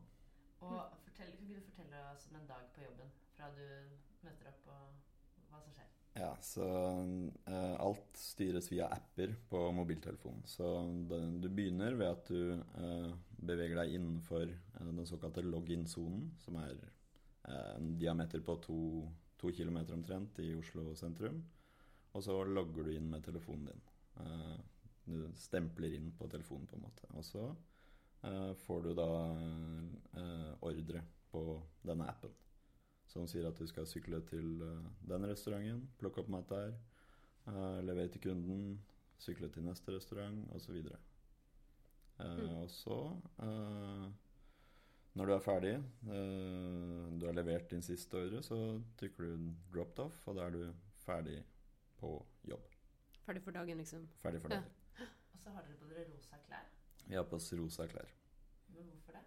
Og 0.61 0.81
fortell, 1.05 1.33
kan 1.37 1.48
ikke 1.48 1.61
du 1.61 1.70
fortelle 1.70 2.05
oss 2.12 2.28
om 2.31 2.37
en 2.37 2.48
dag 2.48 2.68
på 2.74 2.85
jobben? 2.85 3.09
Fra 3.42 3.48
du 3.57 3.70
møter 4.22 4.52
opp, 4.52 4.66
og 4.70 5.46
hva 5.50 5.59
som 5.59 5.72
skjer? 5.74 5.87
Ja, 6.14 6.28
så 6.46 6.66
uh, 7.50 7.72
alt 7.83 8.18
styres 8.20 8.68
via 8.70 8.87
apper 8.94 9.33
på 9.50 9.62
mobiltelefonen. 9.74 10.44
Så 10.46 10.68
det, 11.11 11.18
du 11.42 11.48
begynner 11.48 11.96
ved 11.98 12.07
at 12.07 12.28
du 12.31 12.52
uh, 12.55 13.09
beveger 13.42 13.81
deg 13.81 13.96
innenfor 13.96 14.44
uh, 14.46 14.85
den 14.87 15.09
såkalte 15.11 15.42
login-sonen, 15.42 16.28
som 16.38 16.61
er 16.62 16.76
en 17.50 17.88
diameter 17.98 18.38
på 18.46 18.55
to, 18.62 18.76
to 19.42 19.50
kilometer 19.50 19.96
omtrent 19.96 20.38
i 20.44 20.52
Oslo 20.55 20.92
sentrum. 20.94 21.40
Og 22.14 22.22
så 22.22 22.37
logger 22.46 22.87
du 22.87 22.92
inn 22.94 23.09
med 23.11 23.24
telefonen 23.26 23.72
din. 23.72 23.83
Du 25.02 25.16
stempler 25.35 25.96
inn 25.96 26.12
på 26.14 26.28
telefonen, 26.31 26.68
på 26.70 26.78
en 26.78 26.85
måte. 26.85 27.11
Og 27.18 27.26
så 27.26 27.48
får 28.62 28.87
du 28.87 28.92
da 28.94 29.11
ordre 30.62 31.02
på 31.35 31.42
denne 31.83 32.07
appen 32.14 32.38
som 33.12 33.29
sier 33.29 33.46
at 33.48 33.59
du 33.61 33.66
skal 33.68 33.87
sykle 33.88 34.22
til 34.29 34.62
eh, 34.64 34.90
den 35.09 35.29
restauranten, 35.29 35.85
plukke 36.01 36.22
opp 36.25 36.31
mat 36.33 36.48
der, 36.53 36.75
eh, 37.46 37.81
levere 37.85 38.09
til 38.14 38.25
kunden, 38.29 38.81
sykle 39.22 39.51
til 39.53 39.66
neste 39.68 39.94
restaurant 39.96 40.46
osv. 40.57 40.79
Uh, 40.87 41.01
Mm. 42.22 42.48
Og 42.61 42.70
så, 42.70 42.96
eh, 43.42 44.11
når 45.14 45.27
du 45.27 45.33
er 45.33 45.40
ferdig, 45.42 45.72
eh, 45.75 47.09
du 47.18 47.25
har 47.27 47.33
levert 47.35 47.70
din 47.70 47.83
siste 47.83 48.14
ordre, 48.14 48.42
så 48.42 48.59
trykker 49.01 49.25
du 49.25 49.55
'dropped 49.72 49.98
off', 50.05 50.29
og 50.29 50.37
da 50.37 50.42
er 50.46 50.51
du 50.51 50.75
ferdig 51.07 51.42
på 51.98 52.12
jobb. 52.44 52.62
Ferdig 53.27 53.42
for 53.42 53.51
dagen, 53.51 53.79
liksom? 53.79 54.09
Ferdig 54.22 54.40
for 54.40 54.48
Ja. 54.53 54.57
dagen. 54.61 54.70
Og 55.33 55.38
så 55.40 55.51
har 55.51 55.62
dere 55.62 55.77
på 55.81 55.88
dere 55.88 56.05
rosa 56.12 56.37
klær. 56.46 56.64
Vi 57.09 57.14
har 57.14 57.25
på 57.25 57.37
oss 57.37 57.53
rosa 57.53 57.87
klær. 57.87 58.09
Men 58.68 58.85
hvorfor 58.85 59.12
det? 59.12 59.25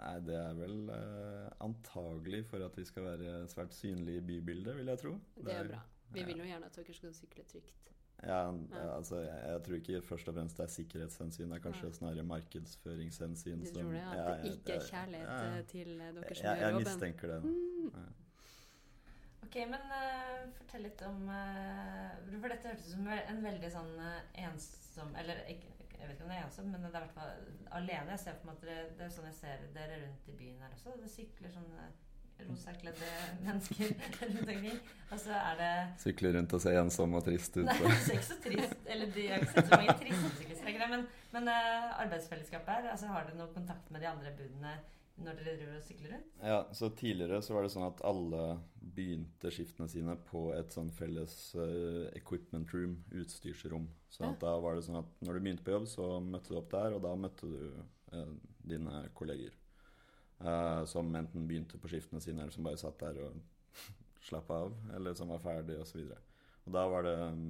Nei, 0.00 0.14
det 0.24 0.36
er 0.40 0.54
vel 0.56 0.78
eh, 0.94 1.48
antagelig 1.60 2.44
for 2.48 2.64
at 2.64 2.76
vi 2.78 2.86
skal 2.88 3.04
være 3.04 3.42
svært 3.52 3.74
synlige 3.76 4.22
i 4.22 4.24
bybildet, 4.30 4.78
vil 4.78 4.88
jeg 4.92 5.02
tro. 5.02 5.12
Det 5.36 5.52
er 5.52 5.68
bra. 5.68 5.82
Vi 6.10 6.22
ja. 6.22 6.26
vil 6.30 6.40
jo 6.40 6.46
gjerne 6.48 6.70
at 6.70 6.78
dere 6.78 6.96
skal 6.96 7.12
sykle 7.14 7.44
trygt. 7.50 7.76
Ja, 8.22 8.40
Ja. 8.72 8.96
altså 8.96 9.16
jeg, 9.16 9.36
jeg 9.48 9.62
tror 9.64 9.74
ikke 9.74 10.00
først 10.02 10.28
og 10.28 10.34
fremst 10.34 10.56
det 10.56 10.64
er 10.64 10.72
sikkerhetshensyn, 10.74 11.50
det 11.50 11.56
er 11.56 11.62
kanskje 11.64 11.86
ja. 11.86 11.92
snarere 11.92 12.22
markedsføringshensyn. 12.22 13.60
Du 13.64 13.74
tror 13.74 13.92
det? 13.92 14.00
At 14.00 14.18
ja, 14.18 14.24
det 14.30 14.52
ikke 14.54 14.72
er 14.72 14.88
kjærlighet 14.88 15.28
ja. 15.28 15.58
eh, 15.58 15.64
til 15.64 15.92
dere 15.98 16.34
som 16.34 16.44
gjør 16.44 16.50
jobben? 16.50 16.64
jeg 16.64 16.74
mistenker 16.84 17.32
det. 17.34 17.42
Mm. 17.44 17.92
Ja. 17.94 18.08
Ok, 19.40 19.56
men 19.66 19.80
uh, 19.88 20.50
fortell 20.58 20.84
litt 20.84 21.00
om 21.08 21.22
uh, 21.26 22.10
For 22.28 22.52
dette 22.52 22.68
hørtes 22.70 22.90
ut 22.90 22.92
som 22.92 23.08
en 23.08 23.40
veldig 23.42 23.70
sånn 23.72 23.94
uh, 23.96 24.18
ensom 24.44 25.14
Eller 25.18 25.40
ikke, 25.50 25.72
jeg 26.00 26.08
vet 26.08 26.14
ikke 26.16 26.26
om 26.26 26.30
det 26.32 26.36
er 26.38 26.46
ensom, 26.46 26.68
men 26.72 26.84
det 26.84 26.90
er 26.90 26.94
i 26.94 27.06
hvert 27.06 27.16
fall 27.16 27.32
alene. 27.78 28.14
Jeg 28.14 28.22
ser 28.22 28.38
for 28.38 28.50
meg 28.50 28.56
at 28.56 28.68
dere, 28.68 28.84
det 28.98 29.04
er 29.06 29.10
sånn 29.16 29.28
jeg 29.28 29.36
ser 29.40 29.66
dere 29.74 29.98
rundt 30.04 30.30
i 30.32 30.36
byen 30.38 30.62
her 30.64 30.76
også. 30.76 30.94
Det 31.00 31.10
sykler 31.12 31.52
sånne 31.54 31.88
rosakledde 32.48 33.10
mennesker 33.46 33.90
rundt 34.20 34.38
omkring. 34.40 34.78
Og 35.10 35.20
så 35.20 35.34
er 35.36 35.58
det 35.60 35.72
Sykler 36.04 36.38
rundt 36.38 36.54
og 36.56 36.62
ser 36.64 36.78
ensom 36.80 37.18
og 37.18 37.26
trist 37.26 37.58
ut. 37.58 37.66
Nei, 37.68 37.76
det 37.84 37.90
er 37.90 38.14
ikke 38.16 38.28
så 38.30 38.38
trist. 38.46 38.78
Eller 38.86 39.12
de 39.16 39.26
har 39.28 39.44
ikke 39.44 39.56
sett 39.58 39.68
så 39.72 39.80
mange 39.82 39.98
triste 40.04 40.32
syklister, 40.38 40.86
men, 40.94 41.04
men 41.34 41.52
eh, 41.52 41.90
arbeidsfellesskapet 42.06 42.72
her, 42.78 42.88
altså 42.94 43.12
har 43.12 43.28
du 43.28 43.36
noe 43.36 43.52
kontakt 43.52 43.92
med 43.92 44.04
de 44.04 44.08
andre 44.10 44.32
budene 44.38 44.78
når 45.24 45.38
dere 45.38 45.54
driver 45.58 45.78
og 45.78 45.86
sykler 45.86 46.12
rundt? 46.14 46.34
Ja, 46.42 46.58
så 46.76 46.90
Tidligere 46.96 47.40
så 47.44 47.54
var 47.54 47.64
det 47.64 47.72
sånn 47.74 47.86
at 47.86 48.02
alle 48.06 48.44
begynte 48.80 49.52
skiftene 49.52 49.88
sine 49.92 50.16
på 50.30 50.46
et 50.56 50.74
sånn 50.74 50.90
felles 50.94 51.34
uh, 51.58 52.08
equipment 52.18 52.72
room, 52.74 52.98
utstyrsrom. 53.12 53.88
Så 54.10 54.26
at 54.26 54.40
da 54.42 54.56
var 54.62 54.76
det 54.76 54.86
sånn 54.86 55.00
at 55.02 55.24
når 55.24 55.36
du 55.36 55.44
begynte 55.44 55.66
på 55.66 55.74
jobb, 55.76 55.88
så 55.90 56.10
møtte 56.24 56.52
du 56.52 56.58
opp 56.60 56.72
der, 56.72 56.96
og 56.96 57.04
da 57.04 57.14
møtte 57.18 57.50
du 57.50 57.60
uh, 58.16 58.32
dine 58.72 59.04
kolleger. 59.16 59.56
Uh, 60.40 60.86
som 60.88 61.12
enten 61.14 61.46
begynte 61.48 61.78
på 61.78 61.90
skiftene 61.92 62.22
sine, 62.24 62.42
eller 62.42 62.54
som 62.54 62.64
bare 62.64 62.80
satt 62.80 63.00
der 63.02 63.20
og 63.26 63.40
slappa 64.28 64.64
av, 64.66 64.76
eller 64.96 65.16
som 65.16 65.32
var 65.32 65.42
ferdig, 65.44 65.76
osv. 65.82 66.02
Og, 66.08 66.36
og 66.64 66.76
da 66.76 66.86
var 66.88 67.04
det 67.06 67.16
um, 67.20 67.44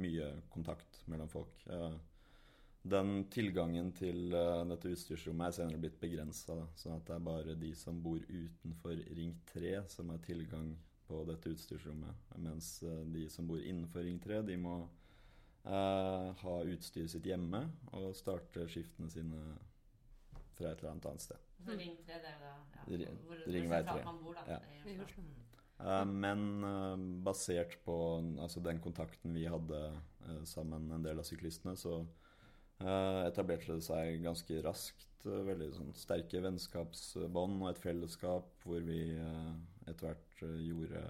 mye 0.00 0.32
kontakt 0.52 1.02
mellom 1.10 1.28
folk. 1.30 1.54
Eh, 1.66 1.94
den 2.82 3.24
tilgangen 3.28 3.90
til 3.92 4.32
eh, 4.32 4.62
dette 4.70 4.92
utstyrsrommet 4.94 5.50
er 5.50 5.56
senere 5.58 5.80
blitt 5.82 5.98
begrensa, 6.00 6.56
sånn 6.80 6.96
at 6.96 7.04
det 7.10 7.16
er 7.18 7.26
bare 7.26 7.56
de 7.60 7.74
som 7.76 7.98
bor 8.00 8.20
utenfor 8.24 9.02
Ring 9.18 9.34
3 9.52 9.74
som 9.92 10.08
har 10.14 10.22
tilgang 10.24 10.70
på 11.08 11.20
dette 11.28 11.52
utstyrsrommet. 11.52 12.30
Mens 12.40 12.78
eh, 12.86 13.02
de 13.12 13.26
som 13.28 13.48
bor 13.50 13.60
innenfor 13.60 14.06
Ring 14.06 14.16
3, 14.24 14.40
de 14.48 14.56
må 14.62 14.78
eh, 14.80 16.30
ha 16.40 16.54
utstyret 16.72 17.12
sitt 17.12 17.28
hjemme 17.28 17.66
og 17.98 18.14
starte 18.16 18.64
skiftene 18.70 19.12
sine 19.12 19.42
fra 20.56 20.70
et 20.72 20.80
eller 20.80 20.94
annet 20.94 21.10
annet 21.10 21.26
sted. 21.26 21.44
Så 21.66 21.76
Ring 21.76 21.98
3, 22.00 22.16
det 22.16 22.32
er 22.32 22.38
jo 22.38 22.46
da 22.46 22.54
ja, 22.78 23.02
Ring- 23.02 23.20
hvor, 23.28 23.44
Ringvei 23.58 23.82
3. 23.90 23.98
man 24.08 24.22
bor, 24.24 24.40
da. 24.40 24.56
Ja. 24.56 24.88
i 24.88 24.96
Oslo. 25.04 25.26
Eh, 25.84 26.06
men 26.08 27.20
basert 27.28 27.76
på 27.84 27.98
altså 28.40 28.64
den 28.64 28.80
kontakten 28.80 29.36
vi 29.36 29.44
hadde 29.52 29.84
eh, 29.90 30.40
sammen 30.48 30.88
en 30.96 31.04
del 31.04 31.20
av 31.20 31.28
syklistene, 31.28 31.76
så 31.76 32.00
etablerte 32.80 33.76
det 33.76 33.84
seg 33.84 34.22
ganske 34.24 34.60
raskt 34.64 35.26
eh, 35.28 35.42
veldig 35.48 35.70
sånn 35.76 35.92
sterke 35.96 36.40
vennskapsbånd 36.44 37.60
og 37.60 37.68
et 37.72 37.82
fellesskap 37.82 38.64
hvor 38.64 38.80
vi 38.86 39.02
eh, 39.16 39.50
etter 39.90 40.08
hvert 40.08 40.44
eh, 40.46 40.60
gjorde 40.68 41.02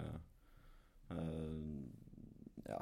eh, 1.15 1.61
ja, 2.67 2.81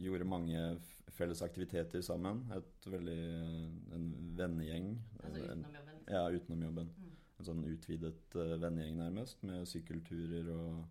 gjorde 0.00 0.28
mange 0.28 0.66
felles 1.14 1.42
aktiviteter 1.46 2.02
sammen. 2.02 2.42
Et 2.56 2.90
veldig 2.90 3.20
eh, 3.22 3.96
en 3.96 4.10
vennegjeng. 4.38 4.92
Altså 5.22 5.46
utenom 5.46 5.78
jobben? 5.78 6.04
ja, 6.10 6.24
utenom 6.30 6.66
jobben. 6.68 6.92
Mm. 6.98 7.14
En 7.38 7.48
sånn 7.48 7.64
utvidet 7.66 8.36
vennegjeng 8.36 9.00
nærmest, 9.00 9.40
med 9.46 9.64
sykkelturer 9.68 10.52
og 10.54 10.84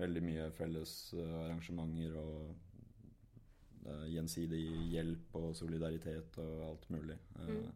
veldig 0.00 0.22
mye 0.24 0.46
felles 0.56 0.92
eh, 1.16 1.36
arrangementer 1.44 2.16
og 2.20 2.34
eh, 2.50 2.54
gjensidig 4.10 4.62
hjelp 4.92 5.34
og 5.38 5.50
solidaritet 5.56 6.38
og 6.42 6.70
alt 6.70 6.88
mulig. 6.94 7.18
Uh, 7.38 7.50
Mm. 7.56 7.74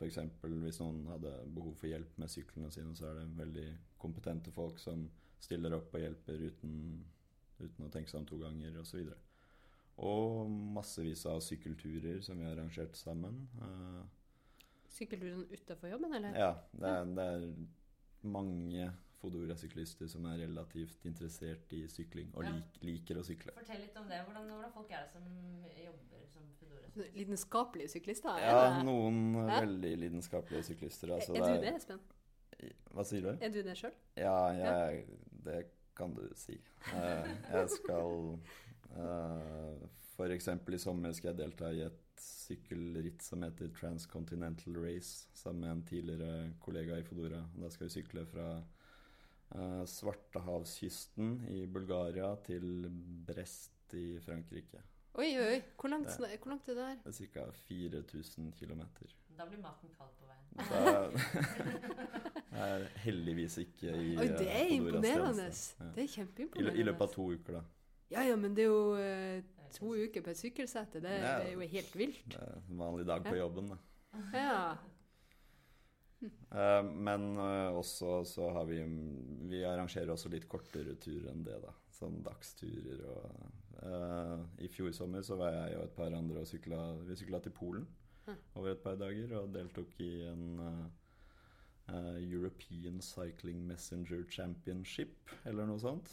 Eksempel 0.00 0.54
hvis 0.62 0.78
noen 0.80 1.02
hadde 1.12 1.30
behov 1.52 1.74
for 1.76 1.90
hjelp 1.90 2.14
med 2.22 2.30
syklene 2.32 2.70
sine, 2.72 2.94
så 2.96 3.10
er 3.10 3.18
det 3.18 3.34
veldig 3.36 3.66
kompetente 4.00 4.52
folk 4.54 4.78
som 4.80 5.02
stiller 5.44 5.74
opp 5.76 5.92
og 5.92 6.00
hjelper 6.00 6.40
uten, 6.46 6.78
uten 7.58 7.84
å 7.84 7.90
tenke 7.92 8.08
seg 8.08 8.22
om 8.22 8.28
to 8.30 8.38
ganger 8.40 8.78
osv. 8.80 9.02
Og, 9.10 10.06
og 10.08 10.54
massevis 10.78 11.26
av 11.28 11.42
sykkelturer 11.44 12.22
som 12.24 12.40
vi 12.40 12.48
har 12.48 12.56
arrangert 12.56 12.96
sammen. 12.96 13.42
Uh, 13.60 14.00
Sykkelturen 14.88 15.44
utafor 15.52 15.92
jobben, 15.92 16.16
eller? 16.16 16.32
ja, 16.46 16.54
det 16.80 16.94
er, 16.96 17.12
det 17.18 17.28
er 17.34 17.44
mange 18.38 18.88
Fodora-syklister 19.20 20.08
som 20.08 20.24
er 20.30 20.38
relativt 20.46 21.04
interessert 21.08 21.72
i 21.76 21.82
sykling 21.92 22.30
og 22.34 22.44
Ja. 22.44 22.52
lik, 22.56 22.78
liker 22.82 23.20
å 23.20 23.24
sykle. 23.26 23.52
Fortell 23.54 23.80
litt 23.82 23.96
om 24.00 24.08
det. 24.08 24.20
Hvordan, 24.26 24.48
hvordan 24.48 24.72
folk 24.72 24.90
er 24.90 25.02
det 25.04 25.10
som 25.12 25.26
jobber 25.84 26.26
som 26.32 26.42
Fodora-syklister? 26.60 27.18
Lidenskapelige 27.18 27.88
syklister? 27.88 28.38
Ja, 28.40 28.54
er 28.70 28.78
det- 28.78 28.84
noen 28.86 29.34
Hæ? 29.48 29.60
veldig 29.66 29.92
lidenskapelige 29.98 30.62
syklister. 30.70 31.12
Altså, 31.14 31.34
er 31.36 31.54
du 31.54 31.60
det, 31.66 31.74
Espen? 31.76 32.00
Hva 32.94 33.04
sier 33.04 33.20
du? 33.22 33.28
Er 33.40 33.48
du 33.48 33.62
det 33.62 33.76
sjøl? 33.76 33.92
Ja, 34.16 34.48
jeg, 34.52 35.06
det 35.44 35.66
kan 35.96 36.14
du 36.14 36.28
si. 36.34 36.58
Eh, 36.92 37.26
jeg 37.52 37.68
skal 37.70 38.38
F.eks. 38.92 39.88
For 40.16 40.28
eksempel 40.34 40.74
i 40.74 40.78
sommer 40.78 41.12
skal 41.16 41.30
jeg 41.34 41.38
delta 41.38 41.70
i 41.72 41.80
et 41.86 42.00
sykkelritt 42.20 43.22
som 43.22 43.40
heter 43.42 43.70
Transcontinental 43.72 44.74
Race, 44.76 45.28
sammen 45.34 45.60
med 45.60 45.70
en 45.70 45.82
tidligere 45.82 46.52
kollega 46.60 46.98
i 46.98 47.02
Fodora. 47.02 47.44
Da 47.58 47.70
skal 47.70 47.86
vi 47.88 48.02
sykle 48.02 48.26
fra 48.26 48.58
eh, 48.58 48.62
Svartehavskysten 49.86 51.48
i 51.50 51.66
Bulgaria 51.66 52.34
til 52.46 52.86
Brest 53.26 53.94
i 53.98 54.18
Frankrike. 54.22 54.82
Oi, 55.18 55.26
oi, 55.36 55.46
oi. 55.56 55.62
Hvor 55.80 55.88
langt, 55.90 56.06
Det- 56.08 56.38
hvor 56.42 56.48
langt 56.52 56.68
er 56.68 56.74
det 56.74 56.76
der? 56.76 56.96
Det 57.04 57.20
er 57.20 57.26
ca. 57.26 57.50
4000 57.52 58.52
km. 58.52 58.80
Da 59.38 59.44
blir 59.46 59.58
maten 59.58 59.88
kald 59.98 60.10
på 60.20 60.26
veien. 60.26 60.40
Det 62.50 62.58
er 62.68 62.84
heldigvis 63.04 63.58
ikke 63.58 63.88
i 63.94 64.16
Oi, 64.18 64.26
det 64.26 64.46
er 64.50 64.64
eh, 64.64 64.72
imponerende. 64.76 65.42
Ja. 65.44 65.84
Det 65.94 65.98
er 65.98 66.02
I, 66.02 66.06
kjempeimponerende. 66.06 66.80
I 66.80 66.82
løpet 66.82 67.00
av 67.06 67.12
to 67.14 67.26
uker, 67.32 67.52
da. 67.52 67.62
Ja, 68.10 68.22
ja, 68.26 68.36
men 68.36 68.54
det 68.56 68.64
er 68.64 68.68
jo 68.68 68.94
eh, 68.98 69.42
to 69.72 69.92
uker 69.94 70.20
på 70.26 70.30
et 70.30 70.36
sykkelsete. 70.40 71.00
Det 71.00 71.10
Ja. 71.10 71.38
er 71.40 71.52
jo 71.52 71.60
helt 71.60 71.94
vilt. 71.96 72.24
Det 72.26 72.40
er 72.42 72.58
en 72.68 72.78
vanlig 72.78 73.06
dag 73.06 73.24
på 73.24 73.36
jobben, 73.38 73.68
da. 73.70 73.76
Ja. 74.34 74.76
Eh, 76.50 76.82
men 76.82 77.38
eh, 77.38 77.76
også 77.78 78.24
så 78.26 78.48
har 78.50 78.64
vi 78.66 78.80
Vi 79.48 79.60
arrangerer 79.64 80.10
også 80.10 80.32
litt 80.32 80.48
kortere 80.50 80.96
turer 80.98 81.30
enn 81.30 81.44
det, 81.46 81.60
da. 81.62 81.70
Sånn 81.94 82.16
dagsturer 82.26 83.04
og 83.12 83.84
uh, 83.84 84.40
I 84.64 84.68
fjor 84.72 84.90
sommer 84.96 85.22
så 85.22 85.36
var 85.38 85.52
jeg 85.54 85.76
og 85.78 85.84
et 85.84 85.94
par 85.94 86.16
andre 86.16 86.42
og 86.42 86.48
sykla 86.48 86.80
Vi 87.06 87.16
sykla 87.20 87.40
til 87.44 87.54
Polen 87.54 87.86
over 88.54 88.72
et 88.72 88.82
par 88.82 88.98
dager 88.98 89.32
og 89.40 89.54
deltok 89.54 89.94
i 90.04 90.10
en 90.28 90.60
uh, 90.60 92.18
European 92.20 93.00
Cycling 93.02 93.64
Messenger 93.66 94.22
Championship, 94.30 95.30
eller 95.44 95.66
noe 95.66 95.80
sånt. 95.82 96.12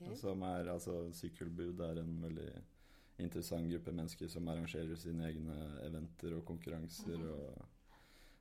Okay. 0.00 0.14
Som 0.16 0.44
er 0.46 0.70
altså 0.70 1.02
Sykkelbud 1.12 1.80
er 1.84 1.98
en 2.00 2.12
veldig 2.22 2.50
interessant 3.20 3.68
gruppe 3.72 3.92
mennesker 3.92 4.30
som 4.32 4.48
arrangerer 4.48 4.96
sine 4.96 5.26
egne 5.28 5.56
eventer 5.84 6.36
og 6.38 6.44
konkurranser. 6.48 7.20
Og 7.20 7.79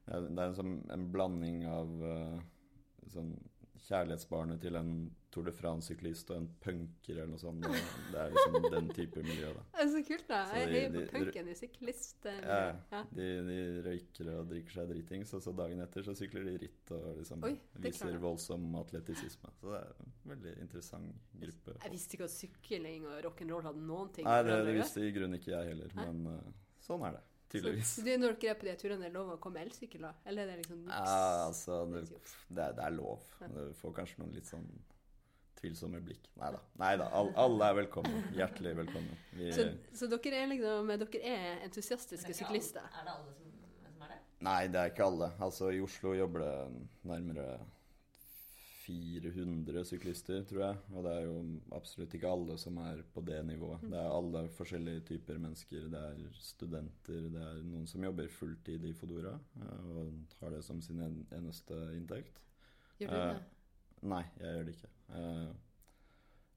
er 0.10 0.48
en, 0.48 0.58
sånn, 0.58 0.76
en 0.94 1.08
blanding 1.14 1.64
av 1.70 2.04
eh, 2.10 2.40
sånn 3.14 3.34
kjærlighetsbarnet 3.90 4.62
til 4.62 4.76
en 4.80 4.94
Tour 5.30 5.46
de 5.46 5.52
France-syklist 5.54 6.32
og 6.34 6.40
en 6.40 6.48
punker 6.64 7.14
eller 7.20 7.28
noe 7.30 7.40
sånt. 7.42 7.62
Det, 7.62 7.82
det 8.14 8.22
er 8.24 8.32
liksom 8.34 8.64
den 8.74 8.88
type 8.98 9.22
miljø, 9.22 9.52
da. 9.54 9.62
Det 9.76 9.84
er 9.84 9.92
så 9.94 10.02
kult, 10.08 10.24
da. 10.32 10.40
Så 10.50 10.58
Jeg 10.58 10.72
heier 10.72 10.96
på 10.96 11.04
punken 11.12 11.52
i 11.52 11.56
syklist. 11.60 12.26
eh, 12.32 12.40
Ja, 12.42 12.72
ja. 12.96 13.02
de, 13.14 13.28
de 13.46 13.60
røyker 13.86 14.32
og 14.34 14.50
drikker 14.50 14.80
seg 14.80 14.90
dritings, 14.90 15.34
og 15.38 15.44
så 15.46 15.54
dagen 15.60 15.86
etter 15.86 16.08
så 16.08 16.16
sykler 16.18 16.50
de 16.50 16.56
ritt 16.66 16.94
og 16.98 17.22
liksom 17.22 17.46
Oi, 17.46 17.54
viser 17.86 18.18
voldsom 18.26 18.66
atletisisme. 18.82 19.54
Så 19.62 19.70
det 19.76 19.84
er 19.84 19.94
en 20.08 20.18
veldig 20.34 20.56
interessant 20.66 21.32
gruppe. 21.46 21.78
Jeg 21.86 21.94
visste 21.94 22.18
ikke 22.18 22.30
at 22.32 22.36
sykling 22.40 23.06
og 23.12 23.20
rock'n'roll 23.30 23.70
hadde 23.70 23.86
noen 23.86 24.10
ting 24.18 24.26
Nei, 24.26 24.40
det, 24.50 24.60
det 24.66 24.78
visste 24.82 25.06
i 25.06 25.14
grunnen 25.14 25.38
ikke 25.38 25.54
jeg 25.54 25.76
heller, 25.76 25.94
men 26.02 26.26
eh, 26.34 26.54
sånn 26.90 27.06
er 27.06 27.20
det. 27.20 27.26
Tydeligvis. 27.50 27.88
Så, 27.96 28.02
så 28.02 28.06
du, 28.06 28.12
når 28.22 28.36
dere 28.40 28.52
er 28.54 28.60
på 28.62 28.68
de 28.68 28.76
turene, 28.78 29.06
er 29.06 29.10
det 29.10 29.16
lov 29.18 29.32
å 29.34 29.40
komme 29.42 29.62
elsykkel, 29.64 30.04
da? 30.06 30.12
Eller 30.30 30.44
er 30.46 30.52
det 30.52 30.58
liksom 30.64 30.84
niks? 30.86 30.94
Ja, 31.10 31.46
altså, 31.48 31.80
det, 31.94 32.04
det, 32.12 32.64
er, 32.68 32.76
det 32.78 32.84
er 32.86 32.94
lov. 32.94 33.24
Ja. 33.42 33.48
Du 33.56 33.74
får 33.82 33.96
kanskje 33.98 34.22
noen 34.22 34.36
litt 34.38 34.46
sånn 34.52 34.68
tvilsomme 35.60 36.00
blikk. 36.06 36.30
Nei 36.40 36.52
da. 36.56 36.60
Nei. 36.80 36.92
All, 37.04 37.32
alle 37.44 37.72
er 37.72 37.78
velkomne. 37.82 38.22
Hjertelig 38.38 38.76
velkommen. 38.78 39.18
Vi, 39.36 39.50
Så, 39.58 39.66
så 39.98 40.08
dere 40.14 40.44
er 40.44 40.48
liksom 40.54 40.94
Dere 40.94 41.24
er 41.34 41.66
entusiastiske 41.66 42.32
er 42.32 42.38
syklister? 42.38 42.86
alle- 42.86 43.02
Er 43.02 43.10
det 43.10 43.16
alle 43.18 43.34
som, 43.34 43.50
som 43.90 44.06
er 44.06 44.14
det? 44.14 44.20
Nei, 44.48 44.62
det 44.72 44.80
er 44.86 44.94
ikke 44.94 45.08
alle. 45.10 45.32
Altså, 45.50 45.72
I 45.76 45.82
Oslo 45.84 46.14
jobber 46.16 46.46
det 46.46 46.54
nærmere 47.12 47.48
400 48.90 49.84
syklister, 49.86 50.42
tror 50.50 50.64
jeg. 50.66 50.82
Og 50.96 51.06
det 51.06 51.14
er 51.14 51.28
jo 51.28 51.38
absolutt 51.78 52.16
ikke 52.18 52.32
alle 52.34 52.58
som 52.62 52.78
er 52.82 53.04
på 53.14 53.22
det 53.28 53.40
nivået. 53.46 53.86
Det 53.86 54.00
er 54.02 54.10
alle 54.18 54.44
forskjellige 54.58 55.06
typer 55.14 55.40
mennesker. 55.46 55.88
Det 55.94 56.02
er 56.10 56.42
studenter, 56.42 57.30
det 57.36 57.46
er 57.46 57.64
noen 57.70 57.88
som 57.90 58.04
jobber 58.04 58.34
fulltid 58.34 58.90
i 58.90 58.94
Fodora 58.98 59.36
eh, 59.62 59.88
og 59.94 60.36
har 60.42 60.58
det 60.58 60.64
som 60.66 60.82
sin 60.82 61.02
eneste 61.06 61.80
inntekt. 61.96 62.42
Gjør 63.00 63.14
du 63.14 63.20
Eh, 63.20 63.34
det? 63.36 63.42
Nei, 64.10 64.24
jeg 64.40 64.56
gjør 64.56 64.66
det 64.68 64.76
ikke. 64.78 64.94
Eh, 65.20 65.50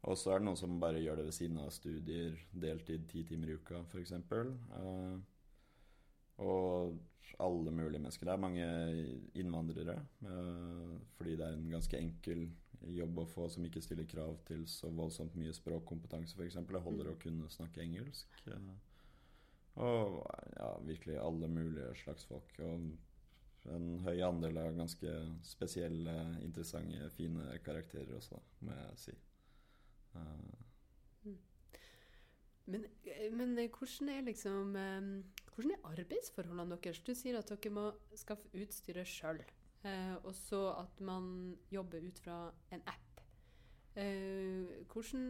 og 0.02 0.18
så 0.18 0.32
er 0.32 0.40
det 0.40 0.46
noen 0.48 0.58
som 0.58 0.80
bare 0.82 1.02
gjør 1.02 1.20
det 1.20 1.28
ved 1.28 1.36
siden 1.36 1.58
av 1.62 1.70
studier, 1.74 2.38
deltid 2.64 3.04
ti 3.10 3.22
timer 3.28 3.52
i 3.52 3.58
uka 3.60 3.84
f.eks. 3.86 4.16
Uh, 4.32 5.20
Og 6.38 6.98
alle 7.40 7.70
mulige 7.70 7.98
mennesker. 8.00 8.24
Det 8.26 8.32
er 8.32 8.36
mange 8.36 8.66
innvandrere. 9.34 9.98
eh, 10.22 10.98
fordi 11.16 11.36
det 11.36 11.40
er 11.46 11.52
en 11.56 11.70
ganske 11.70 11.98
enkel 11.98 12.50
jobb 12.82 13.18
å 13.18 13.26
få 13.26 13.48
som 13.50 13.64
ikke 13.64 13.80
stiller 13.82 14.04
krav 14.04 14.38
til 14.46 14.66
så 14.66 14.90
voldsomt 14.90 15.34
mye 15.36 15.52
språkkompetanse, 15.52 16.34
f.eks. 16.36 16.54
Det 16.54 16.82
holder 16.82 17.04
Mm. 17.06 17.12
å 17.14 17.18
kunne 17.20 17.48
snakke 17.48 17.80
engelsk. 17.82 18.26
eh. 18.46 18.74
og 19.76 20.26
ja, 20.56 20.78
virkelig 20.84 21.16
alle 21.18 21.48
mulige 21.48 21.94
slags 21.94 22.24
folk. 22.24 22.58
Og 22.58 22.90
en 23.74 23.98
høy 24.00 24.20
andel 24.20 24.58
av 24.58 24.76
ganske 24.76 25.38
spesielle, 25.42 26.40
interessante, 26.42 27.10
fine 27.10 27.58
karakterer 27.64 28.16
også, 28.16 28.40
må 28.60 28.72
jeg 28.72 28.96
si. 28.96 29.12
Eh, 32.66 32.70
Men, 32.72 32.84
men 33.36 33.58
eh, 33.58 33.68
hvordan 33.70 34.08
er 34.08 34.22
liksom 34.22 34.76
eh, 34.76 35.00
Hvordan 35.54 35.70
er 35.74 35.88
arbeidsforholdene 35.92 36.78
deres? 36.82 37.00
Du 37.04 37.12
sier 37.14 37.36
at 37.38 37.48
dere 37.50 37.70
må 37.74 37.92
skaffe 38.16 38.48
utstyret 38.56 39.06
sjøl. 39.06 39.42
Eh, 39.84 40.14
og 40.24 40.34
så 40.34 40.62
at 40.78 41.00
man 41.00 41.56
jobber 41.70 42.00
ut 42.06 42.18
fra 42.24 42.52
en 42.70 42.82
app. 42.86 43.20
Hvordan, 43.92 45.24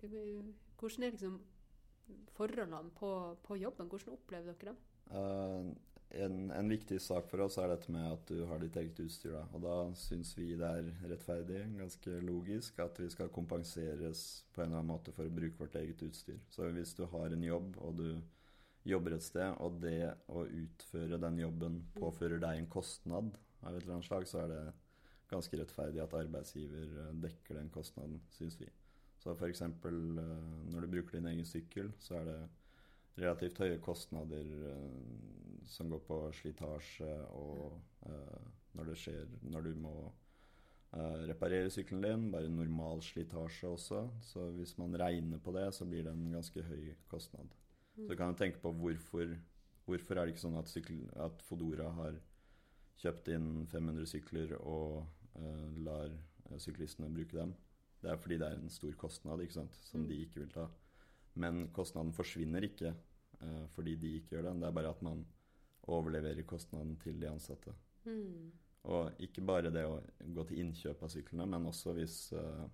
hvordan 0.00 1.02
er 1.04 1.10
liksom 1.10 1.34
forholdene 2.32 2.90
på, 2.96 3.10
på 3.44 3.58
jobben? 3.60 3.88
Hvordan 3.92 4.14
opplever 4.14 4.54
dere 4.54 4.72
dem? 4.72 4.78
Eh, 5.10 5.74
en, 6.10 6.50
en 6.50 6.68
viktig 6.68 6.98
sak 7.02 7.28
for 7.30 7.44
oss 7.44 7.56
er 7.60 7.70
dette 7.70 7.92
med 7.94 8.08
at 8.10 8.30
du 8.30 8.42
har 8.50 8.58
ditt 8.62 8.76
eget 8.80 8.98
utstyr. 9.04 9.36
Da. 9.36 9.44
Og 9.54 9.62
da 9.64 9.76
syns 9.98 10.32
vi 10.38 10.48
det 10.58 10.66
er 10.66 10.90
rettferdig, 11.12 11.62
ganske 11.78 12.18
logisk, 12.24 12.80
at 12.82 12.98
vi 12.98 13.08
skal 13.12 13.32
kompenseres 13.34 14.24
på 14.50 14.62
en 14.62 14.70
eller 14.70 14.82
annen 14.82 14.92
måte 14.92 15.14
for 15.16 15.28
å 15.28 15.34
bruke 15.34 15.62
vårt 15.62 15.78
eget 15.80 16.02
utstyr. 16.06 16.40
Så 16.50 16.68
hvis 16.74 16.96
du 16.98 17.04
har 17.12 17.30
en 17.30 17.46
jobb, 17.46 17.78
og 17.78 18.02
du 18.02 18.08
jobber 18.90 19.16
et 19.16 19.24
sted, 19.24 19.54
og 19.62 19.80
det 19.82 20.12
å 20.32 20.44
utføre 20.46 21.20
den 21.20 21.40
jobben 21.42 21.80
påfører 21.98 22.42
deg 22.42 22.58
en 22.58 22.70
kostnad 22.72 23.34
av 23.60 23.74
et 23.74 23.82
eller 23.82 23.98
annet 23.98 24.08
slag, 24.08 24.26
så 24.28 24.44
er 24.44 24.54
det 24.54 24.62
ganske 25.30 25.58
rettferdig 25.60 26.02
at 26.02 26.16
arbeidsgiver 26.16 26.94
eh, 27.04 27.16
dekker 27.22 27.60
den 27.60 27.70
kostnaden, 27.70 28.18
syns 28.34 28.56
vi. 28.58 28.66
Så 29.20 29.34
f.eks. 29.36 29.62
når 29.84 30.80
du 30.80 30.88
bruker 30.90 31.18
din 31.18 31.28
egen 31.28 31.46
sykkel, 31.46 31.92
så 32.00 32.16
er 32.22 32.30
det 32.30 32.38
relativt 33.18 33.60
høye 33.62 33.78
kostnader 33.82 34.46
uh, 34.70 35.64
som 35.68 35.90
går 35.90 36.02
på 36.06 36.18
slitasje 36.40 37.10
og 37.36 37.78
uh, 38.06 38.48
når 38.78 38.92
det 38.92 38.98
skjer 39.00 39.30
Når 39.50 39.64
du 39.66 39.70
må 39.82 39.94
uh, 40.06 41.22
reparere 41.26 41.70
sykkelen 41.70 42.04
din, 42.06 42.28
bare 42.30 42.48
normal 42.48 43.02
slitasje 43.02 43.68
også. 43.68 44.04
Så 44.22 44.50
hvis 44.54 44.76
man 44.78 44.94
regner 44.94 45.38
på 45.38 45.54
det, 45.56 45.68
så 45.74 45.84
blir 45.84 46.04
det 46.06 46.12
en 46.12 46.32
ganske 46.32 46.62
høy 46.62 46.92
kostnad. 47.10 47.50
Så 48.06 48.16
kan 48.16 48.32
du 48.32 48.38
tenke 48.38 48.62
på 48.62 48.72
hvorfor 48.72 49.36
Hvorfor 49.90 50.14
er 50.14 50.28
det 50.28 50.36
ikke 50.36 50.42
sånn 50.44 50.58
at, 50.60 50.68
sykkel, 50.70 50.98
at 51.18 51.40
Fodora 51.42 51.88
har 51.96 52.18
kjøpt 53.00 53.30
inn 53.32 53.46
500 53.66 54.06
sykler 54.06 54.52
og 54.60 55.00
lar 55.82 56.12
syklistene 56.62 57.08
bruke 57.10 57.34
dem? 57.34 57.56
Det 58.00 58.12
er 58.12 58.20
fordi 58.20 58.38
det 58.40 58.46
er 58.46 58.60
en 58.60 58.70
stor 58.70 58.92
kostnad 59.00 59.42
ikke 59.42 59.56
sant? 59.56 59.74
som 59.84 60.04
Mm. 60.04 60.06
de 60.08 60.20
ikke 60.24 60.40
vil 60.40 60.52
ta. 60.54 60.68
Men 61.34 61.68
kostnaden 61.74 62.12
forsvinner 62.12 62.64
ikke 62.66 62.94
uh, 63.42 63.66
fordi 63.74 63.94
de 64.00 64.16
ikke 64.18 64.36
gjør 64.36 64.48
det. 64.48 64.56
Det 64.62 64.68
er 64.68 64.76
bare 64.80 64.90
at 64.90 65.02
man 65.06 65.22
overleverer 65.90 66.42
kostnaden 66.46 66.96
til 67.02 67.20
de 67.20 67.30
ansatte. 67.30 67.74
Mm. 68.04 68.50
Og 68.90 69.22
ikke 69.22 69.44
bare 69.44 69.72
det 69.72 69.84
å 69.86 70.00
gå 70.34 70.44
til 70.48 70.62
innkjøp 70.64 71.02
av 71.04 71.12
syklene, 71.12 71.46
men 71.46 71.68
også 71.68 71.94
hvis 71.96 72.20
uh, 72.36 72.66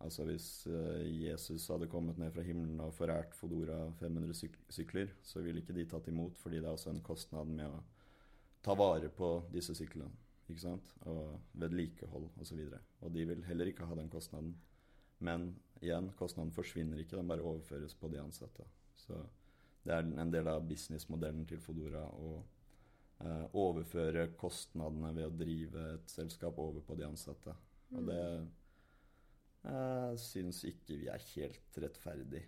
Altså 0.00 0.24
hvis 0.24 0.46
eh, 0.66 1.02
Jesus 1.26 1.66
hadde 1.68 1.88
kommet 1.92 2.18
ned 2.18 2.32
fra 2.32 2.44
himmelen 2.44 2.80
og 2.80 2.94
forært 2.96 3.34
Fodora 3.36 3.82
500 3.98 4.36
syk 4.38 4.56
sykler, 4.72 5.10
så 5.22 5.42
ville 5.44 5.60
ikke 5.60 5.76
de 5.76 5.84
tatt 5.90 6.08
imot, 6.08 6.38
fordi 6.40 6.56
det 6.56 6.70
er 6.70 6.72
også 6.72 6.94
en 6.94 7.02
kostnad 7.04 7.50
med 7.52 7.68
å 7.68 7.82
ta 8.64 8.76
vare 8.80 9.10
på 9.12 9.28
disse 9.52 9.76
syklene. 9.76 10.08
Ikke 10.48 10.62
sant? 10.62 10.88
Og 11.04 11.36
vedlikehold 11.60 12.30
osv. 12.40 12.62
Og, 12.64 12.72
så 12.72 13.04
og 13.04 13.12
de 13.12 13.26
vil 13.28 13.44
heller 13.44 13.70
ikke 13.70 13.86
ha 13.86 13.98
den 13.98 14.08
kostnaden. 14.12 14.54
Men 15.20 15.50
igjen, 15.80 16.10
kostnaden 16.18 16.52
forsvinner 16.52 17.00
ikke, 17.00 17.16
den 17.16 17.28
bare 17.30 17.44
overføres 17.46 17.94
på 17.96 18.08
de 18.12 18.20
ansatte. 18.20 18.66
Så 18.96 19.18
det 19.84 19.96
er 19.96 20.08
en 20.22 20.32
del 20.32 20.48
av 20.50 20.66
businessmodellen 20.68 21.46
til 21.48 21.60
Fodora 21.64 22.02
å 22.12 22.30
eh, 23.24 23.46
overføre 23.56 24.28
kostnadene 24.40 25.12
ved 25.16 25.28
å 25.28 25.36
drive 25.42 25.86
et 25.96 26.12
selskap 26.12 26.58
over 26.60 26.84
på 26.84 26.96
de 27.00 27.06
ansatte. 27.08 27.54
Og 27.96 28.08
det 28.10 28.24
eh, 29.64 30.16
syns 30.20 30.64
ikke 30.68 31.00
vi 31.00 31.10
er 31.12 31.28
helt 31.32 31.80
rettferdig. 31.84 32.44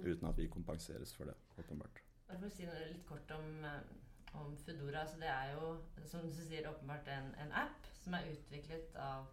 Uten 0.00 0.28
at 0.30 0.38
vi 0.38 0.48
kompenseres 0.48 1.12
for 1.16 1.28
det, 1.28 1.36
åpenbart. 1.58 2.00
Bare 2.28 2.38
for 2.38 2.48
å 2.48 2.54
si 2.54 2.66
noe 2.68 2.88
litt 2.92 3.04
kort 3.08 3.36
om, 3.36 3.64
eh, 3.66 4.34
om 4.40 4.56
Foodora. 4.64 5.04
Så 5.10 5.20
det 5.20 5.28
er 5.28 5.52
jo, 5.58 5.74
som 6.08 6.24
du 6.24 6.32
sier, 6.40 6.70
åpenbart 6.70 7.10
en, 7.12 7.34
en 7.44 7.56
app 7.66 7.92
som 8.00 8.16
er 8.16 8.32
utviklet 8.32 8.96
av, 8.96 9.28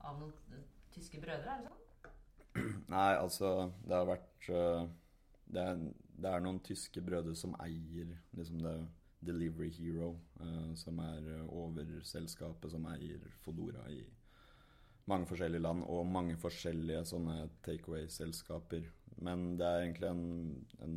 av 0.00 0.18
noen 0.18 0.64
tyske 0.96 1.20
brødre, 1.22 1.52
er 1.52 1.62
det 1.62 1.70
sånn? 1.70 1.85
Nei, 2.92 3.16
altså 3.18 3.72
Det 3.82 3.96
har 3.96 4.06
vært 4.06 4.50
øh, 4.50 4.84
det, 5.46 5.62
er, 5.62 5.80
det 6.22 6.30
er 6.30 6.44
noen 6.44 6.60
tyske 6.64 7.02
brødre 7.02 7.34
som 7.38 7.56
eier 7.62 8.12
liksom 8.36 8.62
det 8.62 8.76
Delivery 9.26 9.70
Hero, 9.70 10.12
øh, 10.40 10.76
som 10.76 10.98
er 10.98 11.24
øh, 11.36 11.48
overselskapet 11.48 12.70
som 12.70 12.86
eier 12.92 13.22
Fodora 13.42 13.88
i 13.90 14.04
mange 15.06 15.26
forskjellige 15.26 15.62
land, 15.62 15.82
og 15.82 16.06
mange 16.06 16.36
forskjellige 16.36 17.04
sånne 17.06 17.48
takeaway-selskaper. 17.64 18.86
Men 19.22 19.58
det 19.58 19.66
er 19.66 19.82
egentlig 19.82 20.08
en, 20.10 20.66
en 20.82 20.96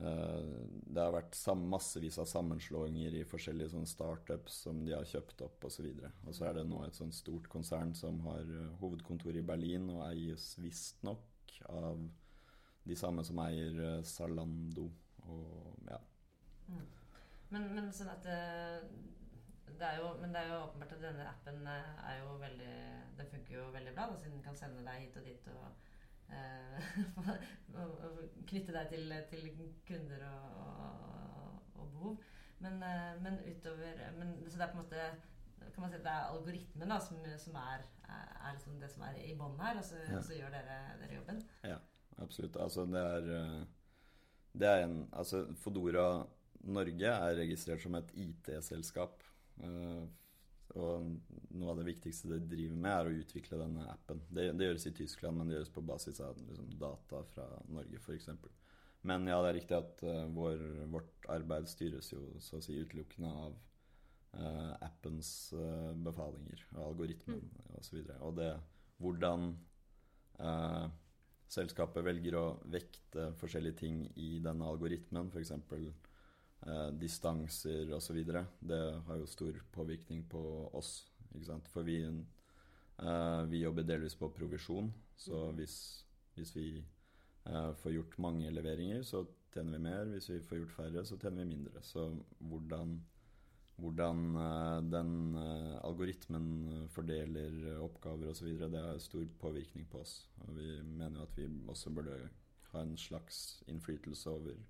Det 0.00 1.02
har 1.02 1.12
vært 1.12 1.36
massevis 1.60 2.16
av 2.22 2.28
sammenslåinger 2.30 3.18
i 3.18 3.26
forskjellige 3.28 3.74
sånne 3.74 3.90
startups 3.90 4.62
som 4.64 4.80
de 4.86 4.94
har 4.96 5.08
kjøpt 5.08 5.44
opp 5.44 5.66
osv. 5.68 5.90
Og, 5.90 6.00
så 6.00 6.28
og 6.28 6.38
så 6.38 6.46
er 6.48 6.56
det 6.56 6.64
nå 6.70 6.80
et 6.86 6.96
sånt 6.96 7.16
stort 7.16 7.50
konsern 7.52 7.92
som 7.98 8.20
har 8.24 8.40
øh, 8.46 8.70
hovedkontor 8.80 9.36
i 9.36 9.44
Berlin 9.44 9.90
og 9.92 10.06
eies 10.08 10.54
visstnok 10.62 11.58
av 11.68 12.00
de 12.88 12.96
samme 12.96 13.24
som 13.28 13.42
eier 13.44 13.76
øh, 13.76 14.00
Zalando 14.08 14.88
og 15.28 15.86
ja. 15.90 16.00
Mm. 16.70 16.86
Men, 17.50 17.70
men 17.74 17.92
sånn 17.94 18.10
at 18.12 18.26
eh, 18.30 18.84
det 19.80 19.86
er 19.86 20.00
jo, 20.00 20.10
Men 20.20 20.34
det 20.34 20.42
er 20.42 20.52
jo 20.52 20.58
åpenbart 20.66 20.96
at 20.96 21.04
denne 21.04 21.28
appen 21.30 21.62
eh, 21.66 22.02
er 22.10 22.20
jo 22.22 22.34
veldig 22.40 22.74
Den 23.18 23.30
funker 23.32 23.56
jo 23.56 23.70
veldig 23.74 23.94
bra, 23.96 24.08
da, 24.10 24.18
siden 24.18 24.38
den 24.38 24.44
kan 24.44 24.58
sende 24.58 24.84
deg 24.86 25.06
hit 25.06 25.18
og 25.20 25.26
dit 25.26 25.48
eh, 25.50 25.62
og 25.64 25.88
knytte 28.50 28.72
deg 28.74 28.86
til, 28.92 29.04
til 29.30 29.42
kunder 29.88 30.22
og, 30.28 30.44
og, 30.64 30.70
og 31.74 31.84
behov. 31.94 32.14
Men, 32.60 32.74
eh, 32.84 33.14
men 33.24 33.34
utover 33.48 33.94
men, 34.18 34.28
Så 34.48 34.56
det 34.58 34.64
er 34.66 34.72
på 34.72 34.78
en 34.78 34.84
måte 34.84 35.02
kan 35.74 35.84
man 35.84 35.92
si 35.92 35.98
at 35.98 36.04
det 36.04 36.12
er 36.12 36.30
algoritmen 36.32 36.92
da, 36.92 36.98
som, 37.04 37.18
som 37.38 37.56
er, 37.60 37.82
er, 38.08 38.52
liksom 38.54 38.78
det 38.80 38.88
som 38.90 39.02
er 39.06 39.14
i 39.22 39.34
bånn 39.38 39.58
her, 39.60 39.78
og 39.78 39.84
så, 39.84 39.96
Ja. 40.08 40.20
så 40.24 40.34
gjør 40.34 40.50
dere, 40.54 40.78
dere 41.02 41.18
jobben. 41.18 41.42
Absolutt. 42.20 42.56
Altså, 42.60 42.84
det 42.86 43.00
er 43.00 43.28
øh, 43.36 43.60
Det 44.52 44.68
er 44.68 44.84
en 44.84 45.08
Altså, 45.12 45.46
Fodora 45.56 46.26
Norge 46.60 47.06
er 47.06 47.36
registrert 47.38 47.82
som 47.82 47.94
et 47.94 48.10
IT-selskap. 48.14 49.22
Og 50.78 51.06
noe 51.50 51.72
av 51.72 51.80
det 51.80 51.86
viktigste 51.88 52.30
de 52.30 52.38
driver 52.50 52.78
med, 52.78 52.92
er 52.92 53.08
å 53.08 53.22
utvikle 53.22 53.58
denne 53.60 53.86
appen. 53.90 54.20
Det, 54.30 54.50
det 54.58 54.68
gjøres 54.68 54.86
i 54.86 54.94
Tyskland, 55.00 55.38
men 55.38 55.50
det 55.50 55.56
gjøres 55.56 55.72
på 55.74 55.84
basis 55.86 56.20
av 56.24 56.38
liksom, 56.46 56.68
data 56.80 57.22
fra 57.32 57.46
Norge, 57.72 57.98
f.eks. 57.98 58.28
Men 59.08 59.26
ja, 59.30 59.40
det 59.42 59.50
er 59.50 59.58
riktig 59.58 59.78
at 59.78 60.04
uh, 60.04 60.26
vår, 60.36 60.62
vårt 60.92 61.28
arbeid 61.32 61.68
styres 61.70 62.12
jo 62.12 62.22
så 62.42 62.58
å 62.58 62.64
si 62.64 62.76
utelukkende 62.78 63.30
av 63.46 63.56
uh, 64.36 64.74
appens 64.84 65.30
uh, 65.56 65.90
befalinger 66.04 66.66
og 66.76 66.82
algoritmen 66.90 67.42
osv. 67.80 68.02
Og, 68.04 68.16
og 68.28 68.36
det 68.40 68.52
hvordan 69.00 69.52
selskapet 71.50 72.04
velger 72.04 72.36
å 72.38 72.44
vekte 72.72 73.26
forskjellige 73.40 73.76
ting 73.76 73.96
i 74.20 74.38
denne 74.40 74.68
algoritmen, 74.68 75.28
f.eks. 75.32 75.52
Eh, 76.66 76.88
distanser 76.92 77.92
osv., 77.96 78.18
det 78.60 78.80
har 79.06 79.16
jo 79.16 79.26
stor 79.26 79.56
påvirkning 79.72 80.26
på 80.28 80.40
oss. 80.76 81.06
Ikke 81.32 81.46
sant? 81.46 81.68
For 81.72 81.86
vi, 81.86 82.02
eh, 82.04 83.42
vi 83.48 83.62
jobber 83.62 83.86
delvis 83.88 84.16
på 84.18 84.28
provisjon, 84.36 84.90
så 85.16 85.50
hvis, 85.56 85.76
hvis 86.34 86.56
vi 86.56 86.66
eh, 87.46 87.72
får 87.80 87.94
gjort 87.94 88.18
mange 88.18 88.50
leveringer, 88.52 89.02
så 89.02 89.24
tjener 89.54 89.78
vi 89.78 89.84
mer. 89.86 90.04
Hvis 90.12 90.28
vi 90.30 90.40
får 90.40 90.60
gjort 90.60 90.76
færre, 90.76 91.04
så 91.04 91.16
tjener 91.16 91.44
vi 91.44 91.54
mindre. 91.54 91.82
Så 91.82 92.04
hvordan, 92.38 92.92
hvordan 93.80 94.20
eh, 94.36 94.90
den 94.92 95.14
algoritmen 95.80 96.90
fordeler 96.92 97.80
oppgaver 97.80 98.34
osv., 98.34 98.52
det 98.68 98.84
har 98.84 99.00
stor 99.00 99.24
påvirkning 99.40 99.88
på 99.88 100.04
oss. 100.04 100.28
Og 100.44 100.52
vi 100.58 100.76
mener 100.82 101.22
jo 101.22 101.24
at 101.24 101.40
vi 101.40 101.48
også 101.68 101.94
burde 101.94 102.20
ha 102.74 102.84
en 102.84 102.98
slags 103.00 103.62
innflytelse 103.66 104.30
over 104.30 104.60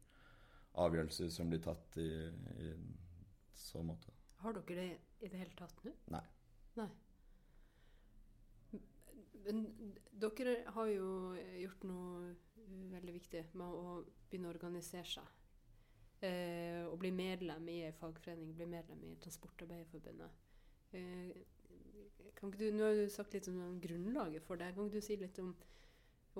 avgjørelser 0.79 1.31
som 1.35 1.51
blir 1.51 1.63
tatt 1.65 1.97
i, 1.99 2.09
i 2.63 2.73
så 3.59 3.83
måte. 3.83 4.13
Har 4.41 4.57
dere 4.57 4.77
det 4.77 4.91
i 5.27 5.29
det 5.29 5.41
hele 5.41 5.57
tatt 5.59 5.85
nå? 5.85 5.93
Nei. 6.15 6.23
Nei. 6.79 6.91
Men 9.45 9.65
dere 10.23 10.61
har 10.77 10.89
jo 10.93 11.11
gjort 11.35 11.85
noe 11.89 12.31
veldig 12.93 13.15
viktig 13.17 13.45
med 13.59 13.67
å 13.67 14.01
begynne 14.31 14.51
å 14.51 14.55
organisere 14.55 15.09
seg 15.09 15.37
eh, 16.27 16.85
å 16.87 16.97
bli 17.01 17.11
medlem 17.15 17.69
i 17.73 17.81
ei 17.89 17.95
fagforening, 17.97 18.53
bli 18.57 18.69
medlem 18.71 19.03
i 19.09 19.17
Transportarbeiderforbundet. 19.25 20.47
Eh, 20.93 21.33
kan 22.37 22.53
ikke 22.53 22.63
du, 22.63 22.71
Nå 22.77 22.87
har 22.87 22.97
du 22.97 23.13
sagt 23.13 23.35
litt 23.37 23.49
om 23.51 23.81
grunnlaget 23.83 24.45
for 24.47 24.61
det. 24.61 24.73
Kan 24.75 24.89
ikke 24.89 25.03
du 25.03 25.07
si 25.07 25.19
litt 25.21 25.39
om, 25.43 25.53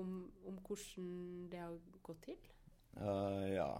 om, 0.01 0.15
om 0.49 0.61
hvordan 0.67 1.11
det 1.53 1.61
har 1.61 1.77
gått 2.07 2.23
til? 2.29 2.49
Eh, 2.97 3.47
ja, 3.55 3.71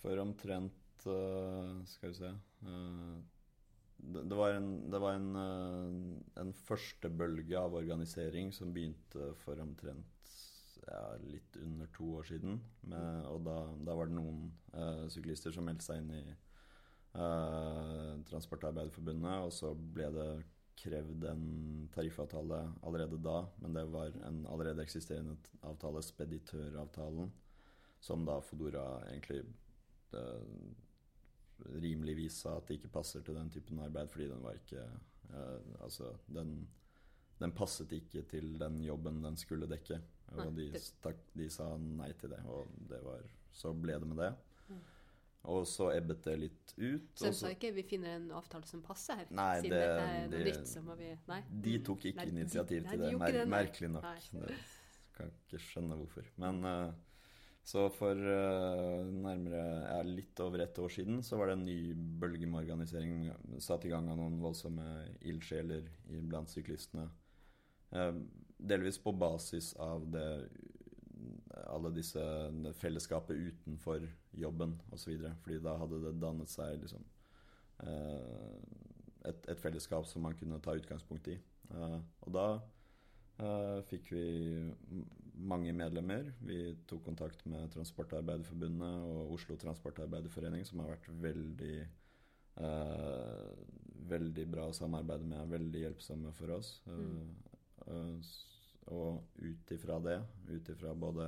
for 0.00 0.18
omtrent 0.18 1.06
uh, 1.06 1.84
Skal 1.84 2.10
vi 2.10 2.16
se 2.16 2.30
uh, 2.64 3.16
det, 3.96 4.36
var, 4.36 4.54
en, 4.56 4.70
det 4.90 5.00
var 5.02 5.16
en, 5.16 5.36
en 6.36 6.52
første 6.66 7.08
bølge 7.10 7.58
av 7.58 7.74
organisering 7.74 8.52
som 8.54 8.72
begynte 8.74 9.32
for 9.40 9.58
omtrent 9.60 10.32
ja, 10.84 11.00
litt 11.24 11.56
under 11.58 11.88
to 11.96 12.10
år 12.20 12.28
siden. 12.28 12.60
Med, 12.92 13.24
og 13.26 13.40
da, 13.48 13.56
da 13.88 13.96
var 13.96 14.10
det 14.10 14.18
noen 14.18 14.52
syklister 15.10 15.54
som 15.56 15.66
meldte 15.66 15.88
seg 15.88 16.04
inn 16.04 16.12
i 16.12 16.36
Transportarbeiderforbundet, 18.28 19.48
og 19.48 19.50
så 19.56 19.72
ble 19.74 20.12
det 20.14 20.28
krevd 20.76 21.24
en 21.30 21.46
tariffavtale 21.94 22.60
allerede 22.86 23.18
da, 23.24 23.40
men 23.64 23.74
det 23.76 23.86
var 23.90 24.12
en 24.28 24.44
allerede 24.52 24.84
eksisterende 24.84 25.38
avtale, 25.66 26.04
speditøravtalen, 26.04 27.32
som 28.06 28.24
da 28.28 28.38
Fodora 28.44 28.86
egentlig 29.10 29.42
eh, 30.14 30.72
rimeligvis 31.82 32.40
sa 32.44 32.56
at 32.60 32.68
det 32.68 32.78
ikke 32.80 32.92
passer 32.98 33.24
til 33.26 33.36
den 33.38 33.50
typen 33.52 33.80
arbeid, 33.84 34.10
fordi 34.12 34.28
den 34.30 34.42
var 34.44 34.58
ikke 34.58 34.82
eh, 34.82 35.70
Altså, 35.82 36.12
den, 36.30 36.52
den 37.40 37.52
passet 37.56 37.92
ikke 37.96 38.22
til 38.30 38.52
den 38.60 38.78
jobben 38.84 39.22
den 39.24 39.36
skulle 39.40 39.68
dekke. 39.70 40.00
Og 40.36 40.52
de, 40.56 40.68
det- 40.74 40.82
stakk, 40.82 41.18
de 41.38 41.48
sa 41.50 41.70
nei 41.78 42.10
til 42.18 42.32
det, 42.34 42.42
og 42.50 42.68
det 42.90 42.98
var, 43.04 43.24
så 43.54 43.72
ble 43.78 43.96
det 44.02 44.08
med 44.10 44.18
det. 44.24 44.30
Mm. 44.68 44.80
Og 45.52 45.60
så 45.70 45.92
ebbet 45.94 46.24
det 46.26 46.32
litt 46.42 46.72
ut. 46.80 47.04
Så 47.14 47.30
de 47.30 47.36
sa 47.38 47.50
ikke 47.54 47.70
vi 47.76 47.84
finner 47.86 48.16
en 48.18 48.30
avtale 48.34 48.66
som 48.66 48.80
passer 48.82 49.20
her? 49.20 49.28
Nei, 49.30 49.60
Siden 49.62 49.70
det- 49.76 49.82
dette 49.84 50.06
er 50.06 50.24
noe 50.26 50.38
de, 50.38 50.44
nytt, 50.50 50.68
så 50.72 50.82
må 50.82 50.96
vi 50.98 51.10
Nei? 51.28 51.40
De 51.68 51.76
tok 51.86 52.04
ikke 52.10 52.24
Nei, 52.24 52.32
initiativ 52.34 52.82
de, 52.82 52.88
til 52.90 52.98
nei, 53.04 53.10
det, 53.12 53.18
mer 53.20 53.32
det, 53.38 53.44
merkelig 53.54 53.90
nok. 53.94 54.08
Nei. 54.32 54.40
Det 54.48 54.56
kan 55.16 55.30
ikke 55.36 55.62
skjønne 55.62 55.96
hvorfor. 56.00 56.26
Men 56.42 56.64
eh, 56.64 56.92
så 57.66 57.88
for 57.90 58.14
uh, 58.14 59.02
nærmere 59.10 59.62
ja, 59.88 59.98
litt 60.06 60.38
over 60.44 60.62
ett 60.62 60.78
år 60.78 60.92
siden 60.94 61.18
så 61.26 61.38
var 61.40 61.50
det 61.50 61.56
en 61.56 61.64
ny 61.66 61.78
bølge 62.22 62.46
med 62.46 62.60
organisering 62.62 63.24
satt 63.62 63.88
i 63.88 63.90
gang 63.90 64.06
av 64.12 64.20
noen 64.20 64.38
voldsomme 64.38 64.86
ildsjeler 65.26 65.88
blant 66.28 66.52
syklistene. 66.52 67.08
Uh, 67.90 68.22
delvis 68.56 69.00
på 69.02 69.10
basis 69.18 69.72
av 69.82 70.06
det 70.14 70.28
alle 71.66 71.90
disse 71.96 72.22
fellesskapet 72.78 73.36
utenfor 73.50 74.04
jobben 74.38 74.76
osv. 74.94 75.16
Fordi 75.42 75.58
da 75.64 75.74
hadde 75.80 76.00
det 76.04 76.14
dannet 76.22 76.50
seg 76.52 76.78
liksom 76.82 77.02
eh, 77.82 78.58
et, 79.30 79.48
et 79.48 79.62
fellesskap 79.62 80.06
som 80.06 80.26
man 80.26 80.36
kunne 80.38 80.60
ta 80.62 80.76
utgangspunkt 80.76 81.30
i. 81.32 81.38
Og 81.72 82.28
da 82.36 82.46
fikk 83.88 84.12
vi 84.12 84.26
mange 85.36 85.72
medlemmer. 85.76 86.32
Vi 86.40 86.60
tok 86.88 87.04
kontakt 87.04 87.44
med 87.48 87.70
Transportarbeiderforbundet 87.74 89.06
og 89.08 89.32
Oslo 89.36 89.56
Transportarbeiderforening, 89.60 90.64
som 90.66 90.80
har 90.82 90.94
vært 90.94 91.10
veldig 91.22 91.76
eh, 91.82 93.50
Veldig 94.06 94.44
bra 94.46 94.68
å 94.70 94.74
samarbeide 94.76 95.26
med, 95.26 95.48
veldig 95.50 95.80
hjelpsomme 95.80 96.30
for 96.36 96.52
oss. 96.54 96.68
Mm. 96.86 97.32
eh, 97.90 98.28
og 98.94 99.40
ut 99.42 99.72
ifra 99.74 99.96
det, 99.98 100.20
ut 100.46 100.68
ifra 100.70 100.92
både 100.94 101.26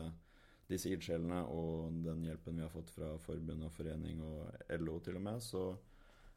disse 0.68 0.92
ildsjelene 0.92 1.40
og 1.50 1.96
den 2.04 2.22
hjelpen 2.28 2.58
vi 2.60 2.62
har 2.62 2.70
fått 2.70 2.92
fra 2.94 3.08
forbund 3.24 3.66
og 3.66 3.72
forening 3.74 4.20
og 4.22 4.76
LO 4.78 4.98
til 5.02 5.18
og 5.18 5.24
med, 5.24 5.42
så 5.42 5.64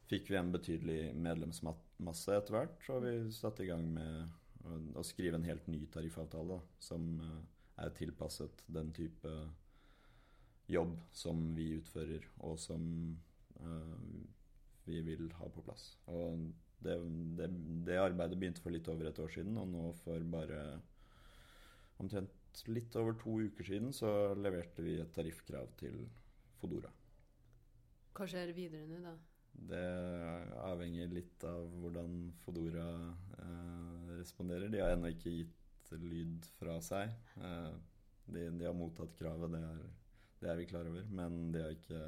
fikk 0.10 0.32
vi 0.32 0.40
en 0.40 0.52
betydelig 0.54 1.00
medlemsmasse 1.14 2.38
etter 2.40 2.56
hvert, 2.56 2.90
og 2.90 3.06
vi 3.06 3.16
satte 3.36 3.66
i 3.66 3.70
gang 3.70 3.86
med 3.94 4.66
å, 4.66 4.80
å 5.00 5.06
skrive 5.06 5.38
en 5.38 5.48
helt 5.48 5.68
ny 5.72 5.84
tariffavtale 5.94 6.56
da, 6.56 6.60
som 6.84 7.12
eh, 7.22 7.42
er 7.80 7.94
tilpasset 7.98 8.64
den 8.68 8.92
type 8.96 9.32
jobb 10.72 10.98
som 11.16 11.42
vi 11.56 11.72
utfører, 11.78 12.26
og 12.48 12.60
som 12.60 12.84
uh, 13.60 14.26
vi 14.88 15.02
vil 15.06 15.32
ha 15.40 15.50
på 15.52 15.64
plass. 15.66 15.96
Og 16.12 16.52
det, 16.82 16.98
det, 17.38 17.50
det 17.88 18.00
arbeidet 18.02 18.40
begynte 18.40 18.64
for 18.64 18.74
litt 18.74 18.90
over 18.92 19.10
et 19.10 19.20
år 19.22 19.34
siden, 19.34 19.58
og 19.62 19.70
nå 19.72 19.92
for 20.04 20.24
bare 20.34 20.62
omtrent 22.02 22.64
litt 22.68 22.96
over 23.00 23.16
to 23.20 23.38
uker 23.48 23.68
siden 23.68 23.94
så 23.96 24.34
leverte 24.36 24.84
vi 24.84 24.98
et 25.00 25.12
tariffkrav 25.16 25.70
til 25.80 26.02
Fodora. 26.60 26.92
Hva 28.18 28.28
skjer 28.28 28.52
videre 28.56 28.88
nå, 28.90 29.00
da? 29.06 29.14
Det 29.52 29.86
avhenger 30.64 31.12
litt 31.12 31.44
av 31.48 31.64
hvordan 31.82 32.32
Fodora 32.44 32.88
eh, 33.38 34.12
responderer. 34.18 34.72
De 34.72 34.82
har 34.82 34.96
ennå 34.96 35.12
ikke 35.14 35.34
gitt 35.36 35.61
lyd 36.00 36.46
fra 36.60 36.78
seg. 36.84 37.12
Eh, 37.42 37.74
de, 38.32 38.46
de 38.60 38.68
har 38.68 38.78
mottatt 38.78 39.18
kravet, 39.20 39.52
det 39.52 39.64
er, 39.66 39.82
det 40.42 40.52
er 40.52 40.62
vi 40.62 40.70
klar 40.70 40.88
over, 40.88 41.10
men 41.12 41.42
de 41.52 41.66
har 41.66 41.76
ikke 41.76 42.04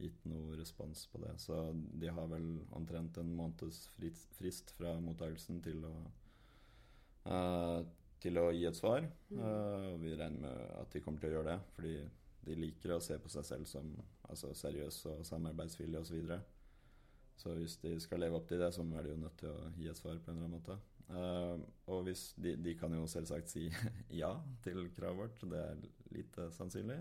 gitt 0.00 0.24
noe 0.28 0.56
respons 0.58 1.06
på 1.12 1.20
det. 1.24 1.34
Så 1.40 1.58
de 1.74 2.08
har 2.12 2.32
vel 2.32 2.48
omtrent 2.76 3.18
en 3.20 3.36
måneds 3.36 3.86
frist, 3.96 4.72
fra 4.76 4.96
mottakelsen 5.00 5.62
til 5.64 5.84
å 5.88 5.94
eh, 7.28 7.80
til 8.22 8.40
å 8.40 8.50
gi 8.54 8.66
et 8.68 8.76
svar. 8.78 9.06
Mm. 9.30 9.40
Uh, 9.40 9.86
og 9.92 10.02
vi 10.02 10.14
regner 10.16 10.42
med 10.42 10.62
at 10.80 10.92
de 10.92 11.02
kommer 11.04 11.22
til 11.22 11.32
å 11.32 11.38
gjøre 11.38 11.52
det, 11.52 11.72
fordi 11.76 11.94
de 12.46 12.58
liker 12.58 12.94
å 12.94 13.00
se 13.02 13.18
på 13.22 13.30
seg 13.32 13.46
selv 13.48 13.70
som 13.70 13.88
altså, 14.28 14.52
seriøs 14.56 15.00
og 15.12 15.24
samarbeidsvillig 15.26 16.00
osv. 16.00 16.08
Så, 16.08 16.18
videre. 16.20 16.40
så 17.36 17.54
hvis 17.58 17.78
de 17.82 17.96
skal 18.02 18.22
leve 18.22 18.38
opp 18.38 18.48
til 18.50 18.62
det, 18.62 18.72
så 18.74 18.86
er 18.86 19.06
de 19.06 19.14
jo 19.14 19.22
nødt 19.24 19.40
til 19.42 19.52
å 19.52 19.72
gi 19.76 19.90
et 19.90 19.98
svar 19.98 20.18
på 20.18 20.30
en 20.30 20.38
eller 20.38 20.48
annen 20.48 20.58
måte. 20.58 20.78
Eh, 21.08 21.58
og 21.86 22.02
hvis 22.06 22.32
de, 22.42 22.56
de 22.58 22.74
kan 22.78 22.94
jo 22.94 23.06
selvsagt 23.10 23.52
si 23.52 23.68
ja 24.22 24.32
til 24.64 24.88
kravet 24.96 25.20
vårt, 25.20 25.44
det 25.52 25.62
er 25.62 25.84
lite 26.14 26.48
sannsynlig. 26.54 26.98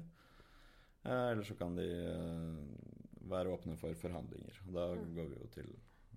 Eh, 1.06 1.32
eller 1.32 1.44
så 1.48 1.58
kan 1.58 1.78
de 1.78 1.88
eh, 2.04 3.26
være 3.30 3.54
åpne 3.56 3.78
for 3.82 3.98
forhandlinger. 3.98 4.62
Da 4.68 4.92
går 4.94 5.32
vi 5.32 5.42
jo 5.42 5.50
til 5.58 5.74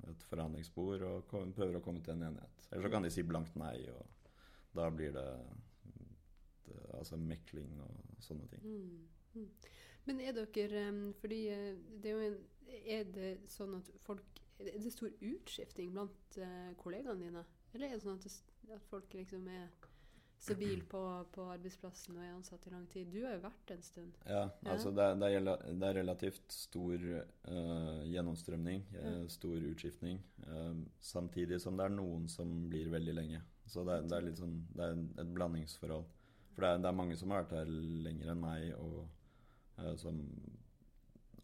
et 0.09 0.29
forhandlingsbord 0.29 1.05
og 1.09 1.27
kom, 1.31 1.53
prøver 1.57 1.81
å 1.81 1.85
komme 1.85 2.05
til 2.05 2.17
en 2.17 2.29
enighet. 2.31 2.69
Eller 2.71 2.87
så 2.87 2.93
kan 2.93 3.05
de 3.07 3.13
si 3.13 3.25
blankt 3.27 3.57
nei, 3.59 3.77
og 3.93 4.37
da 4.77 4.89
blir 4.93 5.15
det, 5.17 5.29
det 6.69 6.79
altså 6.95 7.19
mekling 7.21 7.73
og 7.83 8.25
sånne 8.25 8.49
ting. 8.53 8.65
Mm. 8.69 9.09
Mm. 9.35 9.49
Men 10.09 10.21
er 10.25 10.33
dere 10.33 10.83
Fordi 11.21 11.39
det 12.01 12.09
er 12.09 12.15
jo 12.15 12.21
en 12.25 12.37
Er 12.89 13.11
det 13.13 13.33
sånn 13.53 13.75
at 13.77 13.91
folk 14.01 14.41
Er 14.57 14.79
det 14.81 14.93
stor 14.95 15.11
utskifting 15.13 15.93
blant 15.93 16.39
kollegaene 16.81 17.27
dine? 17.27 17.43
Eller 17.75 17.89
er 17.89 17.99
det 17.99 18.03
sånn 18.03 18.19
at, 18.19 18.25
det, 18.25 18.75
at 18.79 18.87
folk 18.91 19.13
liksom 19.15 19.47
er 19.53 19.69
stabile 20.39 20.85
på, 20.87 21.01
på 21.35 21.45
arbeidsplassen 21.51 22.17
og 22.17 22.23
er 22.23 22.33
ansatt 22.37 22.67
i 22.67 22.71
lang 22.71 22.85
tid? 22.93 23.09
Du 23.13 23.25
har 23.27 23.35
jo 23.35 23.41
vært 23.43 23.73
en 23.75 23.83
stund. 23.83 24.13
Ja, 24.27 24.45
Ja. 24.63 24.73
altså 24.73 24.93
det, 24.95 25.07
det, 25.21 25.31
er, 25.35 25.49
det 25.81 25.89
er 25.89 25.99
relativt 25.99 26.53
stor 26.55 26.95
uh, 26.95 28.05
gjennomstrømning, 28.07 28.85
eh, 28.95 29.09
Ja. 29.23 29.29
stor 29.29 29.57
utskiftning, 29.73 30.21
Uh, 30.49 30.79
samtidig 31.05 31.59
som 31.61 31.77
det 31.77 31.85
er 31.85 31.91
noen 31.93 32.29
som 32.29 32.69
blir 32.71 32.89
veldig 32.89 33.15
lenge. 33.15 33.43
Så 33.69 33.83
det 33.85 33.99
det 34.09 34.17
er 34.17 34.23
litt 34.31 34.39
sånn, 34.41 34.55
det 34.73 34.85
er 34.87 35.03
et 35.21 35.35
blandingsforhold. 35.35 36.07
For 36.55 36.63
det 36.65 36.71
er, 36.71 36.79
det 36.79 36.89
er 36.89 36.97
mange 36.97 37.17
som 37.21 37.31
har 37.35 37.43
vært 37.43 37.53
her 37.59 37.67
lenger 38.07 38.31
enn 38.33 38.41
meg, 38.41 38.71
og 38.79 39.09
uh, 39.83 39.95
som 40.01 40.23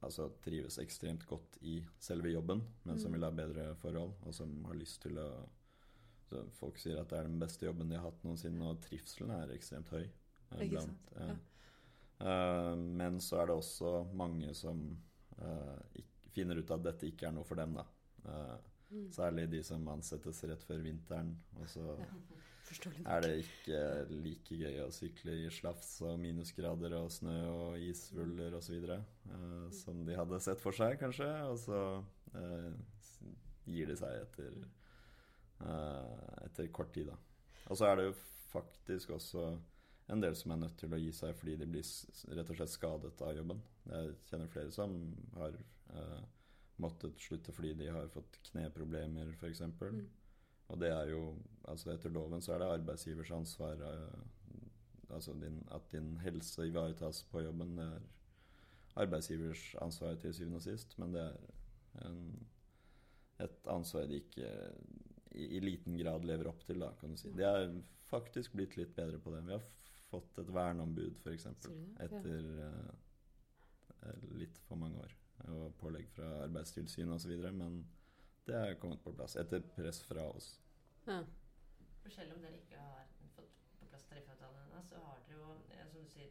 altså, 0.00 0.30
trives 0.44 0.78
ekstremt 0.80 1.26
godt 1.28 1.58
i 1.62 1.82
selve 2.00 2.32
jobben, 2.32 2.62
men 2.84 2.98
som 2.98 3.10
Mm. 3.12 3.14
vil 3.18 3.24
ha 3.24 3.30
bedre 3.30 3.74
forhold, 3.82 4.14
og 4.22 4.34
som 4.34 4.64
har 4.64 4.74
lyst 4.74 5.02
til 5.02 5.18
å 5.18 5.28
så 6.28 6.44
Folk 6.58 6.78
sier 6.80 7.00
at 7.00 7.10
det 7.12 7.18
er 7.18 7.28
den 7.28 7.40
beste 7.42 7.66
jobben 7.66 7.90
de 7.90 7.98
har 7.98 8.06
hatt 8.08 8.22
noensinne, 8.24 8.70
og 8.70 8.80
trivselen 8.84 9.30
er 9.36 9.52
ekstremt 9.56 9.90
høy. 9.94 10.04
eh, 10.04 10.62
Ikke 10.64 10.70
blant, 10.76 11.12
eh. 11.20 11.34
Eh, 12.24 12.74
men 12.76 13.20
så 13.20 13.40
er 13.42 13.50
det 13.50 13.56
også 13.58 13.94
mange 14.14 14.54
som 14.54 14.84
eh, 15.38 16.02
finner 16.34 16.58
ut 16.62 16.70
at 16.70 16.82
dette 16.84 17.06
ikke 17.10 17.28
er 17.28 17.36
noe 17.36 17.44
for 17.44 17.60
dem, 17.60 17.74
da. 17.80 17.86
Mm. 18.94 19.08
særlig 19.12 19.48
de 19.50 19.58
som 19.66 19.88
ansettes 19.90 20.38
rett 20.48 20.62
før 20.64 20.78
vinteren. 20.84 21.34
Og 21.60 21.68
så 21.68 21.82
Ja. 21.98 22.04
Er 23.06 23.20
det 23.20 23.44
ikke 23.44 23.80
like 24.08 24.56
gøy 24.56 24.78
å 24.86 24.90
sykle 24.90 25.34
i 25.44 25.50
slafs 25.52 26.00
og 26.02 26.18
minusgrader 26.18 26.94
og 26.96 27.10
snø 27.12 27.34
og 27.50 27.78
isvuller 27.78 28.54
osv. 28.56 28.78
Uh, 29.28 29.68
som 29.70 30.00
de 30.06 30.16
hadde 30.16 30.40
sett 30.40 30.60
for 30.62 30.72
seg, 30.72 30.96
kanskje. 30.98 31.28
Og 31.50 31.58
så 31.60 31.80
eh, 32.34 32.72
gir 33.66 33.86
de 33.92 33.96
seg 34.00 34.16
etter, 34.22 34.56
eh, 34.62 34.83
etter 36.44 36.68
kort 36.72 36.92
tid, 36.94 37.08
da. 37.10 37.16
Og 37.72 37.78
så 37.78 37.88
er 37.88 37.96
det 37.98 38.08
jo 38.08 38.16
faktisk 38.52 39.14
også 39.16 39.46
en 40.12 40.20
del 40.20 40.36
som 40.36 40.52
er 40.52 40.60
nødt 40.60 40.76
til 40.80 40.92
å 40.92 41.00
gi 41.00 41.12
seg 41.16 41.32
fordi 41.38 41.56
de 41.60 41.68
blir 41.68 41.86
rett 42.36 42.50
og 42.50 42.58
slett 42.58 42.72
skadet 42.74 43.22
av 43.24 43.36
jobben. 43.38 43.62
Jeg 43.88 44.16
kjenner 44.28 44.52
flere 44.52 44.74
som 44.74 44.98
har 45.38 45.56
eh, 45.56 46.20
måttet 46.82 47.20
slutte 47.20 47.54
fordi 47.56 47.72
de 47.78 47.88
har 47.94 48.10
fått 48.12 48.38
kneproblemer, 48.50 49.32
f.eks. 49.38 49.62
Mm. 49.80 50.04
Og 50.72 50.80
det 50.80 50.92
er 50.92 51.12
jo 51.14 51.26
Altså 51.64 51.94
etter 51.94 52.12
loven 52.12 52.42
så 52.44 52.52
er 52.52 52.58
det 52.60 52.66
arbeidsgivers 52.74 53.30
ansvar 53.32 53.80
eh, 53.88 54.18
altså 55.08 55.32
din, 55.40 55.62
at 55.72 55.86
din 55.92 56.18
helse 56.20 56.66
ivaretas 56.68 57.22
på 57.30 57.40
jobben. 57.40 57.78
Det 57.78 57.86
er 57.86 58.02
arbeidsgivers 59.00 59.62
ansvar 59.80 60.18
til 60.20 60.34
syvende 60.34 60.60
og 60.60 60.66
sist, 60.66 60.92
men 60.98 61.14
det 61.14 61.22
er 61.22 62.04
en, 62.04 62.18
et 63.40 63.70
ansvar 63.72 64.04
de 64.10 64.20
ikke 64.20 64.50
i, 65.34 65.56
i, 65.56 65.60
liten 65.60 65.96
grad 65.98 66.24
lever 66.24 66.48
opp 66.50 66.62
til, 66.66 66.80
da, 66.82 66.92
kan 67.00 67.14
du 67.14 67.20
si. 67.20 67.32
De 67.34 67.46
er 67.48 67.66
faktisk 68.08 68.54
blitt 68.58 68.76
litt 68.78 68.94
bedre 68.96 69.18
på 69.22 69.32
det. 69.34 69.42
Vi 69.46 69.56
har 69.56 69.66
fått 70.10 70.38
et 70.42 70.52
verneombud, 70.54 71.18
f.eks., 71.22 71.48
etter 72.06 72.48
uh, 72.62 74.16
litt 74.38 74.60
for 74.68 74.80
mange 74.80 75.02
år. 75.02 75.14
Og 75.50 75.74
pålegg 75.80 76.08
fra 76.14 76.28
Arbeidstilsynet 76.44 77.16
osv. 77.16 77.34
Men 77.50 77.82
det 78.46 78.56
er 78.60 78.78
kommet 78.80 79.02
på 79.04 79.14
plass 79.16 79.36
etter 79.40 79.64
press 79.74 80.02
fra 80.06 80.28
oss. 80.30 80.54
Ja. 81.08 81.22
For 82.04 82.12
selv 82.12 82.36
om 82.36 82.42
dere 82.44 82.60
ikke 82.60 82.80
har 82.80 83.06
fått 83.34 83.54
på 83.80 83.88
plass 83.90 84.04
tariffavtalen 84.10 84.66
ennå, 84.66 84.82
så 84.86 85.00
har 85.06 85.22
dere 85.26 85.40
jo, 85.40 85.54
som 85.90 86.04
du 86.04 86.10
sier, 86.12 86.30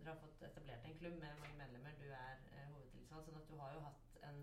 dere 0.00 0.14
har 0.14 0.20
fått 0.22 0.42
etablert 0.48 0.86
en 0.88 0.96
klubb 1.00 1.18
med 1.20 1.42
mange 1.42 1.58
medlemmer. 1.60 1.98
Du 2.00 2.08
er 2.08 2.40
eh, 2.52 2.70
hovedtillitsvalgt, 2.72 3.28
sånn 3.28 3.42
at 3.42 3.50
du 3.50 3.58
har 3.60 3.76
jo 3.76 3.82
hatt 3.84 4.22
en 4.30 4.40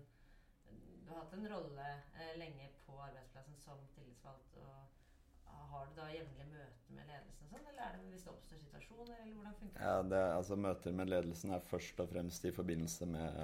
du 1.04 1.12
har 1.12 1.22
hatt 1.22 1.36
en 1.36 1.48
rolle 1.52 1.86
eh, 2.18 2.34
lenge 2.40 2.70
på 2.86 2.96
arbeidsplassen 3.06 3.56
som 3.60 3.80
tillitsvalgt. 3.94 4.56
og 4.56 5.52
Har 5.72 5.86
du 5.86 5.94
da 5.98 6.08
jevnlige 6.12 6.48
møter 6.50 6.96
med 6.96 7.08
ledelsen, 7.10 7.48
sånn, 7.50 7.68
eller 7.70 7.86
er 7.86 7.96
det 7.98 8.10
hvis 8.12 8.26
det 8.26 8.34
oppstår 8.34 8.60
situasjoner? 8.64 9.14
eller 9.20 9.38
hvordan 9.38 9.56
funker 9.60 9.78
det? 9.78 9.86
Ja, 9.86 10.02
det 10.10 10.20
er, 10.20 10.34
altså 10.40 10.56
Møter 10.56 10.98
med 11.00 11.10
ledelsen 11.12 11.54
er 11.54 11.66
først 11.70 12.04
og 12.04 12.12
fremst 12.12 12.44
i 12.44 12.54
forbindelse 12.54 13.08
med 13.10 13.40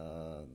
eh, 0.00 0.52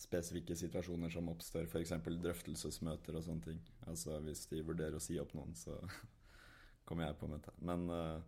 spesifikke 0.00 0.56
situasjoner 0.56 1.12
som 1.12 1.28
oppstår, 1.32 1.68
f.eks. 1.68 1.94
drøftelsesmøter 2.24 3.16
og 3.16 3.24
sånne 3.26 3.46
ting. 3.50 3.62
Altså 3.86 4.20
Hvis 4.24 4.46
de 4.52 4.64
vurderer 4.64 4.96
å 4.96 5.02
si 5.02 5.18
opp 5.20 5.34
noen, 5.36 5.54
så 5.58 5.76
kommer 6.88 7.08
jeg 7.08 7.18
på 7.20 7.30
møte. 7.30 7.54
Men 7.58 7.88
eh, 7.94 8.20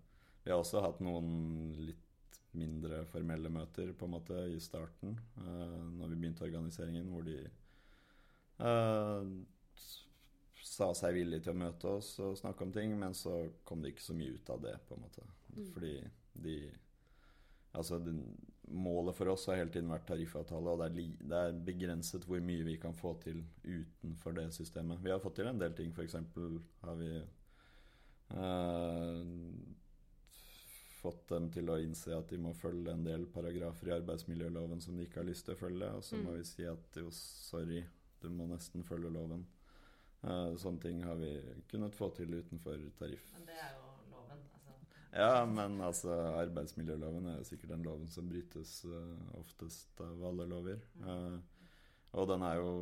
vi 0.44 0.52
har 0.52 0.60
også 0.60 0.82
hatt 0.84 1.00
noen 1.04 1.72
litt 1.80 2.11
mindre 2.58 3.02
formelle 3.08 3.50
møter 3.52 3.92
på 3.96 4.08
en 4.08 4.14
måte 4.16 4.38
i 4.52 4.60
starten, 4.60 5.16
uh, 5.40 5.80
når 5.98 6.12
vi 6.12 6.20
begynte 6.20 6.46
organiseringen, 6.46 7.08
hvor 7.12 7.24
de 7.26 7.38
uh, 8.60 9.26
sa 10.72 10.92
seg 10.96 11.16
villige 11.18 11.46
til 11.46 11.54
å 11.54 11.62
møte 11.64 11.96
oss 11.98 12.14
og 12.24 12.38
snakke 12.40 12.66
om 12.66 12.72
ting, 12.74 12.94
men 12.98 13.16
så 13.16 13.42
kom 13.68 13.82
det 13.82 13.94
ikke 13.94 14.06
så 14.06 14.16
mye 14.16 14.38
ut 14.38 14.54
av 14.54 14.62
det, 14.64 14.76
på 14.88 14.96
en 14.96 15.04
måte. 15.04 15.28
Mm. 15.52 15.68
Fordi 15.74 15.98
de 16.46 16.56
Altså, 17.72 17.96
det, 18.04 18.12
målet 18.68 19.16
for 19.16 19.30
oss 19.32 19.46
har 19.48 19.56
hele 19.56 19.72
tiden 19.72 19.88
vært 19.88 20.04
tariffavtale, 20.08 20.72
og 20.74 20.80
det 20.82 20.88
er, 20.90 20.96
li, 20.96 21.04
det 21.20 21.38
er, 21.38 21.60
begrenset 21.66 22.26
hvor 22.28 22.42
mye 22.44 22.66
vi 22.66 22.76
kan 22.80 22.92
få 22.96 23.14
til 23.22 23.42
utenfor 23.64 24.36
det 24.36 24.50
systemet. 24.52 25.00
Vi 25.00 25.12
har 25.12 25.22
fått 25.22 25.38
til 25.40 25.48
en 25.48 25.60
del 25.60 25.72
ting, 25.76 25.92
f.eks. 25.92 26.18
har 26.84 26.98
vi 27.00 27.12
uh, 28.36 29.22
fått 31.02 31.24
dem 31.32 31.48
til 31.50 31.70
å 31.72 31.78
innse 31.82 32.14
at 32.14 32.30
de 32.30 32.38
må 32.38 32.52
følge 32.54 32.92
en 32.92 33.02
del 33.06 33.26
paragrafer 33.32 33.90
i 33.90 33.96
arbeidsmiljøloven 33.96 34.82
som 34.82 34.96
de 34.96 35.06
ikke 35.06 35.22
har 35.22 35.28
lyst 35.28 35.48
til 35.48 35.56
å 35.56 35.62
følge, 35.64 35.88
og 35.98 36.04
så 36.06 36.18
mm. 36.18 36.22
må 36.26 36.36
vi 36.36 36.44
si 36.46 36.66
at 36.68 36.98
jo, 37.00 37.10
sorry, 37.16 37.82
du 38.22 38.28
må 38.30 38.46
nesten 38.50 38.86
følge 38.86 39.10
loven. 39.10 39.42
Uh, 40.22 40.54
sånne 40.60 40.78
ting 40.84 41.00
har 41.02 41.18
vi 41.18 41.32
kunnet 41.70 41.96
få 41.98 42.12
til 42.14 42.36
utenfor 42.38 42.78
tariff. 43.00 43.32
Men 43.34 43.48
det 43.48 43.58
er 43.58 43.72
jo 43.74 43.88
loven, 44.12 44.44
altså. 44.54 44.76
Ja, 45.10 45.42
men 45.48 45.80
altså 45.82 46.14
arbeidsmiljøloven 46.44 47.26
er 47.32 47.40
jo 47.40 47.48
sikkert 47.50 47.74
den 47.74 47.88
loven 47.88 48.12
som 48.12 48.30
brytes 48.30 48.78
uh, 48.86 49.34
oftest 49.40 50.04
av 50.06 50.22
alle 50.30 50.46
lover. 50.54 50.86
Mm. 51.02 51.08
Uh, 51.08 51.74
og 52.22 52.30
den 52.30 52.46
er 52.46 52.60
jo 52.60 52.72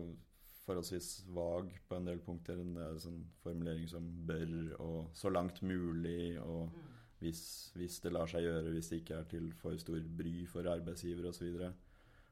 forholdsvis 0.66 1.24
vag 1.32 1.72
på 1.88 1.96
en 1.96 2.06
del 2.06 2.20
punkter. 2.22 2.60
Det 2.60 2.84
er 2.84 2.92
en 2.92 3.04
sånn 3.08 3.20
formulering 3.40 3.88
som 3.88 4.04
'bør' 4.28 4.76
og 4.76 5.14
'så 5.16 5.32
langt 5.32 5.62
mulig' 5.64 6.36
og 6.42 6.68
mm 6.68 6.99
hvis, 7.20 7.42
hvis, 7.76 7.98
det 8.00 8.12
lar 8.14 8.30
seg 8.30 8.46
gjøre, 8.46 8.72
hvis 8.74 8.88
det 8.92 9.02
ikke 9.02 9.18
er 9.20 9.26
til 9.28 9.50
for 9.60 9.76
stor 9.80 10.00
bry 10.18 10.34
for 10.48 10.68
arbeidsgiver 10.72 11.28
osv. 11.28 11.50
Og, 11.52 11.60
så 11.60 11.72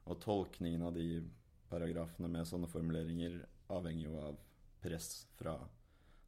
og 0.08 0.20
tolkningen 0.24 0.86
av 0.88 0.94
de 0.96 1.20
paragrafene 1.68 2.30
med 2.32 2.48
sånne 2.48 2.70
formuleringer 2.72 3.42
avhenger 3.76 4.06
jo 4.06 4.20
av 4.22 4.38
press 4.80 5.26
fra 5.36 5.58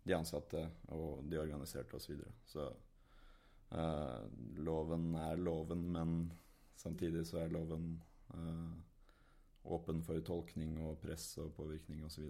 de 0.05 0.17
ansatte 0.17 0.67
og 0.93 1.25
de 1.31 1.41
organiserte 1.41 1.97
osv. 1.97 2.05
Så, 2.05 2.13
videre. 2.13 2.35
så 2.45 2.69
uh, 3.73 4.29
loven 4.61 5.15
er 5.17 5.41
loven, 5.41 5.87
men 5.97 6.15
samtidig 6.77 7.25
så 7.29 7.41
er 7.45 7.55
loven 7.55 7.95
uh, 8.35 8.77
åpen 9.73 10.05
for 10.05 10.21
tolkning 10.25 10.77
og 10.85 10.99
press 11.01 11.33
og 11.41 11.53
påvirkning 11.57 12.05
osv. 12.05 12.29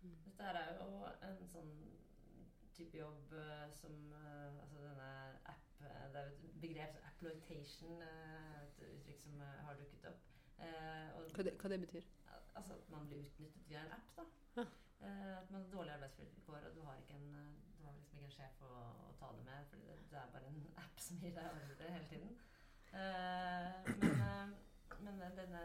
Dette 0.00 0.48
er 0.48 0.76
jo 0.80 1.04
en 1.28 1.40
sånn 1.48 1.72
type 2.76 2.96
jobb 2.96 3.34
uh, 3.36 3.66
som 3.76 3.96
uh, 4.14 4.60
altså 4.62 4.80
denne 4.84 5.10
app 5.52 5.82
uh, 5.84 5.99
Det 6.12 6.20
er 6.20 6.30
et 6.30 6.60
begrep 6.64 6.94
som 6.96 7.08
apploitation, 7.10 8.02
et 8.02 8.82
uttrykk 8.88 9.18
som 9.24 9.40
har 9.66 9.78
dukket 9.80 10.08
opp. 10.10 10.28
hva, 10.58 11.42
det, 11.46 11.54
hva 11.60 11.70
det 11.72 11.80
betyr? 11.86 12.06
Altså 12.54 12.74
at 12.74 12.90
man 12.92 13.06
blir 13.08 13.24
utnyttet 13.24 13.68
via 13.68 13.84
en 13.84 13.92
app. 13.98 14.16
da. 14.16 14.24
Ja. 14.56 14.64
at 15.40 15.50
man 15.50 15.62
har 15.62 15.70
dårlige 15.72 15.94
arbeidsvilkår, 15.94 16.56
og 16.68 16.74
du 16.76 16.80
har, 16.84 16.96
ikke 16.96 17.14
en, 17.14 17.28
du 17.78 17.84
har 17.86 17.92
liksom 17.96 18.18
ikke 18.18 18.26
en 18.26 18.34
sjef 18.34 18.64
å, 18.66 18.72
å 19.08 19.12
ta 19.20 19.30
det 19.36 19.44
med. 19.46 19.70
For 19.70 19.84
det, 19.86 19.94
det, 20.10 20.18
er 20.18 20.32
bare 20.34 20.50
en 20.50 20.66
app 20.84 21.00
som 21.06 21.22
gir 21.22 21.36
deg 21.36 21.54
ordre 21.54 21.94
hele 21.94 22.08
tiden. 22.14 22.36
men 25.04 25.16
men 25.20 25.36
denne, 25.36 25.62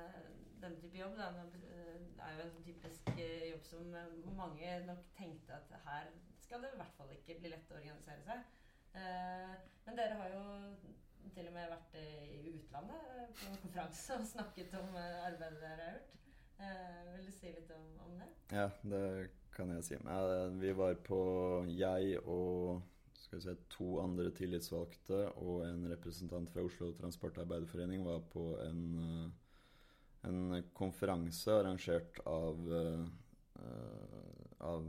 denne, 0.62 0.78
type 0.80 0.98
jobb 0.98 1.18
da, 1.18 1.32
er 1.34 2.38
jo 2.38 2.44
en 2.44 2.54
sånn 2.54 2.68
typisk 2.68 3.10
jobb 3.50 3.66
som 3.68 3.90
mange 4.38 4.78
nok 4.86 5.02
tenkte 5.18 5.58
at 5.58 5.74
her 5.88 6.12
skal 6.46 6.64
det 6.64 6.72
i 6.74 6.80
hvert 6.80 6.96
fall 6.98 7.12
ikke 7.16 7.40
bli 7.42 7.52
lett 7.52 7.72
å 7.74 7.80
organisere 7.80 8.24
seg. 8.28 8.54
Eh, 8.96 9.56
men 9.86 10.00
dere 10.00 10.20
har 10.22 10.32
jo 10.32 10.44
til 11.36 11.50
og 11.50 11.56
med 11.58 11.72
vært 11.74 11.98
i 12.00 12.54
utlandet 12.76 13.20
eh, 13.20 13.36
på 13.36 13.50
en 13.50 13.62
konferanse 13.62 14.18
og 14.20 14.28
snakket 14.28 14.74
om 14.80 14.96
eh, 14.96 15.28
arbeidet 15.28 15.62
dere 15.62 15.86
har 15.86 15.94
gjort. 15.96 16.12
vil 17.16 17.26
du 17.28 17.32
si 17.36 17.52
litt 17.52 17.72
om, 17.76 17.86
om, 18.06 18.20
det? 18.20 18.28
Ja, 18.56 18.70
det 18.84 19.30
kan 19.56 19.72
jeg 19.72 19.84
si. 19.84 19.98
vi 20.60 20.72
var 20.76 20.96
på 21.04 21.66
Jeg 21.70 22.20
og 22.26 22.82
se, 23.16 23.56
to 23.70 24.00
andre 24.00 24.32
tillitsvalgte 24.32 25.32
og 25.42 25.66
en 25.66 25.88
representant 25.92 26.50
fra 26.52 26.64
Oslo 26.64 26.92
Transportarbeiderforening 26.94 28.06
var 28.06 28.22
på 28.32 28.58
en, 28.64 29.32
en 30.24 30.64
konferanse 30.74 31.52
arrangert 31.52 32.20
av, 32.26 32.70
av 34.60 34.88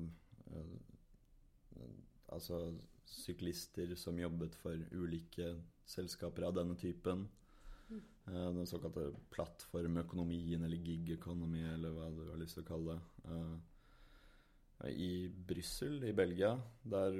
altså 2.28 2.60
syklister 3.06 3.94
som 3.98 4.18
jobbet 4.18 4.54
for 4.54 4.78
ulike 4.92 5.54
selskaper 5.86 6.46
av 6.46 6.54
denne 6.58 6.76
typen. 6.78 7.26
Uh, 8.26 8.50
den 8.56 8.66
såkalte 8.66 9.12
plattformøkonomien, 9.34 10.64
eller 10.66 10.82
gig 10.82 11.12
economy, 11.14 11.62
eller 11.74 11.94
hva 11.94 12.10
du 12.10 12.24
har 12.30 12.40
lyst 12.40 12.58
til 12.58 12.66
å 12.66 12.70
kalle 12.70 12.96
det. 12.96 13.30
Uh, 13.30 14.90
I 14.92 15.10
Brussel 15.48 16.02
i 16.04 16.12
Belgia, 16.16 16.56
der 16.84 17.16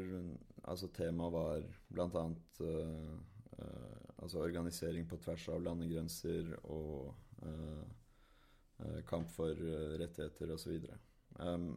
altså 0.67 0.91
temaet 0.93 1.33
var 1.33 1.67
bl.a. 1.95 2.25
Uh, 2.61 3.19
uh, 3.63 3.99
altså 4.19 4.43
organisering 4.43 5.07
på 5.09 5.21
tvers 5.23 5.49
av 5.55 5.63
landegrenser 5.63 6.55
og 6.65 7.15
uh, 7.47 7.85
kamp 9.09 9.31
for 9.33 9.57
rettigheter 10.01 10.51
osv. 10.53 10.83
Um, 11.39 11.77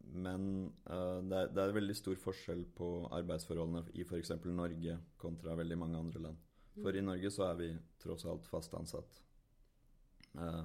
men 0.00 0.72
uh, 0.90 1.20
det, 1.22 1.36
er, 1.36 1.50
det, 1.52 1.62
er, 1.62 1.74
veldig 1.76 1.96
stor 1.96 2.18
forskjell 2.18 2.64
på 2.76 2.88
arbeidsforholdene 3.14 3.84
i 3.94 4.06
f.eks. 4.06 4.32
Norge 4.48 4.96
kontra 5.20 5.56
veldig 5.58 5.78
mange 5.78 6.00
andre 6.00 6.24
land. 6.28 6.46
For 6.74 6.96
i 6.96 7.02
Norge 7.02 7.30
så 7.34 7.48
er 7.50 7.58
vi 7.58 7.70
tross 8.02 8.26
alt 8.28 8.46
fast 8.48 8.74
ansatt. 8.78 9.20
Eh, 10.38 10.62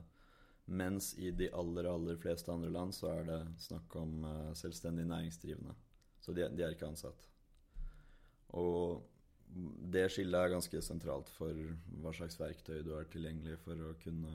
mens 0.65 1.13
i 1.17 1.31
de 1.31 1.49
aller, 1.53 1.89
aller 1.89 2.19
fleste 2.21 2.51
andre 2.53 2.69
land 2.73 2.93
så 2.95 3.11
er 3.11 3.27
det 3.29 3.39
snakk 3.65 3.95
om 4.01 4.23
eh, 4.29 4.51
selvstendig 4.57 5.07
næringsdrivende. 5.09 5.75
Så 6.21 6.33
de, 6.33 6.47
de, 6.49 6.63
er 6.63 6.75
ikke 6.75 6.89
ansatt. 6.89 7.27
Og 8.57 9.03
det 9.95 10.07
skillet 10.13 10.39
er 10.39 10.53
ganske 10.55 10.81
sentralt 10.81 11.29
for 11.33 11.57
hva 12.01 12.13
slags 12.15 12.37
verktøy 12.39 12.79
du 12.85 12.95
har 12.95 13.09
tilgjengelig 13.11 13.59
for 13.63 13.81
å 13.81 13.95
kunne 14.01 14.33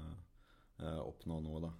oppnå 0.80 1.36
noe, 1.44 1.58
da. 1.60 1.70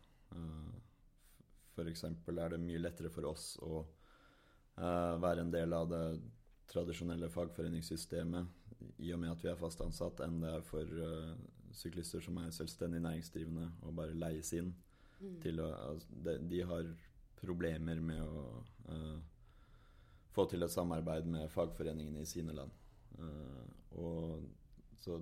F.eks. 1.72 2.02
er 2.04 2.50
det 2.52 2.58
mye 2.60 2.82
lettere 2.82 3.08
for 3.12 3.24
oss 3.30 3.54
å 3.64 3.78
uh, 3.80 5.14
være 5.22 5.46
en 5.46 5.52
del 5.54 5.72
av 5.72 5.86
det 5.88 6.02
tradisjonelle 6.68 7.30
fagforeningssystemet 7.32 8.59
i 8.98 9.12
og 9.14 9.20
med 9.22 9.32
at 9.32 9.42
vi 9.44 9.50
er 9.50 9.58
fast 9.60 9.80
ansatt, 9.84 10.22
enn 10.24 10.40
det 10.42 10.52
er 10.52 10.64
for 10.66 11.00
uh, 11.00 11.34
syklister 11.76 12.22
som 12.24 12.38
er 12.42 12.54
selvstendig 12.54 13.00
næringsdrivende 13.04 13.66
og 13.86 13.96
bare 13.98 14.16
leies 14.16 14.52
inn. 14.58 14.72
Mm. 15.20 15.36
Til 15.42 15.60
å, 15.60 15.68
altså, 15.90 16.20
de, 16.26 16.36
de, 16.50 16.62
har 16.68 16.88
problemer 17.40 18.00
med 18.04 18.20
å 18.20 18.44
uh, 18.88 19.18
få 20.34 20.46
til 20.48 20.64
et 20.64 20.72
samarbeid 20.72 21.28
med 21.28 21.50
fagforeningene 21.52 22.22
i 22.22 22.28
sine 22.28 22.54
land. 22.56 22.70
og 24.00 24.44
så 25.02 25.16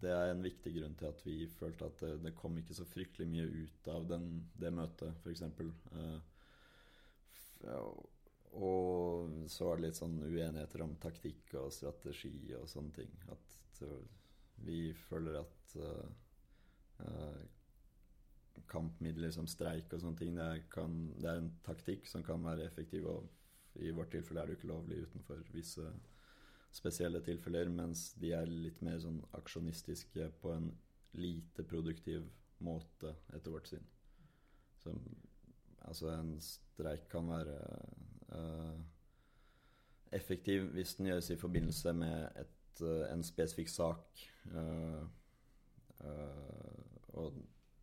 det 0.00 0.10
er 0.12 0.30
en 0.30 0.42
viktig 0.44 0.72
grunn 0.76 0.94
til 0.98 1.08
at 1.08 1.20
vi 1.26 1.36
følte 1.50 1.88
at 1.88 2.00
det, 2.02 2.12
det 2.24 2.34
kom 2.38 2.56
ikke 2.58 2.74
så 2.76 2.86
fryktelig 2.88 3.28
mye 3.30 3.46
ut 3.46 3.88
av 3.92 4.06
den, 4.08 4.26
det 4.58 4.72
møtet, 4.74 5.14
f.eks. 5.22 5.42
Uh, 5.92 6.18
og 8.56 9.48
så 9.52 9.68
var 9.68 9.78
det 9.78 9.88
litt 9.88 9.98
sånn 9.98 10.16
uenigheter 10.24 10.84
om 10.84 10.94
taktikk 11.02 11.54
og 11.60 11.72
strategi 11.74 12.54
og 12.56 12.68
sånne 12.70 12.94
ting. 12.96 13.12
At 13.32 13.56
vi 14.64 14.80
føler 14.96 15.40
at 15.42 15.74
uh, 15.76 17.42
kampmidler 18.70 19.34
som 19.34 19.48
streik 19.50 19.92
og 19.92 20.02
sånne 20.02 20.20
ting, 20.20 20.36
det 20.38 20.46
er, 20.46 20.62
kan, 20.72 20.94
det 21.20 21.30
er 21.30 21.42
en 21.42 21.52
taktikk 21.66 22.08
som 22.08 22.24
kan 22.26 22.42
være 22.44 22.64
effektiv. 22.66 23.08
Og 23.10 23.82
i 23.84 23.92
vårt 23.94 24.14
tilfelle 24.14 24.42
er 24.42 24.48
det 24.48 24.56
jo 24.56 24.60
ikke 24.62 24.72
lovlig 24.72 25.02
utenfor 25.04 25.44
visse 25.54 25.84
spesielle 26.76 27.22
tilfeller, 27.24 27.70
mens 27.72 28.10
de 28.20 28.32
er 28.36 28.50
litt 28.50 28.82
mer 28.84 28.98
sånn 29.00 29.20
aksjonistiske 29.36 30.30
på 30.42 30.52
en 30.52 30.70
lite 31.16 31.64
produktiv 31.64 32.26
måte, 32.64 33.14
etter 33.36 33.52
vårt 33.52 33.70
syn. 33.70 33.86
Så 34.82 34.92
altså, 35.88 36.10
en 36.12 36.36
streik 36.42 37.08
kan 37.12 37.28
være 37.30 37.56
effektiv 40.12 40.70
hvis 40.72 40.94
den 40.98 41.06
gjøres 41.10 41.30
i 41.30 41.36
forbindelse 41.36 41.92
med 41.92 42.28
et, 42.40 42.80
eh, 42.82 43.12
en 43.12 43.22
spesifikk 43.24 43.68
sak. 43.68 44.22
eh, 44.54 45.02
eh, 46.04 46.82
og, 47.08 47.32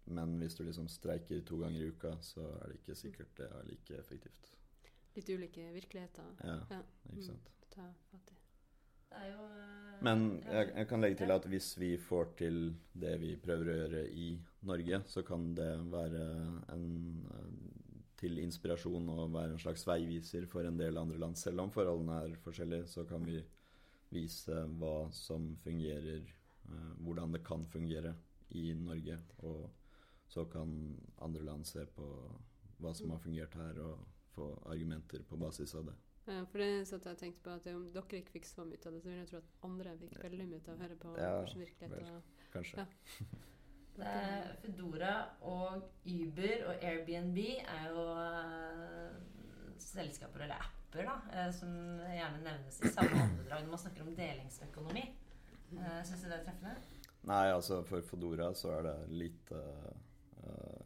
men 0.06 0.38
hvis 0.38 0.56
du 0.56 0.64
liksom 0.64 0.88
streiker 0.88 1.42
to 1.46 1.58
ganger 1.58 1.82
i 1.82 1.88
uka, 1.90 2.16
så 2.22 2.42
er 2.62 2.68
det 2.68 2.76
ikke 2.82 2.96
sikkert 2.96 3.38
det 3.38 3.46
er 3.52 3.64
like 3.66 3.98
effektivt. 4.00 4.50
Litt 5.16 5.30
ulike 5.30 5.72
virkeligheter 5.74 6.24
Ja, 6.44 6.60
Ja. 6.70 6.80
ikke 7.06 7.16
Mm. 7.16 7.22
sant. 7.24 7.50
Mm, 7.50 7.70
ta 7.70 7.94
fatt 8.12 8.32
i. 8.32 8.36
Jo 9.32 9.44
eh, 9.46 10.04
Men 10.04 10.44
jeg, 10.44 10.72
jeg 10.76 10.88
kan 10.88 11.02
legge 11.02 11.18
til 11.18 11.32
at 11.32 11.46
hvis 11.46 11.80
vi 11.80 11.98
får 11.98 12.36
til 12.38 12.76
det 12.94 13.20
vi 13.22 13.36
prøver 13.36 13.66
å 13.74 13.76
gjøre 13.78 14.10
i 14.12 14.40
Norge, 14.64 15.04
så 15.08 15.22
kan 15.22 15.54
det 15.56 15.92
være 15.92 16.24
en, 16.74 17.28
eh, 17.32 17.83
til 18.24 18.40
inspirasjon 18.44 19.10
og 19.14 19.34
være 19.36 19.54
en 19.58 19.62
slags 19.62 19.84
veiviser 19.90 20.48
for 20.52 20.66
en 20.68 20.80
del 20.80 20.98
andre 21.02 21.20
land. 21.22 21.38
Selv 21.40 21.64
om 21.66 21.72
forholdene 21.76 22.22
er 22.24 22.40
forskjellige, 22.44 22.88
så 22.96 23.04
kan 23.10 23.26
vi 23.28 23.42
vise 24.14 24.64
hva 24.80 24.96
som 25.16 25.52
fungerer, 25.64 26.24
eh, 26.70 26.92
hvordan 27.04 27.36
det 27.36 27.44
kan 27.46 27.66
fungere 27.74 28.16
i 28.56 28.72
Norge. 28.78 29.20
Og 29.44 29.70
så 30.30 30.46
kan 30.50 30.74
andre 31.22 31.44
land 31.44 31.66
se 31.68 31.86
på 31.86 32.08
hva 32.82 32.94
som 32.96 33.12
har 33.14 33.22
fungert 33.24 33.54
her, 33.60 33.80
og 33.84 34.08
få 34.34 34.48
argumenter 34.72 35.22
på 35.30 35.38
basis 35.38 35.76
av 35.78 35.86
det. 35.92 35.96
Ja, 36.26 36.40
for 36.48 36.62
det 36.64 36.88
satt 36.88 37.06
jeg 37.06 37.20
tenkte 37.20 37.44
på 37.44 37.52
at 37.58 37.66
om 37.74 37.90
dere 37.94 38.20
ikke 38.22 38.38
fikk 38.38 38.46
så 38.48 38.64
mye 38.66 38.80
ut 38.80 38.86
av 38.88 38.96
det, 38.96 39.02
så 39.04 39.10
vil 39.12 39.18
jeg 39.20 39.30
tro 39.30 39.42
at 39.42 39.50
andre 39.68 39.98
fikk 40.00 40.22
veldig 40.24 40.46
mye 40.50 40.62
ut 40.62 40.70
av 40.72 40.78
å 40.78 40.84
høre 40.86 40.96
på 41.02 41.16
Ja, 41.20 41.34
hvordan 41.42 41.66
virkelighet 41.66 41.98
vel. 41.98 42.14
og 42.14 42.54
Kanskje. 42.54 42.86
Ja. 42.86 43.42
Det 43.94 44.10
er 44.10 44.54
Foodora 44.64 45.16
og 45.46 45.84
Uber 46.10 46.64
og 46.70 46.82
Airbnb 46.82 47.38
er 47.62 47.84
jo 47.92 48.06
eh, 48.18 49.20
selskaper 49.78 50.48
eller 50.48 50.64
apper 50.66 51.06
da, 51.10 51.18
eh, 51.34 51.52
som 51.54 51.76
gjerne 52.10 52.42
nevnes 52.42 52.80
i 52.82 52.94
samme 52.94 53.20
åndedrag 53.28 53.62
når 53.62 53.76
man 53.76 53.84
snakker 53.84 54.08
om 54.08 54.16
delingsøkonomi. 54.18 55.06
Uh, 55.74 56.02
Syns 56.06 56.22
du 56.22 56.30
det 56.30 56.40
er 56.40 56.44
treffende? 56.46 56.74
Nei, 57.26 57.46
altså 57.50 57.80
for 57.88 58.04
Fodora 58.06 58.52
så 58.58 58.76
er 58.76 58.84
det 58.86 58.98
lite 59.14 59.62
uh, 60.44 60.82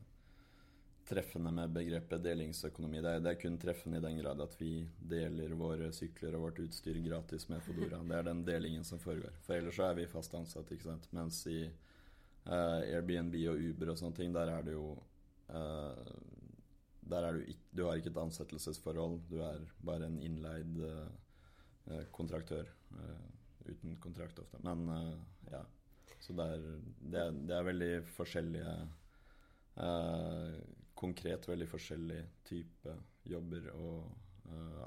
treffende 1.07 1.51
med 1.51 1.73
begrepet 1.75 2.23
delingsøkonomi. 2.23 3.01
Det 3.03 3.15
er, 3.15 3.23
det 3.23 3.33
er 3.33 3.41
kun 3.41 3.57
treffende 3.59 3.99
i 3.99 4.05
den 4.05 4.19
grad 4.21 4.43
at 4.43 4.55
vi 4.59 4.71
deler 4.99 5.55
våre 5.59 5.89
sykler 5.95 6.37
og 6.37 6.47
vårt 6.47 6.61
utstyr 6.63 6.99
gratis 7.03 7.47
med 7.51 7.63
Fodora. 7.65 7.99
Det 8.03 8.19
er 8.19 8.29
den 8.29 8.45
delingen 8.47 8.87
som 8.87 8.99
foregår. 8.99 9.35
For 9.47 9.59
ellers 9.59 9.79
så 9.79 9.89
er 9.89 9.99
vi 9.99 10.07
fast 10.11 10.35
ansatt, 10.39 10.71
ikke 10.71 10.89
sant. 10.91 11.07
Mens 11.15 11.41
i 11.51 11.61
eh, 12.47 12.95
Airbnb 12.95 13.35
og 13.51 13.61
Uber 13.69 13.93
og 13.93 13.99
sånne 13.99 14.17
ting, 14.17 14.33
der 14.35 14.51
er 14.53 14.65
det 14.65 14.75
jo 14.75 14.89
uh, 15.51 16.11
Der 17.07 17.23
er 17.23 17.37
du 17.37 17.45
ikke 17.47 17.77
Du 17.77 17.85
har 17.85 17.99
ikke 17.99 18.11
et 18.11 18.21
ansettelsesforhold. 18.21 19.19
Du 19.29 19.37
er 19.43 19.63
bare 19.85 20.07
en 20.09 20.19
innleid 20.19 20.79
eh, 20.83 22.03
kontraktør. 22.11 22.67
uten 23.67 23.97
kontrakt 23.99 24.39
ofte. 24.39 24.57
Men 24.63 24.87
ja. 25.51 25.61
Så 26.19 26.33
det 26.33 26.45
er, 26.53 26.61
det, 26.99 27.19
er, 27.19 27.31
det 27.31 27.55
er 27.55 27.63
veldig 27.67 27.91
forskjellige 28.15 28.75
Konkret 30.97 31.47
veldig 31.47 31.67
forskjellig 31.69 32.21
type 32.47 32.95
jobber 33.29 33.67
og 33.75 34.07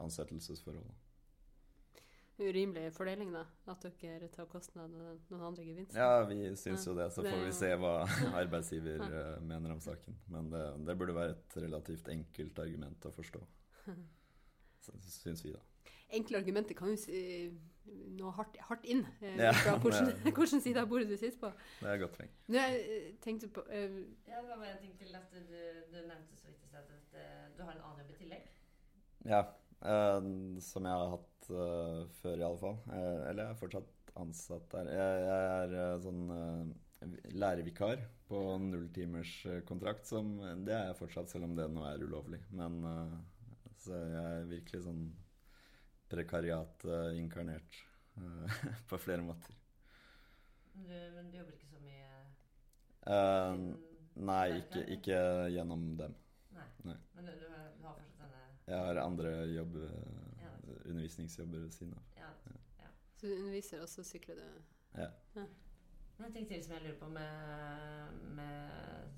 ansettelsesforhold. 0.01 0.91
Urimelig 2.49 2.93
fordeling, 2.97 3.33
da. 3.35 3.45
At 3.71 3.85
dere 4.01 4.29
tar 4.33 4.49
kostnad 4.51 4.95
og 4.97 5.31
noen 5.31 5.47
andre 5.51 5.65
gevinster. 5.67 6.01
Ja, 6.01 6.25
vi 6.29 6.39
syns 6.57 6.87
jo 6.89 6.95
det. 6.99 7.11
Så 7.15 7.25
får 7.27 7.45
vi 7.45 7.53
se 7.57 7.73
hva 7.83 7.95
arbeidsgiver 8.41 9.05
eh, 9.07 9.35
mener 9.45 9.75
om 9.77 9.81
saken. 9.85 10.17
Men 10.33 10.51
det, 10.53 10.65
det 10.89 10.97
burde 10.99 11.15
være 11.17 11.37
et 11.37 11.59
relativt 11.65 12.09
enkelt 12.13 12.59
argument 12.65 13.07
å 13.11 13.13
forstå. 13.19 13.43
Syns 14.81 15.45
vi, 15.45 15.53
da. 15.53 15.61
Enkle 16.11 16.41
argumenter 16.41 16.75
kan 16.75 16.91
jo 16.91 16.97
si, 16.99 17.19
nå 18.19 18.31
hardt, 18.35 18.57
hardt 18.67 18.87
inn 18.91 19.05
eh, 19.23 19.37
Ja, 19.39 19.53
fra 19.55 19.77
hvordan, 19.83 20.09
hvordan 20.35 20.63
side 20.65 20.83
av 20.83 20.89
bordet 20.91 21.07
du 21.11 21.17
sitter 21.21 21.39
på. 21.39 21.51
Det 21.81 21.91
er 21.93 22.01
godt 22.03 22.17
poeng. 22.17 22.33
Jeg 22.57 22.81
eh, 22.83 23.11
tenkte 23.23 23.51
på 23.55 23.63
eh, 23.71 24.01
Ja, 24.27 24.41
det 24.41 24.49
var 24.49 24.57
bare 24.65 24.73
en 24.75 24.81
ting 24.83 24.97
til 24.99 25.15
at 25.15 25.31
du, 25.37 25.55
du 25.93 25.99
nevnte 26.01 26.39
så 26.41 26.49
vidt 26.51 26.65
i 26.65 26.71
sted 26.73 26.91
at 26.97 27.15
eh, 27.21 27.45
du 27.57 27.63
har 27.63 27.77
en 27.77 27.85
annen 27.85 28.03
jobb 28.03 28.11
i 28.17 28.19
tillegg. 28.25 28.49
Ja. 29.31 29.45
eh, 29.85 30.31
som 30.67 30.89
jeg 30.91 30.99
har 31.05 31.15
hatt 31.15 31.30
eh, 31.55 32.05
før, 32.21 32.37
i 32.37 32.47
alle 32.47 32.61
fall. 32.61 32.79
Eh, 32.91 33.19
eller 33.31 33.43
jeg 33.45 33.51
er 33.55 33.61
fortsatt 33.65 34.15
ansatt 34.21 34.71
der. 34.73 34.91
Jeg, 34.95 35.19
jeg 35.25 35.51
er 35.57 35.75
uh, 35.79 36.01
sånn 36.03 36.23
uh, 36.35 36.71
lærervikar 37.33 38.03
på 38.29 38.59
nulltimerskontrakt. 38.59 40.07
Som 40.07 40.39
Det 40.67 40.75
er 40.75 40.91
jeg 40.91 40.99
fortsatt, 41.01 41.31
selv 41.33 41.49
om 41.49 41.57
det 41.57 41.69
nå 41.73 41.85
er 41.89 42.05
ulovlig. 42.05 42.41
Men 42.55 42.81
eh, 42.87 43.15
så 43.81 43.97
jeg 43.97 44.21
er 44.21 44.51
virkelig 44.51 44.85
sånn 44.85 45.05
prekariat 46.11 46.85
eh, 46.85 47.19
inkarnert 47.19 47.81
eh, 48.21 48.59
på 48.91 48.99
flere 49.01 49.25
måter. 49.25 49.57
Du, 50.75 50.91
men 50.91 51.31
du 51.31 51.41
jobber 51.41 51.57
ikke 51.57 51.73
så 51.73 51.85
mye 51.85 52.09
Eh, 53.11 53.61
nei, 54.29 54.47
ikke, 54.59 54.83
ikke 54.93 55.21
gjennom 55.55 55.87
dem. 55.97 56.13
Nei. 56.53 56.67
Nei. 56.85 56.97
Men 57.17 57.31
du, 57.31 57.33
du, 57.41 57.47
har, 57.49 57.71
fortsatt 57.81 58.19
denne 58.21 58.43
Jeg 58.67 58.83
har 58.85 59.01
andre 59.01 59.33
jobb. 59.55 59.79
Undervisningsjobber 60.91 61.67
ved 61.67 61.71
siden 61.77 61.95
av. 61.95 62.03
ja. 62.21 62.31
Så 63.21 63.27
du 63.27 63.35
underviser, 63.37 63.83
og 63.85 63.89
så 63.89 64.03
sykler 64.03 64.35
du. 64.35 64.45
Ja. 64.97 65.11
Men 66.21 66.27
en 66.27 66.33
ting 66.33 66.47
til 66.49 66.63
som 66.65 66.73
jeg 66.73 66.83
lurer 66.85 66.99
på 67.01 67.09
med, 67.09 68.21
med, 68.37 68.71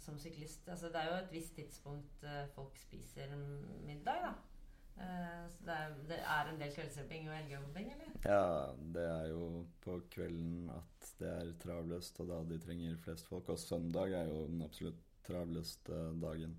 som 0.02 0.18
syklist. 0.18 0.68
Altså, 0.68 0.86
det 0.86 1.02
er 1.02 1.10
jo 1.10 1.20
et 1.24 1.32
visst 1.32 1.54
tidspunkt 1.54 2.24
eh, 2.26 2.48
folk 2.54 2.78
spiser 2.78 3.36
middag, 3.86 4.26
da. 4.26 4.32
Eh, 5.02 5.44
så 5.50 5.66
det 5.66 5.76
er, 5.76 5.94
det 6.08 6.18
er 6.18 6.50
en 6.50 6.60
del 6.60 6.74
kveldsjobbing 6.74 7.30
og 7.30 7.36
helgejobbing, 7.36 7.92
eller? 7.94 8.12
Ja, 8.26 8.44
det 8.94 9.06
er 9.06 9.26
jo 9.30 9.64
på 9.82 10.00
kvelden 10.14 10.70
at 10.74 11.08
det 11.18 11.30
er 11.30 11.54
travlest, 11.62 12.20
og 12.20 12.30
da 12.30 12.42
de 12.50 12.60
trenger 12.62 12.98
flest 13.06 13.30
folk. 13.30 13.48
Og 13.54 13.58
søndag 13.58 14.18
er 14.18 14.30
jo 14.30 14.46
den 14.50 14.62
absolutt 14.66 15.02
travleste 15.26 16.04
dagen. 16.22 16.58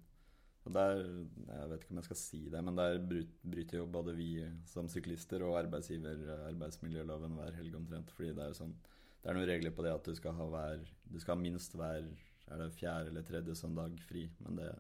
Der, 0.64 1.02
Jeg 1.48 1.70
vet 1.70 1.82
ikke 1.84 1.92
om 1.92 2.00
jeg 2.00 2.08
skal 2.08 2.20
si 2.20 2.42
det, 2.50 2.62
men 2.64 2.78
der 2.78 3.00
bryter 3.44 3.82
jo 3.82 3.88
både 3.92 4.14
vi 4.16 4.30
som 4.66 4.88
syklister 4.88 5.44
og 5.44 5.58
arbeidsgiver 5.60 6.22
eh, 6.24 6.46
arbeidsmiljøloven 6.54 7.36
hver 7.36 7.58
helg 7.60 7.76
omtrent. 7.76 8.14
Fordi 8.16 8.32
det 8.38 8.46
er 8.46 8.56
sånn 8.58 8.76
Det 9.24 9.32
er 9.32 9.38
noen 9.38 9.48
regler 9.48 9.76
på 9.76 9.84
det 9.84 9.92
at 9.96 10.08
du 10.08 10.16
skal 10.16 10.36
ha 10.38 10.48
hver 10.48 10.86
Du 11.04 11.20
skal 11.20 11.36
ha 11.36 11.42
minst 11.42 11.76
hver 11.76 12.08
er 12.52 12.60
det 12.60 12.74
fjerde 12.76 13.12
eller 13.12 13.28
tredje 13.28 13.56
søndag 13.56 14.00
fri. 14.08 14.26
Men 14.40 14.56
det, 14.60 14.72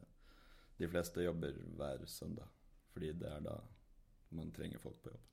de 0.80 0.88
fleste 0.88 1.24
jobber 1.24 1.60
hver 1.78 2.06
søndag. 2.08 2.48
Fordi 2.94 3.12
det 3.20 3.30
er 3.30 3.44
da 3.44 3.58
man 4.34 4.52
trenger 4.52 4.80
folk 4.80 5.00
på 5.04 5.12
jobb. 5.14 5.30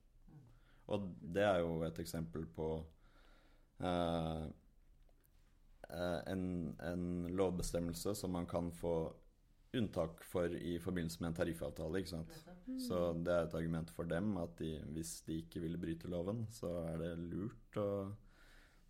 Og 0.90 1.10
det 1.34 1.42
er 1.46 1.60
jo 1.62 1.82
et 1.86 1.98
eksempel 2.02 2.46
på 2.50 2.68
eh, 3.80 4.46
eh, 5.90 6.20
en, 6.32 6.44
en 6.82 7.04
lovbestemmelse 7.38 8.14
som 8.18 8.34
man 8.34 8.46
kan 8.46 8.72
få 8.72 8.94
unntak 9.76 10.24
for 10.24 10.54
i 10.56 10.78
forbindelse 10.82 11.20
med 11.22 11.30
en 11.30 11.36
tariffavtale. 11.36 11.98
ikke 11.98 12.10
sant? 12.10 12.32
Så 12.80 12.98
det 13.24 13.34
er 13.34 13.46
et 13.46 13.54
argument 13.54 13.90
for 13.94 14.08
dem 14.08 14.36
at 14.40 14.56
de, 14.58 14.72
hvis 14.94 15.20
de 15.26 15.40
ikke 15.44 15.62
vil 15.64 15.78
bryte 15.78 16.10
loven, 16.10 16.46
så 16.50 16.72
er 16.88 16.98
det 17.02 17.12
lurt 17.18 17.78
å 17.78 17.90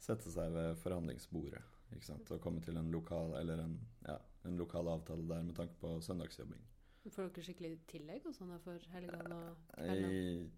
sette 0.01 0.33
seg 0.33 0.53
ved 0.55 0.79
forhandlingsbordet. 0.81 1.63
ikke 1.95 2.07
sant? 2.07 2.31
Og 2.31 2.41
komme 2.41 2.63
til 2.65 2.79
en 2.81 2.91
lokal, 2.93 3.35
eller 3.41 3.65
en, 3.67 3.77
ja, 4.07 4.17
en 4.49 4.57
lokal 4.57 4.89
avtale 4.89 5.29
der 5.29 5.45
med 5.45 5.57
tanke 5.57 5.77
på 5.81 5.99
søndagsjobbing. 6.05 6.65
Får 7.11 7.29
dere 7.29 7.45
skikkelig 7.45 7.77
tillegg 7.89 8.27
og 8.29 8.35
sånn 8.37 8.57
for 8.61 8.91
helgene 8.93 9.37
og 9.37 9.71
kveldene? 9.75 10.51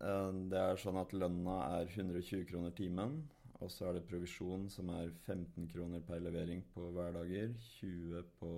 Eh, 0.00 0.38
det 0.50 0.58
er 0.58 0.80
sånn 0.80 0.98
at 0.98 1.12
lønna 1.12 1.60
er 1.76 1.90
120 1.90 2.46
kroner 2.48 2.74
timen. 2.74 3.20
Og 3.60 3.68
så 3.68 3.90
er 3.90 3.98
det 3.98 4.06
provisjon 4.08 4.68
som 4.72 4.88
er 4.94 5.10
15 5.26 5.66
kroner 5.68 6.00
per 6.04 6.22
levering 6.24 6.62
på 6.72 6.86
hverdager, 6.96 7.52
20 7.76 8.30
på 8.38 8.52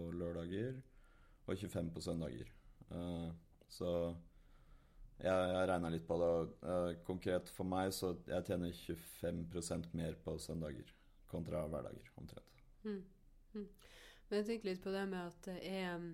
lørdager 0.63 0.83
og 1.47 1.59
25 1.59 1.91
på 1.93 2.05
søndager. 2.05 2.53
Så 3.73 3.91
jeg, 5.23 5.53
jeg 5.55 5.69
regna 5.71 5.91
litt 5.93 6.07
på 6.09 6.19
det. 6.21 6.29
og 6.33 6.67
eh, 6.73 6.99
konkret 7.07 7.51
for 7.55 7.69
meg 7.69 7.93
så 7.95 8.15
jeg 8.29 8.47
tjener 8.49 8.75
25% 8.75 9.95
mer 9.99 10.19
på 10.25 10.37
søndager 10.43 10.91
kontra 11.31 11.63
hverdager, 11.71 12.11
omtrent. 12.21 12.63
Mm. 12.83 13.01
Mm. 13.55 13.69
Men 14.29 14.39
jeg 14.41 14.49
tenker 14.49 14.71
litt 14.71 14.83
på 14.85 14.93
det 14.93 15.05
med 15.09 15.31
at 15.31 15.47
det 15.47 15.59
er, 15.69 16.07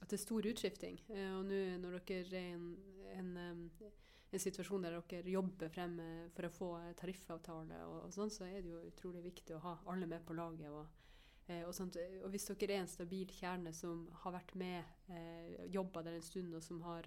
at 0.00 0.08
det 0.08 0.16
er 0.16 0.22
stor 0.22 0.50
utskifting. 0.52 1.00
Eh, 1.12 1.32
og 1.36 1.48
nå 1.48 1.62
når 1.82 1.98
dere 2.08 2.40
er 2.40 2.54
en, 2.54 2.68
en, 3.16 3.32
en 4.30 4.44
situasjon 4.46 4.86
der 4.86 5.00
dere 5.10 5.34
jobber 5.34 5.72
frem 5.72 5.98
eh, 6.04 6.28
for 6.36 6.48
å 6.48 6.54
få 6.54 6.70
tariffavtale, 7.00 7.82
og, 7.90 7.98
og 8.06 8.14
sånn, 8.14 8.32
så 8.32 8.48
er 8.48 8.62
det 8.62 8.72
jo 8.72 8.84
utrolig 8.86 9.26
viktig 9.26 9.58
å 9.58 9.64
ha 9.66 9.74
alle 9.92 10.08
med 10.08 10.24
på 10.24 10.38
laget. 10.38 10.70
og 10.70 11.04
og, 11.66 11.74
sånt. 11.74 11.96
og 12.24 12.32
hvis 12.32 12.48
dere 12.50 12.74
er 12.74 12.82
en 12.82 12.90
stabil 12.90 13.30
kjerne 13.30 13.72
som 13.76 14.06
har 14.24 14.34
vært 14.34 14.54
med, 14.58 14.96
eh, 15.14 15.66
jobba 15.70 16.02
der 16.02 16.18
en 16.18 16.26
stund, 16.26 16.54
og 16.54 16.62
som 16.64 16.80
har 16.82 17.06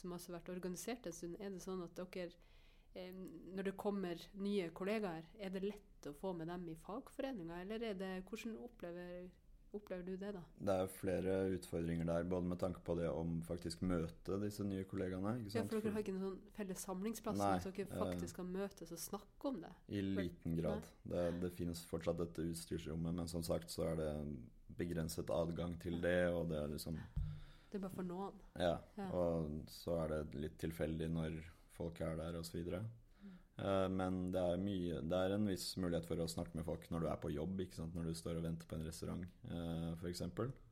som 0.00 0.14
også 0.14 0.30
har 0.30 0.38
vært 0.38 0.52
organisert 0.54 1.06
en 1.06 1.16
stund, 1.16 1.36
er 1.40 1.50
det 1.52 1.62
sånn 1.64 1.82
at 1.84 1.98
dere 1.98 2.30
eh, 2.94 3.14
Når 3.54 3.70
det 3.70 3.76
kommer 3.78 4.22
nye 4.38 4.70
kollegaer, 4.74 5.26
er 5.38 5.50
det 5.54 5.64
lett 5.66 6.08
å 6.08 6.14
få 6.16 6.32
med 6.36 6.48
dem 6.50 6.68
i 6.70 6.78
fagforeninga, 6.86 7.60
eller 7.62 7.82
er 7.90 7.98
det, 7.98 8.12
hvordan 8.28 8.56
opplever, 8.64 9.28
opplever 9.76 10.02
du 10.06 10.16
det, 10.18 10.32
da? 10.34 10.42
Det 10.66 10.74
er 10.82 10.90
flere 10.92 11.34
utfordringer 11.54 12.08
der, 12.08 12.26
både 12.28 12.48
med 12.52 12.58
tanke 12.62 12.82
på 12.86 12.96
det 12.98 13.08
om 13.10 13.38
faktisk 13.46 13.82
møte 13.86 14.38
disse 14.42 14.64
nye 14.66 14.86
kollegaene. 14.90 15.36
Ja, 15.54 15.62
for 15.62 15.78
dere 15.78 15.94
har 15.94 16.04
ikke 16.04 16.14
noen 16.16 16.26
sånn 16.26 16.54
felles 16.56 16.84
samlingsplass, 16.86 17.38
Nei, 17.40 17.52
så 17.62 17.72
dere 17.76 17.88
eh, 17.88 18.00
faktisk 18.02 18.40
kan 18.40 18.50
møtes 18.54 18.94
og 18.96 19.02
snakke 19.02 19.52
om 19.52 19.60
det? 19.64 19.72
I 19.94 20.02
liten 20.04 20.56
grad. 20.58 20.88
Det, 21.02 21.26
det 21.44 21.52
finnes 21.58 21.82
fortsatt 21.90 22.20
dette 22.22 22.46
utstyrsrommet, 22.50 23.16
men 23.22 23.30
som 23.30 23.44
sagt 23.46 23.72
så 23.72 23.86
er 23.92 24.00
det 24.00 24.10
begrenset 24.80 25.30
adgang 25.34 25.76
til 25.82 26.00
det, 26.02 26.22
og 26.34 26.48
det 26.50 26.60
er 26.62 26.74
liksom 26.74 26.98
Det 27.70 27.78
er 27.78 27.84
bare 27.84 27.94
for 27.94 28.06
noen. 28.06 28.38
Ja. 28.58 28.76
Ja. 28.98 29.10
Og 29.14 29.62
så 29.70 30.00
er 30.04 30.16
det 30.16 30.40
litt 30.42 30.58
tilfeldig 30.58 31.10
når 31.14 31.36
folk 31.76 32.00
er 32.02 32.16
der, 32.18 32.40
osv. 32.40 32.58
Uh, 33.60 33.86
men 33.92 34.30
det 34.32 34.40
er 34.40 34.60
mye 34.62 35.00
Det 35.04 35.18
er 35.20 35.34
en 35.36 35.44
viss 35.50 35.66
mulighet 35.76 36.06
for 36.08 36.20
å 36.22 36.28
snakke 36.30 36.56
med 36.56 36.64
folk 36.64 36.86
når 36.90 37.02
du 37.04 37.08
er 37.10 37.18
på 37.20 37.32
jobb, 37.34 37.58
når 37.94 38.06
du 38.08 38.14
står 38.16 38.38
og 38.40 38.46
venter 38.46 38.68
på 38.70 38.78
en 38.78 38.86
restaurant, 38.88 39.26
f.eks. 40.00 40.22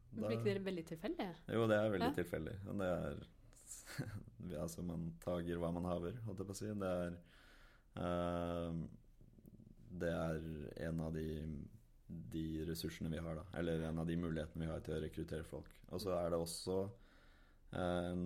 Blir 0.08 0.38
ikke 0.38 0.54
det 0.56 0.62
veldig 0.64 0.84
tilfeldig? 0.88 1.26
Jo, 1.52 1.66
det 1.68 1.76
er 1.76 1.90
veldig 1.92 2.08
Ja. 2.08 2.14
tilfeldig. 2.16 2.54
Det 2.80 2.92
er 2.94 3.18
Altså, 4.62 4.82
man 4.86 5.10
tager 5.20 5.58
hva 5.60 5.70
man 5.74 5.84
haver, 5.84 6.16
holdt 6.24 6.40
jeg 6.40 6.48
på 6.48 6.54
å 6.54 6.58
si. 6.62 6.70
Det 6.80 6.92
er 7.02 7.18
uh, 8.00 8.72
Det 10.00 10.12
er 10.14 10.40
en 10.88 11.00
av 11.04 11.12
de, 11.16 11.26
de 12.32 12.46
ressursene 12.68 13.10
vi 13.12 13.20
har, 13.24 13.34
da. 13.42 13.44
Eller 13.60 13.84
en 13.88 13.98
av 14.00 14.06
de 14.08 14.16
mulighetene 14.20 14.64
vi 14.66 14.70
har 14.72 14.80
til 14.86 14.96
å 14.96 15.02
rekruttere 15.04 15.44
folk. 15.48 15.68
Og 15.92 16.00
så 16.04 16.14
er 16.16 16.30
det 16.32 16.38
også 16.40 16.76
eh, 17.72 18.20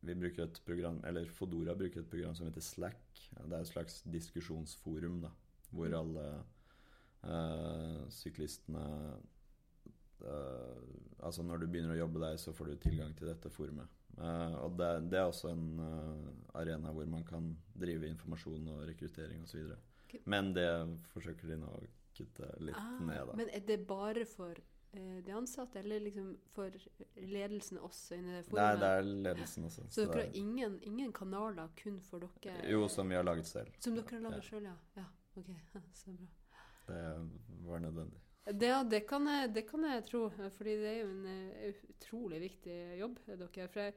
Vi 0.00 0.14
bruker 0.16 0.46
et 0.46 0.60
program 0.64 1.00
Eller 1.04 1.28
Fodora 1.28 1.74
bruker 1.76 2.00
et 2.00 2.08
program 2.08 2.34
som 2.34 2.46
heter 2.48 2.64
Slack. 2.64 3.02
Det 3.36 3.52
er 3.52 3.60
et 3.60 3.68
slags 3.68 4.00
diskusjonsforum, 4.08 5.20
da. 5.26 5.30
Hvor 5.70 5.92
alle 5.98 6.24
eh, 7.22 8.00
syklistene 8.10 8.84
eh, 10.24 10.80
altså 11.20 11.44
når 11.46 11.62
du 11.62 11.66
begynner 11.68 11.94
å 11.94 12.00
jobbe 12.00 12.22
der, 12.24 12.40
så 12.40 12.52
får 12.56 12.72
du 12.72 12.80
tilgang 12.86 13.12
til 13.16 13.28
dette 13.30 13.52
forumet. 13.52 13.92
Uh, 14.20 14.56
og 14.66 14.74
det, 14.76 14.88
det 15.12 15.20
er 15.20 15.28
også 15.30 15.52
en 15.52 15.78
arena 16.58 16.90
hvor 16.92 17.06
man 17.08 17.22
kan 17.24 17.46
drive 17.78 18.08
informasjon 18.10 18.66
og 18.72 18.82
rekruttering 18.88 19.44
osv. 19.46 19.70
Men 20.28 20.50
det 20.56 20.66
forsøker 21.12 21.52
de 21.52 21.60
nå 21.62 21.70
å 21.70 21.84
kutte 22.16 22.48
litt 22.60 22.76
Ah, 22.76 22.98
ned, 23.06 23.30
da. 23.30 23.36
Men 23.38 23.52
er 23.54 23.62
det 23.68 23.78
bare 23.88 24.26
for 24.28 24.58
de 24.92 25.32
ansatte, 25.32 25.78
eller 25.78 26.00
liksom 26.00 26.32
for 26.54 26.70
ledelsen 27.16 27.78
også 27.78 28.16
Nei, 28.20 28.70
det 28.80 28.88
er 28.88 29.02
ledelsen 29.02 29.64
også. 29.68 29.84
Så 29.90 30.06
dere 30.08 30.24
har 30.24 30.34
ingen, 30.34 30.78
ingen 30.82 31.12
kanaler 31.12 31.68
kun 31.78 32.00
for 32.00 32.18
dere? 32.18 32.56
er, 32.64 32.70
jo, 32.72 32.88
som 32.88 33.08
vi 33.08 33.14
har 33.14 33.22
laget 33.22 33.46
selv. 33.46 33.70
Som 33.78 33.94
dere 33.94 34.16
har 34.16 34.24
laget 34.26 34.42
Ja. 34.44 34.48
selv, 34.50 34.66
ja. 34.66 34.74
ja. 34.96 35.04
Ok, 35.36 35.46
så 35.94 36.10
bra. 36.10 36.26
Det 36.88 37.30
var 37.68 37.78
nødvendig. 37.78 38.18
Det, 38.50 38.66
ja, 38.66 38.82
det, 38.82 39.06
kan 39.06 39.26
jeg, 39.28 39.54
det 39.54 39.66
kan 39.68 39.84
jeg 39.84 40.04
tro, 40.08 40.28
fordi 40.56 40.70
det 40.80 40.88
er 40.88 41.00
jo 41.04 41.10
en 41.10 41.26
eh, 41.26 41.74
utrolig 41.90 42.40
viktig 42.40 42.78
jobb. 42.98 43.18
eh, 43.28 43.38
dere. 43.38 43.68
For 43.68 43.80
jeg, 43.80 43.94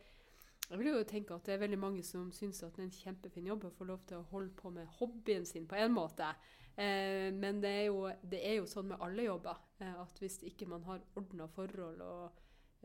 jeg 0.74 0.82
vil 0.82 0.89
jo 0.89 1.03
tenke 1.05 1.36
at 1.36 1.45
det 1.45 1.53
er 1.53 1.61
veldig 1.61 1.78
mange 1.78 2.03
som 2.05 2.32
syns 2.34 2.63
at 2.65 2.74
det 2.74 2.82
er 2.82 2.88
en 2.88 2.95
kjempefin 2.97 3.49
jobb 3.51 3.67
å 3.67 3.74
få 3.78 3.86
lov 3.86 4.01
til 4.09 4.17
å 4.17 4.28
holde 4.32 4.55
på 4.57 4.71
med 4.74 4.89
hobbyen 4.97 5.45
sin 5.45 5.67
på 5.69 5.78
en 5.78 5.93
måte. 5.93 6.32
Eh, 6.74 7.30
men 7.30 7.59
det 7.61 7.69
er, 7.69 7.84
jo, 7.91 8.07
det 8.26 8.39
er 8.41 8.55
jo 8.57 8.69
sånn 8.69 8.89
med 8.89 9.03
alle 9.05 9.28
jobber 9.28 9.59
eh, 9.78 9.93
at 10.01 10.17
hvis 10.17 10.39
ikke 10.49 10.65
man 10.71 10.82
har 10.88 11.03
ordna 11.19 11.45
forhold 11.53 12.01
og, 12.01 12.39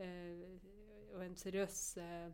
eh, 0.05 0.43
og 1.15 1.23
en 1.25 1.37
seriøs 1.41 1.79
eh, 2.03 2.27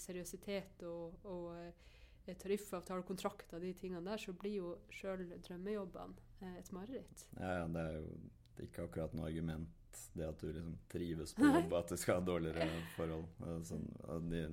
seriøsitet 0.00 0.86
og, 0.88 1.20
og 1.28 1.50
eh, 1.58 2.32
tariffavtale, 2.40 3.04
kontrakter, 3.04 3.60
de 3.60 3.74
tingene 3.76 4.00
der, 4.08 4.16
så 4.22 4.32
blir 4.32 4.56
jo 4.62 4.74
sjøl 4.96 5.26
drømmejobbene 5.44 6.24
eh, 6.40 6.56
et 6.62 6.72
mareritt. 6.72 7.26
Ja, 7.36 7.58
ja, 7.60 7.68
det 7.68 7.84
er 7.84 8.00
jo 8.00 8.66
ikke 8.70 8.88
akkurat 8.88 9.12
noe 9.16 9.28
argument, 9.28 10.06
det 10.16 10.24
at 10.32 10.40
du 10.40 10.48
liksom 10.48 10.78
trives 10.88 11.36
på 11.36 11.44
jobb, 11.44 11.76
at 11.76 11.92
du 11.92 12.00
skal 12.00 12.22
ha 12.22 12.24
dårligere 12.24 12.68
forhold. 12.96 13.28
Sånn, 13.68 13.84
de, 14.32 14.46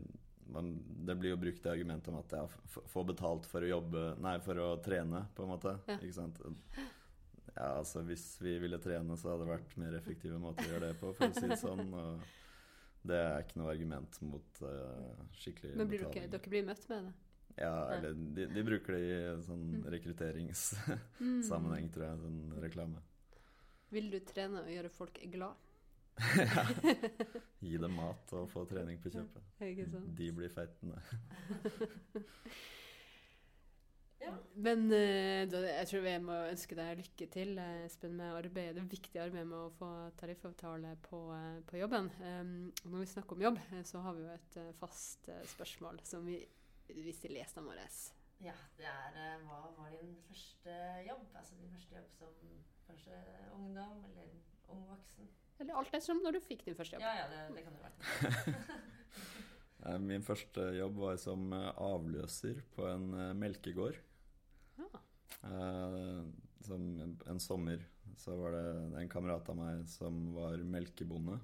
man, 0.54 0.72
det 1.06 1.16
blir 1.20 1.34
jo 1.34 1.38
brukt 1.41 1.64
det 1.64 1.72
argumentet 1.72 2.08
om 2.14 2.18
at 2.22 2.32
ja, 2.36 2.43
få 2.93 3.04
betalt 3.08 3.45
for 3.50 3.62
å 3.66 3.70
jobbe 3.70 4.04
Nei, 4.24 4.36
for 4.45 4.60
å 4.64 4.70
trene, 4.84 5.24
på 5.36 5.43
en 5.45 5.52
måte. 5.54 5.76
Ja. 5.88 5.97
Ikke 6.00 6.16
sant? 6.18 6.39
Ja, 7.56 7.70
altså 7.80 8.02
hvis 8.08 8.26
vi 8.41 8.58
ville 8.62 8.78
trene, 8.82 9.18
så 9.20 9.32
hadde 9.34 9.45
det 9.47 9.52
vært 9.54 9.78
mer 9.82 9.95
effektive 9.97 10.38
måter 10.39 10.68
å 10.68 10.74
gjøre 10.76 10.91
det 10.93 11.00
på, 11.02 11.14
for 11.18 11.28
å 11.28 11.34
si 11.36 11.47
det 11.50 11.58
sånn. 11.60 11.89
Og 11.93 12.22
det 13.10 13.18
er 13.20 13.43
ikke 13.45 13.60
noe 13.62 13.72
argument 13.74 14.20
mot 14.28 14.62
uh, 14.64 15.26
skikkelig 15.39 15.74
Men 15.80 15.88
blir 15.89 16.00
dere, 16.04 16.10
betaling. 16.14 16.32
dere 16.36 16.54
blir 16.54 16.66
møtt 16.70 16.86
med 16.91 17.10
det? 17.10 17.14
Ja, 17.60 17.74
eller 17.97 18.14
de, 18.38 18.45
de 18.56 18.62
bruker 18.64 18.95
det 18.95 19.02
i 19.04 19.43
sånn 19.43 19.64
rekrutteringssammenheng, 19.91 21.88
Mm. 21.89 21.93
tror 21.95 22.06
jeg. 22.06 22.20
Sånn 22.24 22.39
reklame. 22.64 23.02
Vil 23.91 24.12
du 24.14 24.20
trene 24.30 24.62
og 24.64 24.70
gjøre 24.72 24.91
folk 24.93 25.20
glad? 25.34 25.56
Ja. 26.20 26.66
Gi 27.70 27.78
dem 27.80 27.96
mat 27.96 28.36
og 28.38 28.50
få 28.52 28.66
trening 28.70 29.00
på 29.04 29.12
kjøpet. 29.14 29.56
Ikke 29.70 29.88
sant? 29.92 30.12
De 30.20 30.34
blir 30.36 30.52
feitende. 30.54 31.02
Ja. 34.20 34.34
Men 34.60 34.90
eh, 34.92 35.48
jeg 35.48 35.88
tror 35.88 36.04
vi 36.04 36.14
må 36.20 36.36
ønske 36.50 36.76
deg 36.76 37.00
lykke 37.00 37.28
til, 37.32 37.54
eh, 37.62 37.86
Espen, 37.86 38.18
med 38.20 38.36
arbeidet, 38.36 38.76
det 38.76 38.92
viktige 38.92 39.24
arbeidet 39.24 39.48
med 39.48 39.60
å 39.62 39.72
få 39.78 39.90
tariffavtale 40.20 40.96
på, 41.06 41.22
eh, 41.36 41.60
på 41.70 41.80
jobben. 41.80 42.10
Og 42.20 42.92
når 42.92 43.06
vi 43.06 43.12
snakker 43.14 43.38
om 43.38 43.46
jobb, 43.48 43.62
så 43.88 44.04
har 44.04 44.18
vi 44.18 44.26
jo 44.26 44.36
et 44.36 44.60
fast 44.82 45.32
spørsmål 45.56 46.02
som 46.04 46.28
vi, 46.28 46.42
vi 46.92 47.16
stiller 47.16 47.46
gjestene 47.46 47.72
våre. 47.72 47.88
Ja, 48.44 48.56
det 48.78 48.88
er 48.88 49.42
Hva 49.48 49.62
var 49.78 49.96
din 49.96 50.16
første 50.28 50.76
jobb? 51.08 51.26
Altså 51.36 51.56
din 51.60 51.72
første 51.74 51.96
jobb 51.96 52.12
som 52.20 52.36
kanskje 52.88 53.24
ungdom 53.56 54.04
eller 54.12 54.36
ung 54.72 54.86
voksen? 54.88 55.28
Eller 55.60 55.76
alt 55.76 55.89
ettersom 55.93 56.22
når 56.24 56.38
du 56.38 56.39
fikk 56.45 56.64
din 56.68 56.76
første 56.78 56.95
jobb. 56.95 57.03
Ja, 57.03 57.14
ja, 57.20 57.28
det, 57.32 57.41
det 57.57 57.66
kan 57.68 57.76
det 57.76 57.84
være. 57.88 58.80
Eh, 59.88 59.95
Min 60.03 60.24
første 60.28 60.64
jobb 60.76 60.97
var 60.99 61.16
som 61.22 61.53
eh, 61.55 61.70
avløser 61.80 62.57
på 62.76 62.84
en 62.89 63.05
eh, 63.16 63.30
melkegård. 63.39 63.95
Ja. 64.76 64.88
Eh, 65.47 66.26
Som 66.68 66.84
en 67.32 67.39
sommer 67.39 67.86
så 68.20 68.36
var 68.36 68.51
det 68.57 68.64
en 68.99 69.07
kamerat 69.12 69.47
av 69.49 69.55
meg 69.55 69.86
som 69.88 70.34
var 70.36 70.60
melkebonde. 70.68 71.38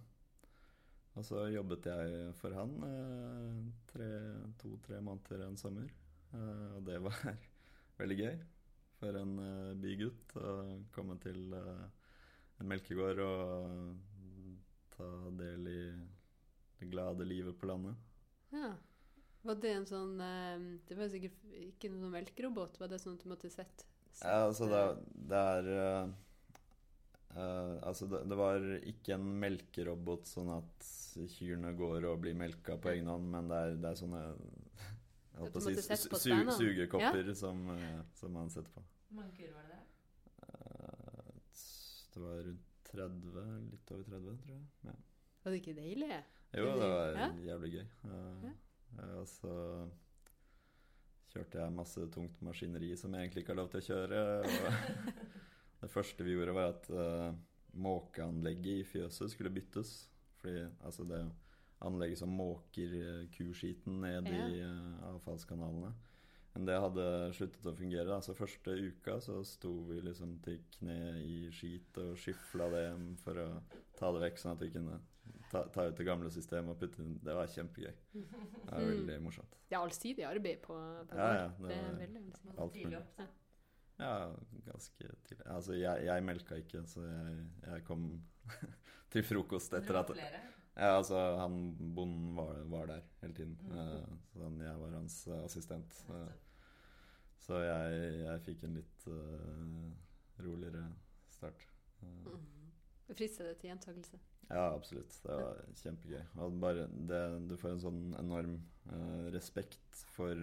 Og 1.16 1.24
så 1.24 1.45
jobbet 1.47 1.88
jeg 1.88 2.34
for 2.41 2.51
han 2.59 2.74
eh, 2.89 3.61
tre- 3.93 4.51
to-tre 4.59 4.99
måneder 4.99 5.45
en 5.47 5.55
sommer. 5.61 5.88
Eh, 6.36 6.68
Og 6.76 6.84
det 6.91 6.99
var 7.07 7.16
veldig 8.01 8.20
gøy 8.20 8.36
for 8.99 9.16
en 9.22 9.34
bygutt 9.80 10.36
å 10.43 10.57
komme 10.95 11.16
til 11.24 11.55
en 12.60 12.70
melkegård 12.72 13.22
og 13.26 13.95
ta 14.95 15.08
del 15.39 15.70
i 15.72 15.80
det 16.80 16.89
glade 16.91 17.28
livet 17.28 17.58
på 17.60 17.70
landet. 17.70 17.95
Ja. 18.53 18.74
Var 19.45 19.58
det 19.62 19.72
en 19.78 19.86
sånn 19.86 20.22
eh, 20.26 20.62
Det 20.88 20.95
var 20.97 21.10
sikkert 21.12 21.41
ikke 21.68 21.91
noen 21.93 22.16
melkerobot? 22.16 22.80
Var 22.82 22.89
det 22.89 22.97
sånn 23.01 23.18
at 23.20 23.26
du 23.26 23.30
måtte 23.30 23.51
sett? 23.53 23.84
sett, 24.10 24.24
Ja, 24.26 24.47
altså 24.47 24.70
det, 24.72 24.82
det 25.30 25.41
er 25.51 25.70
eh, 25.76 26.14
eh, 27.36 27.76
Altså 27.86 28.10
det, 28.10 28.24
det 28.32 28.39
var 28.39 28.66
ikke 28.80 29.20
en 29.20 29.28
melkerobot 29.43 30.26
sånn 30.32 30.49
at 30.56 30.89
kyrne 31.36 31.76
går 31.78 32.10
og 32.10 32.24
blir 32.26 32.34
melka 32.38 32.80
på 32.82 32.89
egen 32.95 33.12
hånd, 33.12 33.30
men 33.32 33.51
det 33.51 33.60
er, 33.62 33.78
det 33.84 33.91
er 33.91 34.01
sånne 34.01 34.24
jeg 35.36 35.43
holdt 35.43 35.53
på 35.53 35.60
å 35.60 35.64
si, 35.66 35.74
sette 35.84 35.97
su 35.99 36.30
sugekopper 36.30 36.56
sugekopper 36.56 37.32
som, 37.36 37.58
uh, 37.68 38.03
som 38.16 38.32
man 38.32 38.51
setter 38.51 38.72
på. 38.72 38.84
Hvor 39.10 39.18
mange 39.20 39.34
kurer 39.36 39.51
var 39.51 39.66
det 39.68 39.74
der? 39.74 39.75
Eh, 42.16 42.22
det 42.22 42.24
var 42.24 42.43
rundt 42.47 42.72
30, 42.91 43.70
litt 43.72 43.91
over 43.91 44.03
30, 44.03 44.38
tror 44.43 44.55
jeg. 44.55 44.66
Ja. 44.86 44.95
Var 45.43 45.51
det 45.51 45.61
ikke 45.61 45.76
deilig? 45.78 46.24
Jo, 46.55 46.66
det 46.66 46.89
var 46.89 47.13
Ja. 47.20 47.28
jævlig 47.43 47.72
gøy. 47.74 47.86
Uh, 48.03 48.43
ja. 48.45 48.51
Og 49.20 49.28
så 49.28 49.89
kjørte 51.34 51.59
jeg 51.59 51.74
masse 51.76 52.07
tungt 52.13 52.41
maskineri 52.41 52.95
som 52.95 53.13
jeg 53.13 53.26
egentlig 53.26 53.43
ikke 53.43 53.53
har 53.53 53.59
lov 53.59 53.70
til 53.74 53.82
å 53.82 53.88
kjøre. 53.89 54.22
Det 55.82 55.91
første 55.91 56.24
vi 56.24 56.32
gjorde, 56.34 56.53
var 56.55 56.72
at 56.72 56.88
uh, 56.89 57.36
måkeanlegget 57.76 58.80
i 58.80 58.84
fjøset 58.88 59.32
skulle 59.32 59.51
byttes. 59.53 60.09
Fordi 60.39 60.63
altså 60.84 61.03
det 61.03 61.20
anlegget 61.86 62.18
som 62.18 62.30
måker 62.30 62.93
eh, 62.95 63.28
kuskiten 63.36 63.99
ned 64.01 64.28
i 64.32 64.61
uh, 64.63 65.03
avfallskanalene. 65.11 65.91
Men 66.56 66.66
det 66.70 66.76
hadde 66.80 67.06
sluttet 67.36 67.66
å 67.68 67.74
fungere. 67.76 68.06
da, 68.08 68.22
Så 68.24 68.34
første 68.38 68.72
uka 68.80 69.18
så 69.22 69.41
sto 69.45 69.74
vi 69.89 69.97
liksom 70.01 70.38
til 70.45 70.62
kne 70.78 70.95
i 71.20 71.49
skit 71.51 71.97
og 71.99 72.14
skyfla 72.18 72.70
det 72.72 72.84
hjem 72.86 73.10
for 73.20 73.41
å 73.43 73.47
ta 73.99 74.12
det 74.16 74.22
vekk, 74.24 74.39
sånn 74.39 74.53
at 74.56 74.64
vi 74.64 74.70
kunne 74.72 74.99
ta, 75.51 75.66
ta 75.76 75.86
ut 75.89 75.97
det 75.99 76.06
gamle 76.08 76.32
systemet 76.32 76.72
og 76.72 76.80
putte 76.80 77.01
inn 77.03 77.18
Det 77.24 77.36
var 77.36 77.47
kjempegøy. 77.51 77.91
Det 78.14 78.72
var 78.72 78.80
Mm. 78.80 78.91
veldig 78.93 79.18
morsomt. 79.26 79.58
Det 79.70 79.76
er 79.76 79.82
allsidig 79.84 80.24
arbeid 80.30 80.62
på, 80.64 80.78
på 81.10 81.16
Ja, 81.20 81.34
ja, 81.41 81.47
det 81.60 81.68
Det 81.68 81.76
er 81.76 81.99
veldig. 82.08 82.24
Alt 82.58 82.76
mulig. 82.86 82.97
opp. 82.97 83.22
Ja, 83.99 84.14
ganske 84.66 85.12
tidlig. 85.28 85.45
Altså, 85.47 85.74
jeg, 85.80 86.06
jeg 86.06 86.24
melka 86.24 86.56
ikke, 86.60 86.86
så 86.88 87.03
jeg, 87.03 87.45
jeg 87.68 87.84
kom 87.86 88.08
til 89.12 89.24
frokost 89.24 89.74
etter 89.74 89.95
at. 90.01 90.16
Ja, 90.76 90.97
altså, 90.97 91.16
han 91.39 91.76
bonden 91.95 92.34
var, 92.36 92.64
var 92.72 92.88
der 92.88 93.01
hele 93.22 93.34
tiden. 93.34 93.58
Mm. 93.62 93.78
Uh, 93.78 94.18
så 94.34 94.43
han, 94.43 94.58
jeg 94.60 94.80
var 94.82 94.89
hans 94.97 95.28
eh, 95.28 95.43
assistent. 95.45 96.01
Nettopp. 96.10 96.41
Så 97.46 97.62
jeg, 97.62 98.06
jeg 98.24 98.43
fikk 98.48 98.64
en 98.66 98.78
litt 98.80 99.08
uh, 99.12 99.89
roligere 100.46 100.88
start. 101.30 101.68
Eh, 102.02 102.32
Mm. 103.06 103.14
Frister 103.14 103.46
det 103.46 103.60
til 103.62 103.70
gjentakelse? 103.70 104.18
Ja, 104.50 104.74
absolutt. 104.74 105.14
Det 105.24 105.36
var 105.38 105.60
kjempegøy. 105.78 106.24
Bare 106.62 106.88
det, 107.10 107.20
du 107.50 107.54
får 107.58 107.76
en 107.76 107.84
sånn 107.84 108.02
enorm 108.18 108.56
uh, 108.89 109.28
respekt 109.34 110.02
for 110.16 110.34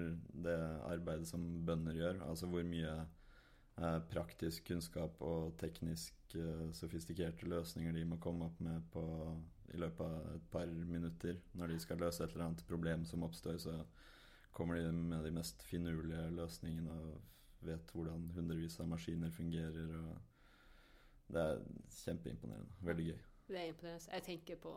det 0.46 0.58
arbeidet 0.86 1.26
som 1.30 1.42
bønder 1.66 1.98
gjør. 1.98 2.20
Altså 2.26 2.46
hvor 2.50 2.62
mye 2.66 2.92
uh, 3.02 3.98
praktisk 4.10 4.66
kunnskap 4.70 5.18
og 5.26 5.56
teknisk 5.58 6.36
uh, 6.38 6.68
sofistikerte 6.74 7.50
løsninger 7.50 7.98
de 7.98 8.06
må 8.12 8.20
komme 8.22 8.46
opp 8.46 8.62
med 8.62 8.86
på, 8.94 9.02
i 9.74 9.82
løpet 9.82 10.06
av 10.06 10.36
et 10.36 10.48
par 10.54 10.70
minutter. 10.70 11.42
Når 11.58 11.74
de 11.74 11.82
skal 11.82 12.02
løse 12.02 12.22
et 12.22 12.34
eller 12.34 12.48
annet 12.50 12.66
problem 12.70 13.06
som 13.10 13.26
oppstår, 13.26 13.58
så 13.62 13.80
kommer 14.52 14.76
de 14.76 14.92
med 14.92 15.24
de 15.24 15.32
mest 15.34 15.62
finurlige 15.62 16.30
løsningene 16.36 16.92
og 16.92 17.20
vet 17.66 17.92
hvordan 17.94 18.30
hundrevis 18.36 18.80
av 18.80 18.88
maskiner 18.90 19.30
fungerer. 19.30 19.96
og 19.98 20.18
det 21.32 21.40
er 21.42 21.60
kjempeimponerende. 22.02 22.74
Veldig 22.84 23.06
gøy. 23.06 23.20
Det 23.48 23.60
er 23.60 23.70
imponerende. 23.70 24.12
Jeg 24.12 24.22
tenker 24.22 24.56
på, 24.60 24.72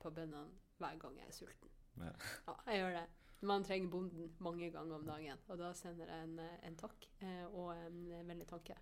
på 0.00 0.10
bøndene 0.10 0.46
hver 0.78 0.98
gang 0.98 1.18
jeg 1.18 1.28
er 1.28 1.36
sulten. 1.36 1.68
Ja. 2.00 2.14
Ja, 2.48 2.54
jeg 2.66 2.80
gjør 2.80 2.96
det. 2.98 3.04
Man 3.42 3.64
trenger 3.66 3.90
bonden 3.90 4.34
mange 4.38 4.70
ganger 4.70 4.96
om 4.96 5.06
dagen, 5.06 5.38
og 5.48 5.58
da 5.58 5.72
sender 5.74 6.10
jeg 6.10 6.26
en, 6.28 6.36
en 6.62 6.76
takk 6.78 7.08
eh, 7.20 7.46
og 7.50 7.72
en 7.74 8.04
vennlig 8.28 8.46
tanke. 8.50 8.76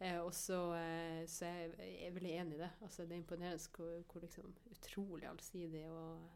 Eh, 0.00 0.18
og 0.20 0.34
så, 0.36 0.58
eh, 0.76 1.22
så 1.28 1.48
jeg, 1.48 1.70
jeg 1.78 2.06
er 2.06 2.16
veldig 2.16 2.34
enig 2.40 2.58
i 2.58 2.60
det. 2.60 2.70
Altså, 2.84 3.02
det 3.02 3.16
er 3.16 3.22
imponerende 3.22 3.72
hvor, 3.76 4.02
hvor 4.12 4.24
liksom 4.24 4.52
utrolig 4.72 5.28
allsidig 5.28 5.86
og 5.88 6.28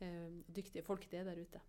og 0.00 0.44
dyktige 0.56 0.82
folk 0.82 1.10
det 1.10 1.18
er 1.20 1.24
der 1.24 1.40
ute. 1.42 1.60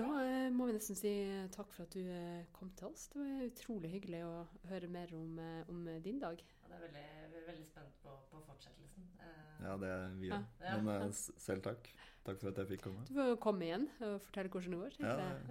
Da 0.00 0.20
eh, 0.24 0.50
må 0.54 0.66
vi 0.68 0.74
nesten 0.76 0.96
si 0.98 1.12
takk 1.54 1.72
for 1.76 1.84
at 1.86 1.94
du 1.96 2.00
eh, 2.02 2.44
kom 2.56 2.70
til 2.78 2.88
oss. 2.90 3.08
Det 3.12 3.20
var 3.20 3.44
utrolig 3.48 3.90
hyggelig 3.94 4.22
å 4.26 4.34
høre 4.70 4.88
mer 4.92 5.12
om, 5.18 5.38
eh, 5.42 5.62
om 5.72 5.84
din 6.04 6.18
dag. 6.22 6.40
Ja, 6.64 6.68
det 6.70 6.76
er 6.78 6.84
veldig, 6.86 7.04
vi 7.34 7.40
er 7.42 7.46
veldig 7.50 7.66
spent 7.68 7.96
på, 8.04 8.14
på 8.30 8.42
fortsettelsen. 8.48 9.08
Eh, 9.20 9.46
Ja, 9.60 9.74
det 9.76 9.88
er 9.92 10.14
vi 10.20 10.30
òg. 10.32 10.44
Ja. 10.64 10.76
Men 10.80 11.02
eh, 11.10 11.10
selv 11.44 11.62
takk. 11.66 11.90
Takk 12.24 12.38
for 12.40 12.50
at 12.52 12.58
jeg 12.60 12.68
fikk 12.74 12.82
komme. 12.84 13.02
Du 13.08 13.14
får 13.16 13.34
komme 13.40 13.64
igjen 13.66 13.86
og 14.04 14.18
fortelle 14.26 14.50
hvordan 14.52 14.74
det 14.76 14.80
går. 14.80 14.96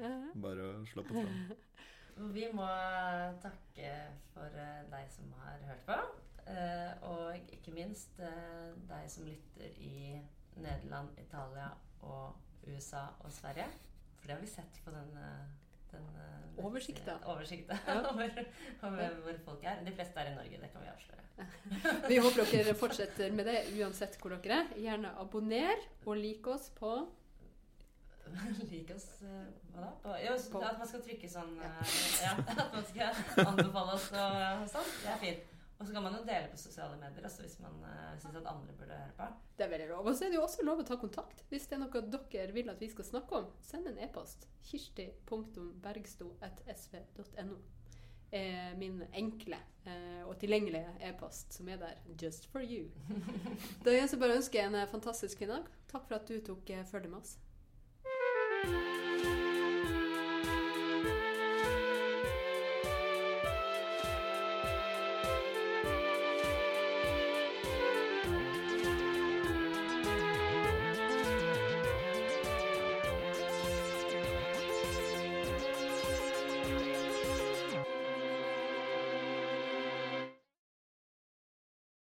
Ja. 0.03 0.13
Bare 0.45 0.67
å 0.69 0.85
slå 0.89 1.03
på 1.07 1.15
tråden. 1.17 1.55
Vi 2.35 2.49
må 2.51 2.65
takke 3.41 3.91
for 4.33 4.57
eh, 4.59 4.81
deg 4.91 5.11
som 5.13 5.29
har 5.39 5.61
hørt 5.69 5.85
på. 5.87 5.97
eh, 6.51 6.91
Og 7.07 7.53
ikke 7.55 7.71
minst 7.77 8.19
eh, 8.19 8.73
deg 8.89 9.05
som 9.13 9.25
lytter 9.29 9.77
i 9.79 10.19
Nederland, 10.59 11.13
Italia 11.21 11.69
og 12.03 12.35
USA 12.67 13.05
og 13.23 13.31
Sverige. 13.31 13.69
For 14.19 14.27
det 14.27 14.35
har 14.35 14.41
vi 14.43 14.47
sett 14.51 14.79
på 14.85 14.91
den, 14.91 15.11
eh, 15.17 15.45
den 15.91 16.07
eh, 16.15 16.65
Oversikta. 16.65 17.15
nettsiden- 17.15 17.29
Oversikta 17.33 17.77
Ja. 17.87 17.99
over, 18.11 18.45
over 18.83 19.15
hvor 19.23 19.39
folk 19.45 19.63
er. 19.63 19.83
De 19.85 19.91
fleste 19.95 20.19
er 20.19 20.31
i 20.31 20.35
Norge, 20.35 20.59
det 20.61 20.71
kan 20.73 20.81
vi 20.83 20.91
avsløre. 20.91 21.15
Vi 22.09 22.17
håper 22.19 22.49
dere 22.51 22.73
fortsetter 22.75 23.31
med 23.31 23.45
det 23.47 23.61
uansett 23.79 24.17
hvor 24.19 24.35
dere 24.35 24.57
er. 24.65 24.73
Gjerne 24.75 25.13
abonner 25.21 25.75
og 26.05 26.17
lik 26.19 26.47
oss 26.51 26.69
på 26.75 26.97
Lik 28.71 28.91
oss 28.93 29.07
eh, 29.25 29.45
hva 29.73 29.81
da? 29.85 29.91
På, 30.03 30.17
jo, 30.21 30.33
På- 30.51 30.59
at 30.67 30.77
man 30.77 30.87
skal 30.91 31.01
trykke 31.05 31.29
sånn 31.31 31.55
eh, 31.65 31.93
Ja, 32.21 32.33
at 32.53 32.73
man 32.75 32.85
skal 32.85 33.47
anbefale 33.47 33.95
oss 33.95 34.09
og 34.11 34.67
sånn. 34.75 34.91
Det 34.99 35.13
er 35.15 35.23
fint. 35.23 35.55
Og 35.79 35.87
så 35.87 35.93
kan 35.95 36.03
man 36.03 36.17
jo 36.17 36.27
dele 36.27 36.51
på 36.51 36.57
sosiale 36.59 36.97
medier 36.99 37.23
også 37.25 37.41
hvis 37.45 37.59
man 37.63 37.75
uh, 37.85 38.19
syns 38.19 38.35
at 38.35 38.51
andre 38.51 38.73
burde 38.75 38.99
høre 38.99 39.15
på. 39.15 39.23
Det 39.55 39.63
er 39.63 39.71
veldig 39.71 39.89
lov. 39.93 40.03
Og 40.05 40.11
så 40.15 40.21
er 40.25 40.29
det 40.33 40.39
jo 40.39 40.43
også 40.43 40.63
lov 40.67 40.77
å 40.83 40.89
ta 40.89 40.95
kontakt 40.99 41.37
hvis 41.51 41.67
det 41.71 41.75
er 41.77 41.83
noe 41.85 42.01
dere 42.11 42.55
vil 42.55 42.71
at 42.73 42.81
vi 42.83 42.89
skal 42.91 43.05
snakke 43.07 43.31
om. 43.39 43.45
Send 43.63 43.83
en 43.87 44.01
e-post. 44.03 44.39
kirsti.bergsto.sv.no 44.67 47.57
er 48.31 48.75
min 48.77 49.03
enkle 49.13 49.57
eh, 49.85 50.23
og 50.27 50.37
tilgjengelige 50.41 50.93
e-post 51.09 51.53
som 51.53 51.69
er 51.69 51.77
der 51.81 51.97
just 52.21 52.47
for 52.51 52.61
you. 52.61 52.89
Da 53.85 53.95
jeg 53.95 54.19
bare 54.19 54.37
ønske 54.37 54.61
en 54.61 54.75
eh, 54.75 54.87
fantastisk 54.87 55.37
kvinnedag. 55.37 55.69
Takk 55.91 56.07
for 56.07 56.19
at 56.19 56.29
du 56.29 56.39
tok 56.45 56.69
eh, 56.69 56.85
følge 56.85 57.09
med 57.09 57.23
oss. 57.23 57.37